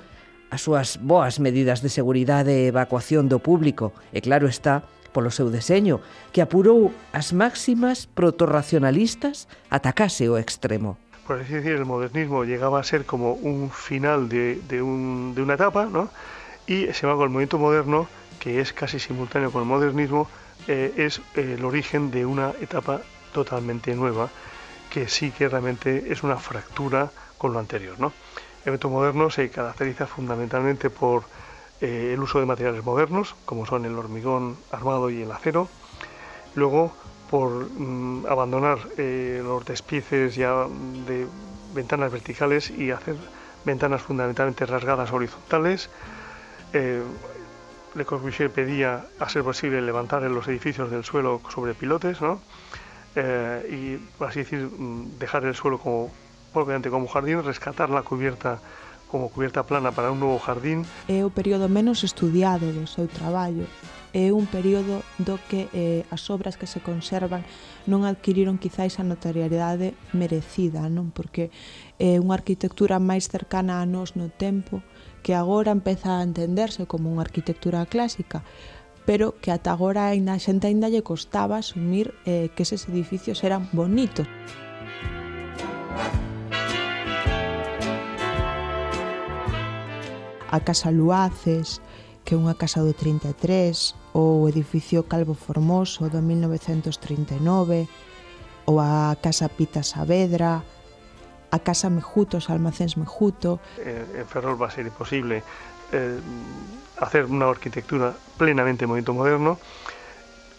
as 0.53 0.63
súas 0.63 1.01
boas 1.01 1.41
medidas 1.41 1.81
de 1.81 1.89
seguridade 1.89 2.53
e 2.53 2.71
evacuación 2.71 3.27
do 3.27 3.41
público, 3.41 3.97
e 4.15 4.21
claro 4.21 4.47
está, 4.47 4.87
polo 5.11 5.35
seu 5.35 5.51
deseño, 5.51 5.99
que 6.31 6.45
apurou 6.45 6.95
as 7.11 7.35
máximas 7.35 8.07
protorracionalistas 8.07 9.51
atacase 9.71 10.31
o 10.31 10.39
extremo. 10.39 10.99
Por 11.27 11.41
así 11.41 11.55
decir, 11.55 11.73
el 11.73 11.85
modernismo 11.85 12.45
llegaba 12.45 12.81
a 12.81 12.85
ser 12.85 13.07
como 13.07 13.35
un 13.35 13.71
final 13.71 14.29
de, 14.29 14.61
de, 14.69 14.83
un, 14.83 15.35
de 15.35 15.43
una 15.43 15.55
etapa, 15.55 15.87
¿no? 15.87 16.11
y 16.71 16.87
sin 16.93 17.07
embargo 17.09 17.25
el 17.25 17.31
movimiento 17.31 17.59
moderno, 17.59 18.07
que 18.39 18.61
es 18.61 18.73
casi 18.73 19.01
simultáneo 19.01 19.51
con 19.51 19.63
el 19.63 19.69
modernismo, 19.69 20.29
eh, 20.69 20.95
es 20.97 21.21
eh, 21.35 21.57
el 21.59 21.65
origen 21.65 22.13
de 22.13 22.25
una 22.25 22.53
etapa 22.61 23.01
totalmente 23.33 23.93
nueva, 23.97 24.29
que 24.89 25.09
sí 25.09 25.33
que 25.33 25.49
realmente 25.49 26.13
es 26.13 26.23
una 26.23 26.37
fractura 26.37 27.11
con 27.39 27.53
lo 27.53 27.59
anterior. 27.59 27.97
El 27.99 28.13
movimiento 28.65 28.89
moderno 28.89 29.31
se 29.31 29.51
caracteriza 29.51 30.07
fundamentalmente 30.07 30.91
por 30.91 31.25
eh, 31.81 32.13
el 32.15 32.21
uso 32.21 32.39
de 32.39 32.47
materiales 32.47 32.85
modernos, 32.85 33.35
como 33.45 33.67
son 33.67 33.85
el 33.85 33.99
hormigón 33.99 34.57
armado 34.71 35.11
y 35.11 35.23
el 35.23 35.33
acero, 35.33 35.69
luego 36.55 36.93
por 37.31 37.71
mm, 37.71 38.27
abandonar 38.27 38.79
los 38.99 39.65
despices 39.65 40.35
ya 40.35 40.67
de 41.07 41.27
ventanas 41.75 42.11
verticales 42.11 42.71
y 42.71 42.91
hacer 42.91 43.17
ventanas 43.65 44.03
fundamentalmente 44.03 44.67
rasgadas 44.67 45.13
horizontales, 45.13 45.89
eh, 46.73 47.03
Le 47.95 48.05
Corbusier 48.05 48.51
pedía, 48.51 49.07
a 49.19 49.29
ser 49.29 49.43
posible, 49.43 49.81
levantar 49.83 50.23
los 50.23 50.47
edificios 50.49 50.91
del 50.91 51.05
suelo 51.05 51.41
sobre 51.53 51.75
pilotes, 51.75 52.21
¿no? 52.21 52.41
Eh, 53.17 53.67
y, 53.69 53.97
por 54.17 54.29
así 54.29 54.41
decir, 54.41 54.61
mm, 54.61 55.19
dejar 55.19 55.45
el 55.45 55.55
suelo 55.55 55.79
como, 55.79 56.11
propiamente 56.53 56.91
como 56.91 57.09
jardín, 57.09 57.43
rescatar 57.43 57.91
la 57.91 58.03
cubierta 58.03 58.61
como 59.11 59.29
cubierta 59.29 59.65
plana 59.65 59.91
para 59.91 60.13
un 60.13 60.21
nuevo 60.21 60.39
jardín. 60.39 60.87
É 61.11 61.27
o 61.27 61.31
período 61.35 61.67
menos 61.67 62.07
estudiado 62.07 62.71
do 62.71 62.87
seu 62.87 63.11
traballo. 63.11 63.67
é 64.13 64.35
un 64.35 64.47
período 64.47 65.03
do 65.19 65.39
que 65.47 65.71
eh, 65.73 66.03
as 66.11 66.31
obras 66.31 66.59
que 66.59 66.67
se 66.67 66.83
conservan 66.83 67.47
non 67.87 68.03
adquiriron 68.03 68.59
quizáis 68.59 68.99
a 68.99 69.07
notariedade 69.07 69.95
merecida, 70.13 70.91
non? 70.91 71.15
Porque 71.15 71.55
é 71.99 72.17
eh, 72.17 72.23
unha 72.23 72.35
arquitectura 72.35 72.99
máis 72.99 73.31
cercana 73.31 73.79
a 73.79 73.87
nós 73.87 74.19
no 74.19 74.29
tempo 74.31 74.83
que 75.23 75.37
agora 75.37 75.71
empeza 75.71 76.19
a 76.19 76.25
entenderse 76.25 76.89
como 76.91 77.13
unha 77.13 77.23
arquitectura 77.23 77.87
clásica, 77.87 78.43
pero 79.07 79.39
que 79.39 79.51
ata 79.55 79.71
agora 79.71 80.11
ainda 80.11 80.35
a 80.35 80.43
xente 80.43 80.67
ainda 80.67 80.91
lle 80.91 81.07
costaba 81.07 81.61
asumir 81.61 82.15
eh, 82.27 82.51
que 82.55 82.65
eses 82.67 82.89
edificios 82.89 83.45
eran 83.45 83.69
bonitos. 83.73 84.27
A 90.51 90.59
Casa 90.67 90.91
Luaces, 90.91 91.79
que 92.25 92.37
unha 92.37 92.55
casa 92.55 92.85
do 92.85 92.93
33, 92.93 94.17
ou 94.17 94.45
o 94.45 94.49
edificio 94.49 95.07
Calvo 95.09 95.35
Formoso 95.35 96.09
do 96.09 96.21
1939, 96.23 97.87
ou 98.67 98.77
a 98.79 99.17
Casa 99.19 99.49
Pita 99.49 99.83
Saavedra, 99.83 100.63
a 101.51 101.59
Casa 101.59 101.91
Mejuto, 101.91 102.39
os 102.39 102.51
almacéns 102.51 102.95
Mejuto. 102.95 103.59
En 103.81 104.27
Ferrol 104.27 104.61
va 104.61 104.69
a 104.69 104.75
ser 104.75 104.87
imposible 104.87 105.43
eh, 105.91 106.21
hacer 106.99 107.27
una 107.27 107.51
arquitectura 107.51 108.15
plenamente 108.39 108.87
movimiento 108.87 109.15
moderno. 109.15 109.59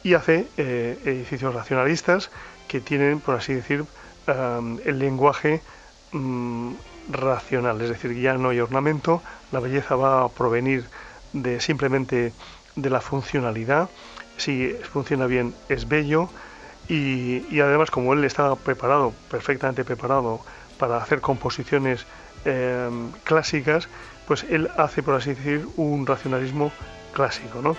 y 0.04 0.14
hace 0.14 0.48
eh, 0.58 0.98
edificios 1.06 1.54
racionalistas 1.54 2.30
que 2.68 2.80
tienen, 2.80 3.20
por 3.20 3.36
así 3.36 3.54
decir, 3.54 3.86
el 4.28 5.00
lenguaje 5.00 5.62
mm, 6.12 6.74
racional, 7.10 7.82
es 7.82 7.90
decir, 7.90 8.14
ya 8.20 8.36
no 8.36 8.50
hay 8.50 8.60
ornamento, 8.60 9.22
la 9.52 9.60
belleza 9.60 9.96
va 9.96 10.24
a 10.24 10.30
provenir 10.30 10.86
de 11.34 11.60
simplemente 11.60 12.34
de 12.76 12.90
la 12.90 13.02
funcionalidad, 13.02 13.90
si 14.38 14.74
funciona 14.92 15.26
bien 15.26 15.54
es 15.70 15.88
bello. 15.88 16.30
Y, 16.90 17.60
además 17.60 17.90
como 17.90 18.14
él 18.14 18.24
estaba 18.26 18.56
preparado, 18.56 19.14
perfectamente 19.30 19.86
preparado 19.86 20.42
para 20.78 20.98
hacer 20.98 21.22
composiciones 21.22 22.06
em, 22.44 23.12
clásicas, 23.24 23.88
pues 24.28 24.44
él 24.50 24.70
hace, 24.78 25.04
por 25.04 25.16
así 25.16 25.34
decir, 25.34 25.68
un 25.78 26.06
racionalismo 26.06 26.72
clásico, 27.14 27.62
¿no? 27.62 27.78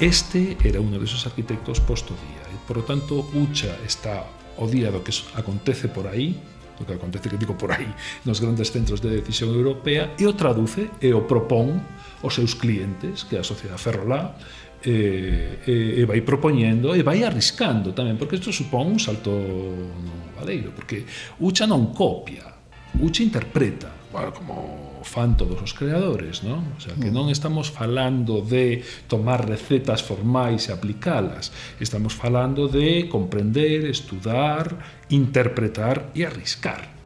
Este 0.00 0.56
era 0.64 0.80
uno 0.80 0.98
de 0.98 1.04
esos 1.04 1.26
arquitectos 1.26 1.78
posto 1.80 2.14
día 2.14 2.40
e, 2.48 2.56
por 2.66 2.78
lo 2.78 2.84
tanto, 2.84 3.28
Ucha 3.34 3.76
está 3.84 4.24
o 4.56 4.64
día 4.64 4.88
do 4.88 5.04
que 5.04 5.12
acontece 5.36 5.88
por 5.92 6.08
aí, 6.08 6.40
do 6.80 6.88
que 6.88 6.96
acontece 6.96 7.28
que 7.28 7.36
digo 7.36 7.54
por 7.60 7.70
aí 7.76 7.92
nos 8.24 8.40
grandes 8.40 8.72
centros 8.72 9.04
de 9.04 9.20
decisión 9.20 9.52
europea 9.52 10.16
e 10.16 10.24
o 10.24 10.32
traduce 10.32 10.88
e 11.04 11.12
o 11.12 11.28
propón 11.28 11.84
aos 12.24 12.32
seus 12.32 12.56
clientes 12.56 13.28
que 13.28 13.36
a 13.36 13.44
sociedade 13.44 13.84
ferrolá 13.84 14.40
e, 14.80 15.60
e, 15.68 16.00
e 16.00 16.02
vai 16.08 16.24
propoñendo 16.24 16.96
e 16.96 17.04
vai 17.04 17.20
arriscando 17.20 17.92
tamén 17.92 18.16
porque 18.16 18.40
isto 18.40 18.48
supón 18.48 18.96
un 18.96 18.98
salto 18.98 19.28
no 19.28 20.32
valeiro 20.40 20.72
porque 20.72 21.04
Ucha 21.36 21.68
non 21.68 21.92
copia 21.92 22.50
Ucha 22.98 23.22
interpreta. 23.22 23.92
Bueno, 24.10 24.32
como 24.32 24.89
o 25.00 25.04
fan 25.04 25.34
todos 25.40 25.56
os 25.64 25.72
creadores, 25.72 26.44
non? 26.44 26.76
O 26.76 26.80
sea, 26.80 26.92
que 26.92 27.08
non 27.08 27.32
estamos 27.32 27.72
falando 27.72 28.44
de 28.44 28.84
tomar 29.08 29.48
recetas 29.48 30.04
formais 30.04 30.68
e 30.68 30.76
aplicalas, 30.76 31.48
estamos 31.80 32.12
falando 32.12 32.68
de 32.68 33.08
comprender, 33.08 33.88
estudar, 33.88 34.76
interpretar 35.08 36.12
e 36.12 36.28
arriscar. 36.28 37.00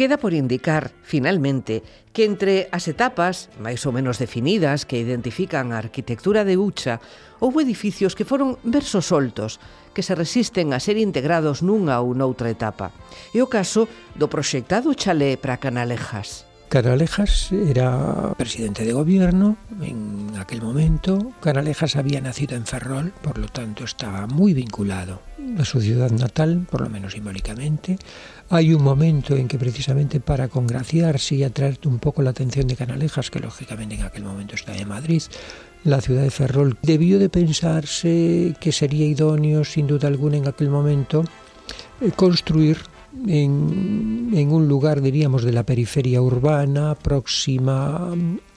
Queda 0.00 0.16
por 0.16 0.32
indicar, 0.32 0.90
finalmente, 1.04 1.84
que 2.16 2.24
entre 2.24 2.72
as 2.72 2.88
etapas 2.88 3.52
máis 3.60 3.84
ou 3.84 3.92
menos 3.92 4.16
definidas 4.16 4.88
que 4.88 4.96
identifican 4.96 5.70
a 5.70 5.78
arquitectura 5.78 6.42
de 6.42 6.56
Ucha, 6.56 7.04
houve 7.40 7.64
edificios 7.64 8.14
que 8.14 8.28
foron 8.28 8.60
versos 8.62 9.08
soltos, 9.10 9.58
que 9.96 10.04
se 10.04 10.14
resisten 10.14 10.72
a 10.72 10.78
ser 10.78 11.00
integrados 11.00 11.64
nunha 11.66 11.98
ou 11.98 12.14
noutra 12.14 12.52
etapa. 12.52 12.94
É 13.34 13.42
o 13.42 13.50
caso 13.50 13.90
do 14.14 14.30
proxectado 14.30 14.94
chalé 14.94 15.34
para 15.40 15.58
Canalejas. 15.58 16.46
Canalejas 16.70 17.50
era 17.50 18.32
presidente 18.38 18.84
de 18.84 18.92
gobierno 18.92 19.56
en 19.82 20.38
aquel 20.38 20.62
momento. 20.62 21.34
Canalejas 21.42 21.96
había 21.96 22.20
nacido 22.20 22.54
en 22.54 22.64
Ferrol, 22.64 23.12
por 23.22 23.38
lo 23.38 23.48
tanto 23.48 23.82
estaba 23.82 24.28
muy 24.28 24.54
vinculado 24.54 25.20
a 25.58 25.64
su 25.64 25.80
ciudad 25.80 26.12
natal, 26.12 26.68
por 26.70 26.82
lo 26.82 26.88
menos 26.88 27.14
simbólicamente. 27.14 27.98
Hay 28.50 28.72
un 28.72 28.84
momento 28.84 29.34
en 29.34 29.48
que 29.48 29.58
precisamente 29.58 30.20
para 30.20 30.46
congraciarse 30.46 31.34
y 31.34 31.42
atraerte 31.42 31.88
un 31.88 31.98
poco 31.98 32.22
la 32.22 32.30
atención 32.30 32.68
de 32.68 32.76
Canalejas, 32.76 33.32
que 33.32 33.40
lógicamente 33.40 33.96
en 33.96 34.02
aquel 34.02 34.22
momento 34.22 34.54
está 34.54 34.76
en 34.76 34.86
Madrid, 34.86 35.22
la 35.84 36.00
ciudad 36.00 36.22
de 36.22 36.30
Ferrol, 36.30 36.76
debió 36.82 37.18
de 37.18 37.28
pensarse 37.28 38.54
que 38.60 38.72
sería 38.72 39.06
idóneo, 39.06 39.64
sin 39.64 39.86
duda 39.86 40.08
alguna, 40.08 40.36
en 40.36 40.48
aquel 40.48 40.70
momento, 40.70 41.24
eh, 42.00 42.10
construir 42.14 42.78
en, 43.26 44.48
un 44.50 44.68
lugar, 44.68 45.00
diríamos, 45.00 45.42
de 45.42 45.52
la 45.52 45.64
periferia 45.64 46.22
urbana, 46.22 46.94
próxima 46.94 48.12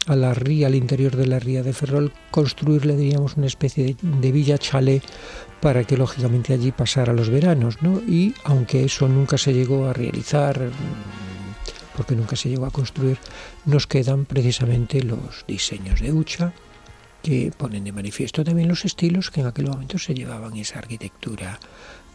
a 0.06 0.16
la 0.16 0.34
ría, 0.34 0.68
al 0.68 0.76
interior 0.76 1.16
de 1.16 1.28
la 1.28 1.40
ría 1.40 1.64
de 1.64 1.74
Ferrol, 1.74 2.12
construirle, 2.30 2.96
diríamos, 2.96 3.38
una 3.38 3.48
especie 3.48 3.86
de, 3.86 3.96
de 4.02 4.32
villa 4.32 4.58
chalet 4.58 5.04
para 5.62 5.86
que 5.86 5.96
lógicamente 5.96 6.54
allí 6.54 6.72
pasara 6.72 7.14
los 7.14 7.30
veranos, 7.30 7.82
¿no? 7.82 8.02
Y 8.02 8.34
aunque 8.44 8.84
eso 8.84 9.08
nunca 9.08 9.38
se 9.38 9.54
llegó 9.54 9.86
a 9.86 9.94
realizar, 9.94 10.60
porque 11.96 12.16
nunca 12.16 12.36
se 12.36 12.50
llegó 12.50 12.66
a 12.66 12.72
construir, 12.72 13.18
nos 13.66 13.88
quedan 13.88 14.26
precisamente 14.26 15.02
los 15.04 15.46
diseños 15.48 16.02
de 16.02 16.12
Ucha, 16.12 16.54
que 17.24 17.52
ponen 17.58 17.86
de 17.86 17.92
manifiesto 17.92 18.44
también 18.44 18.68
los 18.68 18.86
estilos 18.86 19.32
que 19.32 19.42
en 19.42 19.48
aquel 19.48 19.68
momento 19.68 19.98
se 19.98 20.14
llevaban 20.14 20.56
esa 20.58 20.80
arquitectura 20.80 21.60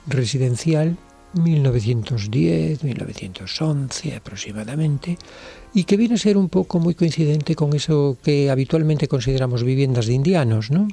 residencial 0.07 0.97
1910, 1.35 2.85
1911 2.85 4.15
aproximadamente, 4.15 5.19
y 5.75 5.85
que 5.85 5.97
viene 5.97 6.15
a 6.15 6.19
ser 6.19 6.37
un 6.37 6.49
poco 6.49 6.79
muy 6.79 6.95
coincidente 6.95 7.55
con 7.55 7.75
eso 7.75 8.17
que 8.23 8.51
habitualmente 8.51 9.09
consideramos 9.09 9.65
viviendas 9.65 10.07
de 10.07 10.15
indianos, 10.15 10.71
¿no? 10.71 10.89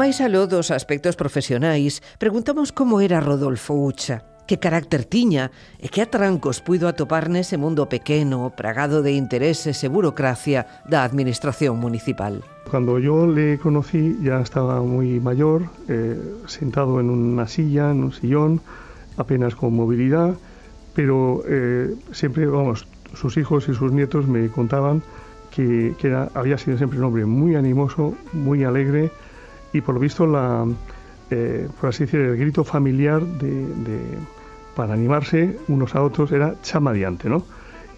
Mais 0.00 0.22
aló 0.22 0.46
dos 0.46 0.70
aspectos 0.70 1.14
profesionais, 1.14 2.00
preguntamos 2.16 2.72
como 2.72 3.02
era 3.02 3.20
Rodolfo 3.20 3.74
Ucha, 3.74 4.24
que 4.48 4.56
carácter 4.56 5.04
tiña 5.04 5.52
e 5.76 5.92
que 5.92 6.00
atrancos 6.00 6.64
puido 6.64 6.88
atopar 6.88 7.28
nese 7.28 7.60
mundo 7.60 7.84
pequeno, 7.84 8.48
pragado 8.56 9.04
de 9.04 9.12
intereses 9.12 9.76
e 9.84 9.92
burocracia 9.92 10.64
da 10.88 11.04
administración 11.04 11.76
municipal. 11.76 12.40
Cuando 12.72 12.96
yo 12.96 13.28
le 13.28 13.60
conocí 13.60 14.16
ya 14.24 14.40
estaba 14.40 14.80
muy 14.80 15.20
mayor, 15.20 15.68
eh, 15.92 16.16
sentado 16.48 16.96
en 16.96 17.12
una 17.12 17.44
silla, 17.44 17.92
en 17.92 18.08
un 18.08 18.16
sillón, 18.16 18.64
apenas 19.20 19.52
con 19.52 19.76
movilidad, 19.76 20.32
pero 20.96 21.44
eh, 21.44 21.92
siempre, 22.16 22.48
vamos, 22.48 22.88
sus 23.12 23.36
hijos 23.36 23.68
y 23.68 23.76
sus 23.76 23.92
nietos 23.92 24.24
me 24.24 24.48
contaban 24.48 25.04
que, 25.52 25.92
que 26.00 26.08
era, 26.08 26.32
había 26.32 26.56
sido 26.56 26.80
siempre 26.80 26.96
un 26.96 27.04
hombre 27.04 27.28
muy 27.28 27.52
animoso, 27.52 28.16
muy 28.32 28.64
alegre, 28.64 29.12
y 29.72 29.80
por 29.80 29.94
lo 29.94 30.00
visto 30.00 30.26
la, 30.26 30.66
eh, 31.30 31.68
por 31.80 31.90
así 31.90 32.04
decir, 32.04 32.20
el 32.20 32.36
grito 32.36 32.64
familiar 32.64 33.22
de, 33.22 33.66
de, 33.66 34.00
para 34.74 34.94
animarse 34.94 35.58
unos 35.68 35.94
a 35.94 36.02
otros 36.02 36.32
era 36.32 36.54
chamadiante, 36.62 37.28
¿no? 37.28 37.44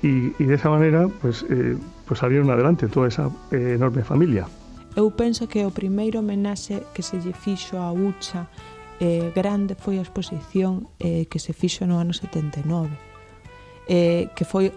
Y, 0.03 0.35
y 0.43 0.45
de 0.45 0.55
esa 0.55 0.69
manera, 0.69 1.09
pues, 1.21 1.45
eh, 1.49 1.77
pues 2.07 2.21
salieron 2.21 2.51
adelante 2.51 2.89
toda 2.89 3.09
esa 3.09 3.31
eh, 3.51 3.75
enorme 3.77 4.03
familia. 4.03 4.47
Eu 4.95 5.09
penso 5.11 5.49
que 5.49 5.65
o 5.65 5.73
primeiro 5.73 6.21
homenaxe 6.21 6.85
que 6.93 7.01
se 7.01 7.17
lle 7.17 7.33
fixo 7.33 7.81
a 7.81 7.93
Ucha 7.97 8.45
eh, 9.01 9.33
grande 9.33 9.73
foi 9.73 9.97
a 9.97 10.05
exposición 10.05 10.85
eh, 11.01 11.25
que 11.33 11.41
se 11.41 11.57
fixo 11.57 11.89
no 11.89 11.97
ano 11.97 12.13
79 12.13 12.93
eh, 13.89 14.29
que 14.37 14.45
foi 14.45 14.73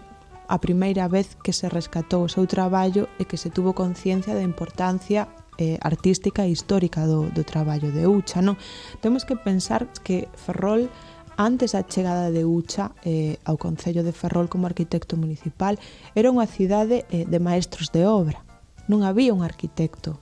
a 0.48 0.58
primeira 0.60 1.08
vez 1.08 1.36
que 1.44 1.52
se 1.52 1.68
rescatou 1.68 2.24
o 2.24 2.30
seu 2.30 2.46
traballo 2.48 3.10
e 3.20 3.26
que 3.26 3.38
se 3.38 3.50
tuvo 3.50 3.74
conciencia 3.74 4.34
da 4.34 4.46
importancia 4.46 5.28
eh, 5.58 5.78
artística 5.82 6.46
e 6.46 6.52
histórica 6.52 7.08
do, 7.08 7.30
do 7.32 7.44
traballo 7.44 7.92
de 7.92 8.08
Ucha. 8.08 8.42
Non? 8.42 8.56
Temos 9.00 9.24
que 9.24 9.36
pensar 9.36 9.88
que 10.04 10.28
Ferrol 10.36 10.90
Antes 11.38 11.74
da 11.74 11.84
chegada 11.84 12.32
de 12.32 12.46
Ucha 12.46 12.96
eh, 13.04 13.36
ao 13.44 13.60
Concello 13.60 14.08
de 14.08 14.16
Ferrol 14.16 14.48
como 14.48 14.72
arquitecto 14.72 15.20
municipal 15.20 15.76
era 16.16 16.32
unha 16.32 16.48
cidade 16.48 17.04
eh, 17.12 17.28
de 17.28 17.40
maestros 17.44 17.92
de 17.92 18.08
obra. 18.08 18.40
Non 18.88 19.04
había 19.04 19.36
un 19.36 19.44
arquitecto 19.44 20.16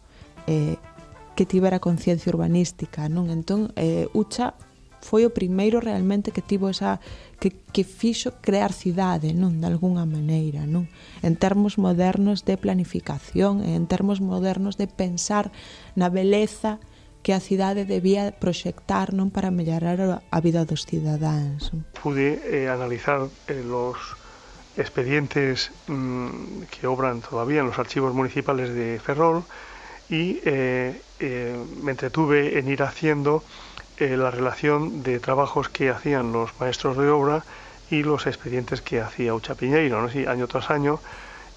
eh, 0.49 0.81
que 1.37 1.45
tivera 1.45 1.77
conciencia 1.77 2.33
urbanística, 2.33 3.05
non? 3.13 3.29
Entón, 3.29 3.69
eh, 3.77 4.09
Ucha 4.17 4.57
foi 5.03 5.27
o 5.27 5.35
primeiro 5.35 5.83
realmente 5.83 6.31
que 6.31 6.39
tivo 6.39 6.71
esa 6.71 7.03
que, 7.37 7.51
que 7.51 7.83
fixo 7.83 8.39
crear 8.39 8.71
cidade, 8.71 9.35
non, 9.35 9.59
de 9.59 9.67
algunha 9.67 10.07
maneira, 10.07 10.63
non? 10.63 10.87
En 11.19 11.35
termos 11.35 11.75
modernos 11.75 12.47
de 12.47 12.55
planificación, 12.55 13.59
en 13.67 13.83
termos 13.91 14.23
modernos 14.23 14.79
de 14.79 14.87
pensar 14.87 15.51
na 15.99 16.07
beleza 16.07 16.79
que 17.19 17.35
a 17.35 17.43
cidade 17.43 17.83
debía 17.83 18.31
proxectar 18.31 19.11
non 19.11 19.27
para 19.27 19.51
mellorar 19.51 20.23
a 20.23 20.39
vida 20.39 20.63
dos 20.63 20.87
cidadáns. 20.87 21.75
Pude 21.99 22.39
eh, 22.47 22.71
analizar 22.71 23.27
eh, 23.51 23.59
los 23.59 23.99
expedientes 24.79 25.71
mmm, 25.87 26.67
que 26.71 26.87
obran 26.87 27.21
todavía 27.21 27.59
en 27.59 27.67
los 27.67 27.79
archivos 27.79 28.15
municipales 28.15 28.73
de 28.73 28.99
Ferrol 29.03 29.43
y 30.09 30.39
eh, 30.43 30.99
eh, 31.19 31.55
me 31.81 31.91
entretuve 31.91 32.59
en 32.59 32.67
ir 32.67 32.83
haciendo 32.83 33.43
eh, 34.05 34.17
la 34.17 34.31
relación 34.31 35.03
de 35.03 35.19
trabajos 35.19 35.69
que 35.69 35.89
hacían 35.89 36.31
los 36.31 36.51
maestros 36.59 36.97
de 36.97 37.09
obra 37.09 37.43
y 37.89 38.03
los 38.03 38.27
expedientes 38.27 38.81
que 38.81 39.01
hacía 39.01 39.33
Ucha 39.33 39.55
Piñeiro, 39.55 39.99
año 40.27 40.47
tras 40.47 40.69
año, 40.69 40.99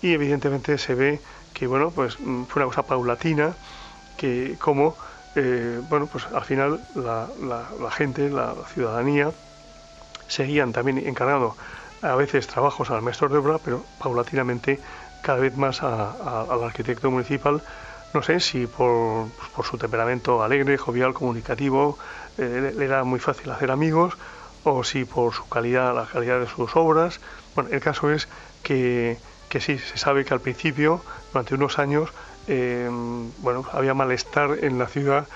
y 0.02 0.12
evidentemente 0.12 0.78
se 0.78 0.94
ve 0.94 1.20
que 1.54 1.66
bueno, 1.66 1.90
pues 1.90 2.20
mm, 2.20 2.44
fue 2.44 2.62
una 2.62 2.68
cosa 2.68 2.82
paulatina, 2.82 3.54
que 4.16 4.56
como 4.58 4.96
eh, 5.34 5.80
bueno, 5.90 6.06
pues 6.06 6.26
al 6.32 6.44
final 6.44 6.80
la, 6.94 7.28
la, 7.80 7.90
gente, 7.90 8.30
la, 8.30 8.54
ciudadanía, 8.72 9.30
seguían 10.28 10.72
también 10.72 10.98
encargando 10.98 11.56
a 12.00 12.14
veces 12.14 12.46
trabajos 12.46 12.90
al 12.90 13.02
maestro 13.02 13.28
de 13.28 13.36
obra, 13.36 13.58
pero 13.62 13.84
paulatinamente 13.98 14.80
cada 15.22 15.38
vez 15.38 15.56
más 15.56 15.82
al 15.82 16.64
arquitecto 16.64 17.10
municipal, 17.10 17.62
no 18.14 18.22
sé 18.22 18.40
si 18.40 18.66
por, 18.66 19.28
pues 19.36 19.50
por, 19.50 19.66
su 19.66 19.76
temperamento 19.76 20.42
alegre, 20.42 20.78
jovial, 20.78 21.12
comunicativo, 21.12 21.98
eh, 22.38 22.72
le 22.76 22.84
era 22.84 23.04
muy 23.04 23.20
fácil 23.20 23.50
hacer 23.50 23.70
amigos, 23.70 24.16
o 24.64 24.82
si 24.82 25.04
por 25.04 25.32
su 25.32 25.48
calidad, 25.48 25.94
la 25.94 26.06
calidad 26.06 26.40
de 26.40 26.46
sus 26.46 26.74
obras. 26.76 27.20
Bueno, 27.54 27.70
el 27.72 27.80
caso 27.80 28.10
es 28.10 28.28
que, 28.62 29.18
que 29.48 29.60
sí, 29.60 29.78
se 29.78 29.96
sabe 29.96 30.24
que 30.24 30.34
al 30.34 30.40
principio, 30.40 31.02
durante 31.32 31.54
unos 31.54 31.78
años, 31.78 32.10
eh, 32.48 32.88
bueno, 33.38 33.64
había 33.72 33.94
malestar 33.94 34.58
en 34.62 34.78
la 34.78 34.86
ciudad 34.86 35.26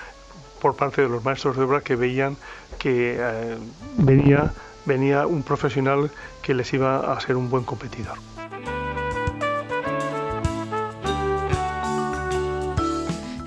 por 0.61 0.75
parte 0.75 1.01
de 1.01 1.09
los 1.09 1.23
maestros 1.23 1.57
de 1.57 1.63
obra 1.63 1.81
que 1.81 1.95
veían 1.95 2.37
que 2.77 3.17
eh, 3.19 3.57
venía, 3.97 4.53
venía 4.85 5.25
un 5.25 5.43
profesional 5.43 6.11
que 6.41 6.53
les 6.53 6.71
iba 6.73 7.13
a 7.13 7.19
ser 7.19 7.35
un 7.35 7.49
buen 7.49 7.63
competidor. 7.63 8.17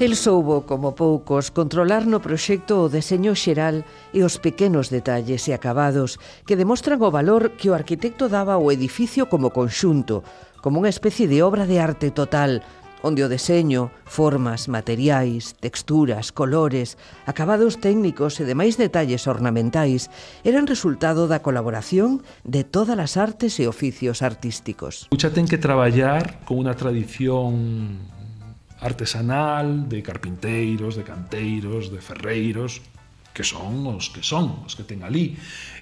El 0.00 0.16
soubo, 0.16 0.66
como 0.66 0.96
poucos, 0.96 1.52
controlar 1.52 2.08
no 2.10 2.18
proxecto 2.18 2.82
o 2.82 2.90
deseño 2.90 3.38
xeral 3.38 3.86
e 4.10 4.26
os 4.26 4.42
pequenos 4.42 4.90
detalles 4.90 5.46
e 5.46 5.54
acabados 5.54 6.18
que 6.50 6.58
demostran 6.58 6.98
o 6.98 7.14
valor 7.14 7.54
que 7.54 7.70
o 7.70 7.78
arquitecto 7.78 8.26
daba 8.26 8.58
ao 8.58 8.74
edificio 8.74 9.30
como 9.30 9.54
conxunto, 9.54 10.26
como 10.58 10.82
unha 10.82 10.90
especie 10.90 11.30
de 11.30 11.46
obra 11.46 11.62
de 11.62 11.78
arte 11.78 12.10
total, 12.10 12.66
onde 13.06 13.22
o 13.22 13.30
deseño, 13.30 13.94
formas, 14.02 14.66
materiais, 14.66 15.54
texturas, 15.62 16.34
colores, 16.34 16.98
acabados 17.22 17.78
técnicos 17.78 18.42
e 18.42 18.48
demais 18.50 18.74
detalles 18.74 19.30
ornamentais 19.30 20.10
eran 20.42 20.66
resultado 20.66 21.30
da 21.30 21.38
colaboración 21.38 22.26
de 22.42 22.66
todas 22.66 22.98
as 22.98 23.14
artes 23.14 23.62
e 23.62 23.70
oficios 23.70 24.26
artísticos. 24.26 25.06
Ucha 25.14 25.30
ten 25.30 25.46
que 25.46 25.60
traballar 25.60 26.42
con 26.42 26.58
unha 26.66 26.74
tradición 26.74 28.10
artesanal 28.84 29.88
de 29.88 30.04
carpinteiros, 30.04 30.94
de 30.94 31.04
canteiros, 31.08 31.88
de 31.88 32.04
ferreiros, 32.04 32.84
que 33.32 33.42
son 33.42 33.88
os 33.88 34.12
que 34.12 34.22
son, 34.22 34.62
os 34.68 34.76
que 34.76 34.84
ten 34.84 35.02
ali. 35.02 35.34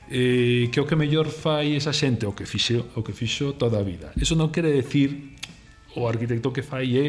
Eh, 0.07 0.71
que 0.71 0.79
o 0.79 0.87
que 0.87 0.95
mellor 0.95 1.27
fai 1.27 1.75
esa 1.75 1.91
xente, 1.91 2.25
o 2.25 2.33
que 2.33 2.47
fixo, 2.47 2.95
o 2.95 3.03
que 3.03 3.13
fixo 3.13 3.59
toda 3.59 3.83
a 3.83 3.85
vida. 3.85 4.15
Eso 4.15 4.39
non 4.39 4.55
quere 4.55 4.71
decir 4.71 5.35
o 5.99 6.07
arquitecto 6.07 6.55
que 6.55 6.63
fai 6.63 6.97
é 6.97 7.07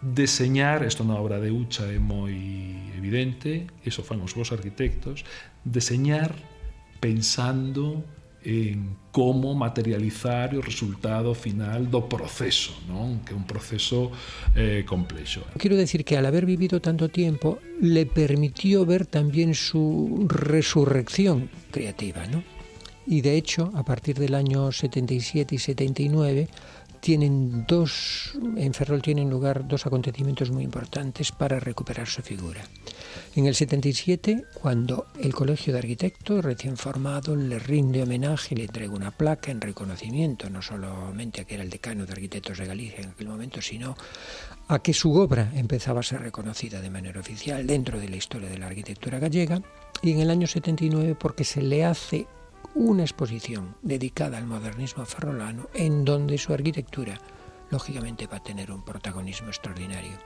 deseñar, 0.00 0.82
isto 0.88 1.04
na 1.04 1.14
obra 1.20 1.36
de 1.36 1.52
Ucha 1.52 1.84
é 1.84 2.00
moi 2.00 2.32
evidente, 2.96 3.68
iso 3.84 4.00
fan 4.00 4.24
os 4.24 4.32
vos 4.32 4.48
arquitectos, 4.50 5.28
deseñar 5.62 6.32
pensando 6.98 8.02
en 8.44 8.96
como 9.12 9.54
materializar 9.54 10.54
o 10.54 10.62
resultado 10.62 11.34
final 11.34 11.90
do 11.90 12.06
proceso, 12.06 12.72
non? 12.86 13.20
que 13.26 13.34
un 13.34 13.44
proceso 13.44 14.14
eh, 14.54 14.86
complexo. 14.86 15.42
Quiero 15.58 15.76
decir 15.76 16.06
que 16.06 16.16
al 16.16 16.24
haber 16.24 16.46
vivido 16.46 16.80
tanto 16.80 17.10
tiempo 17.10 17.58
le 17.80 18.06
permitió 18.06 18.86
ver 18.86 19.04
también 19.04 19.54
su 19.54 20.26
resurrección 20.30 21.50
creativa, 21.70 22.24
¿no? 22.26 22.42
Y 23.06 23.22
de 23.22 23.34
hecho, 23.34 23.72
a 23.74 23.82
partir 23.82 24.16
del 24.18 24.36
año 24.36 24.70
77 24.70 25.56
y 25.56 25.58
79, 25.58 26.48
tienen 27.00 27.64
dos, 27.66 28.38
en 28.56 28.72
Ferrol 28.74 29.02
tienen 29.02 29.30
lugar 29.30 29.66
dos 29.66 29.86
acontecimientos 29.86 30.50
muy 30.50 30.62
importantes 30.62 31.32
para 31.32 31.58
recuperar 31.58 32.06
su 32.06 32.22
figura. 32.22 32.62
En 33.36 33.46
el 33.46 33.54
77, 33.54 34.46
cuando 34.54 35.06
el 35.20 35.32
Colegio 35.32 35.72
de 35.72 35.78
Arquitectos, 35.78 36.44
recién 36.44 36.76
formado, 36.76 37.36
le 37.36 37.60
rinde 37.60 38.02
homenaje 38.02 38.54
y 38.54 38.58
le 38.58 38.64
entrega 38.64 38.92
una 38.92 39.12
placa 39.12 39.52
en 39.52 39.60
reconocimiento, 39.60 40.50
no 40.50 40.60
solamente 40.60 41.40
a 41.40 41.44
que 41.44 41.54
era 41.54 41.62
el 41.62 41.70
decano 41.70 42.04
de 42.04 42.12
arquitectos 42.12 42.58
de 42.58 42.66
Galicia 42.66 43.02
en 43.02 43.10
aquel 43.10 43.28
momento, 43.28 43.62
sino 43.62 43.96
a 44.66 44.80
que 44.80 44.92
su 44.92 45.14
obra 45.14 45.52
empezaba 45.54 46.00
a 46.00 46.02
ser 46.02 46.22
reconocida 46.22 46.80
de 46.80 46.90
manera 46.90 47.20
oficial 47.20 47.64
dentro 47.68 48.00
de 48.00 48.08
la 48.08 48.16
historia 48.16 48.48
de 48.48 48.58
la 48.58 48.66
arquitectura 48.66 49.20
gallega, 49.20 49.62
y 50.02 50.10
en 50.10 50.20
el 50.20 50.30
año 50.30 50.48
79 50.48 51.14
porque 51.14 51.44
se 51.44 51.62
le 51.62 51.84
hace 51.84 52.26
una 52.74 53.02
exposición 53.02 53.76
dedicada 53.80 54.38
al 54.38 54.46
modernismo 54.46 55.04
ferrolano 55.06 55.68
en 55.72 56.04
donde 56.04 56.36
su 56.36 56.52
arquitectura 56.52 57.20
lógicamente 57.70 58.26
va 58.26 58.38
a 58.38 58.42
tener 58.42 58.72
un 58.72 58.84
protagonismo 58.84 59.48
extraordinario. 59.48 60.18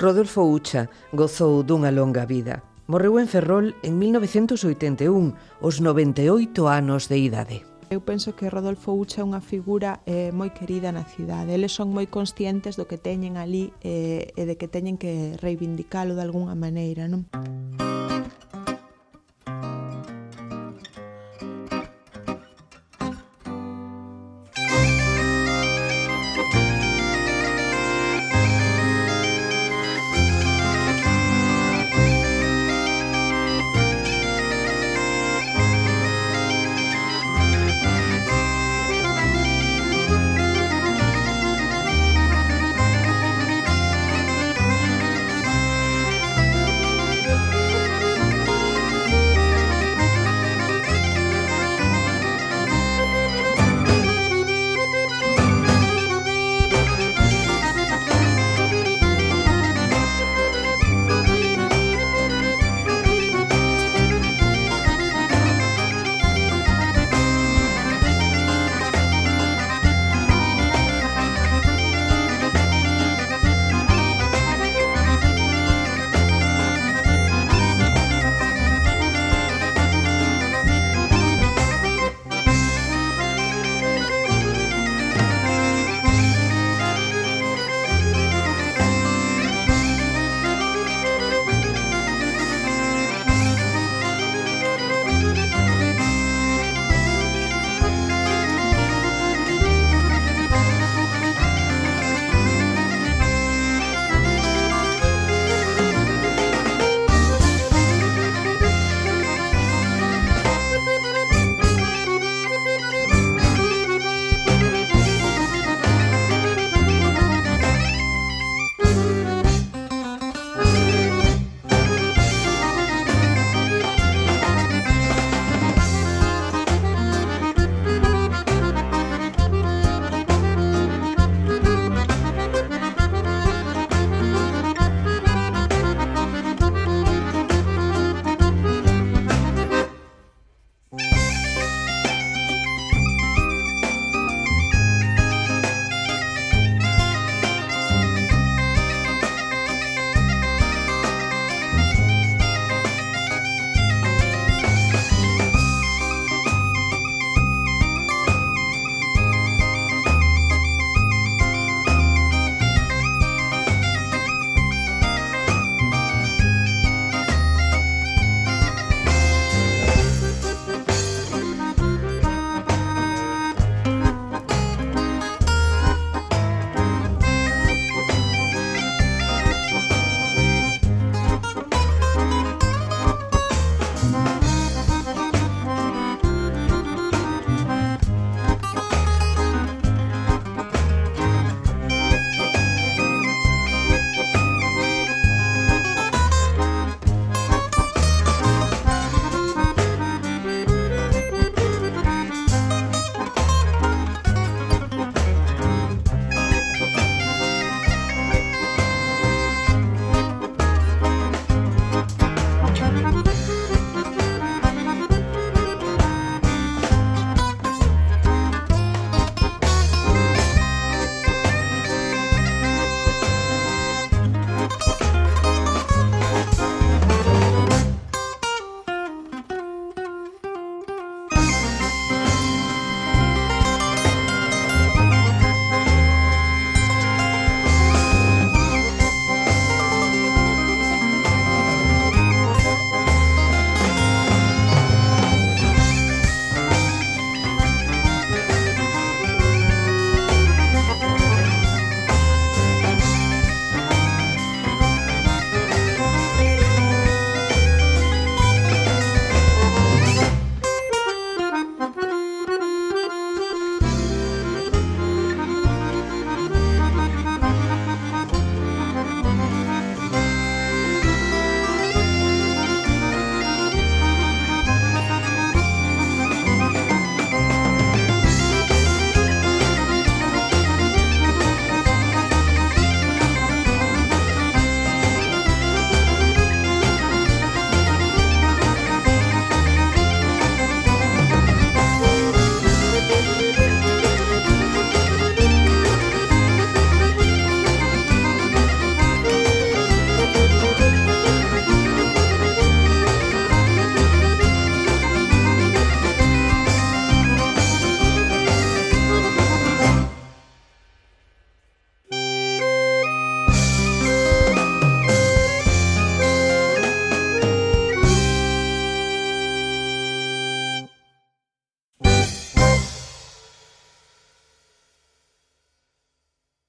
Rodolfo 0.00 0.44
Ucha 0.46 0.88
gozou 1.12 1.66
dunha 1.66 1.90
longa 1.90 2.24
vida. 2.24 2.62
Morreu 2.86 3.18
en 3.18 3.26
Ferrol 3.26 3.74
en 3.82 3.98
1981, 3.98 5.34
os 5.60 5.82
98 5.82 6.70
anos 6.70 7.10
de 7.10 7.18
idade. 7.18 7.66
Eu 7.90 8.00
penso 8.00 8.36
que 8.38 8.46
Rodolfo 8.46 8.94
Ucha 8.94 9.20
é 9.20 9.26
unha 9.26 9.42
figura 9.42 9.98
eh, 10.06 10.30
moi 10.30 10.54
querida 10.54 10.94
na 10.94 11.02
cidade. 11.02 11.50
Eles 11.50 11.74
son 11.74 11.90
moi 11.90 12.06
conscientes 12.06 12.78
do 12.78 12.86
que 12.86 12.94
teñen 12.94 13.34
ali 13.34 13.74
eh, 13.82 14.30
e 14.38 14.42
de 14.46 14.54
que 14.54 14.70
teñen 14.70 15.02
que 15.02 15.34
reivindicalo 15.42 16.14
de 16.14 16.22
algunha 16.22 16.54
maneira, 16.54 17.10
non? 17.10 17.26
Música 17.34 17.87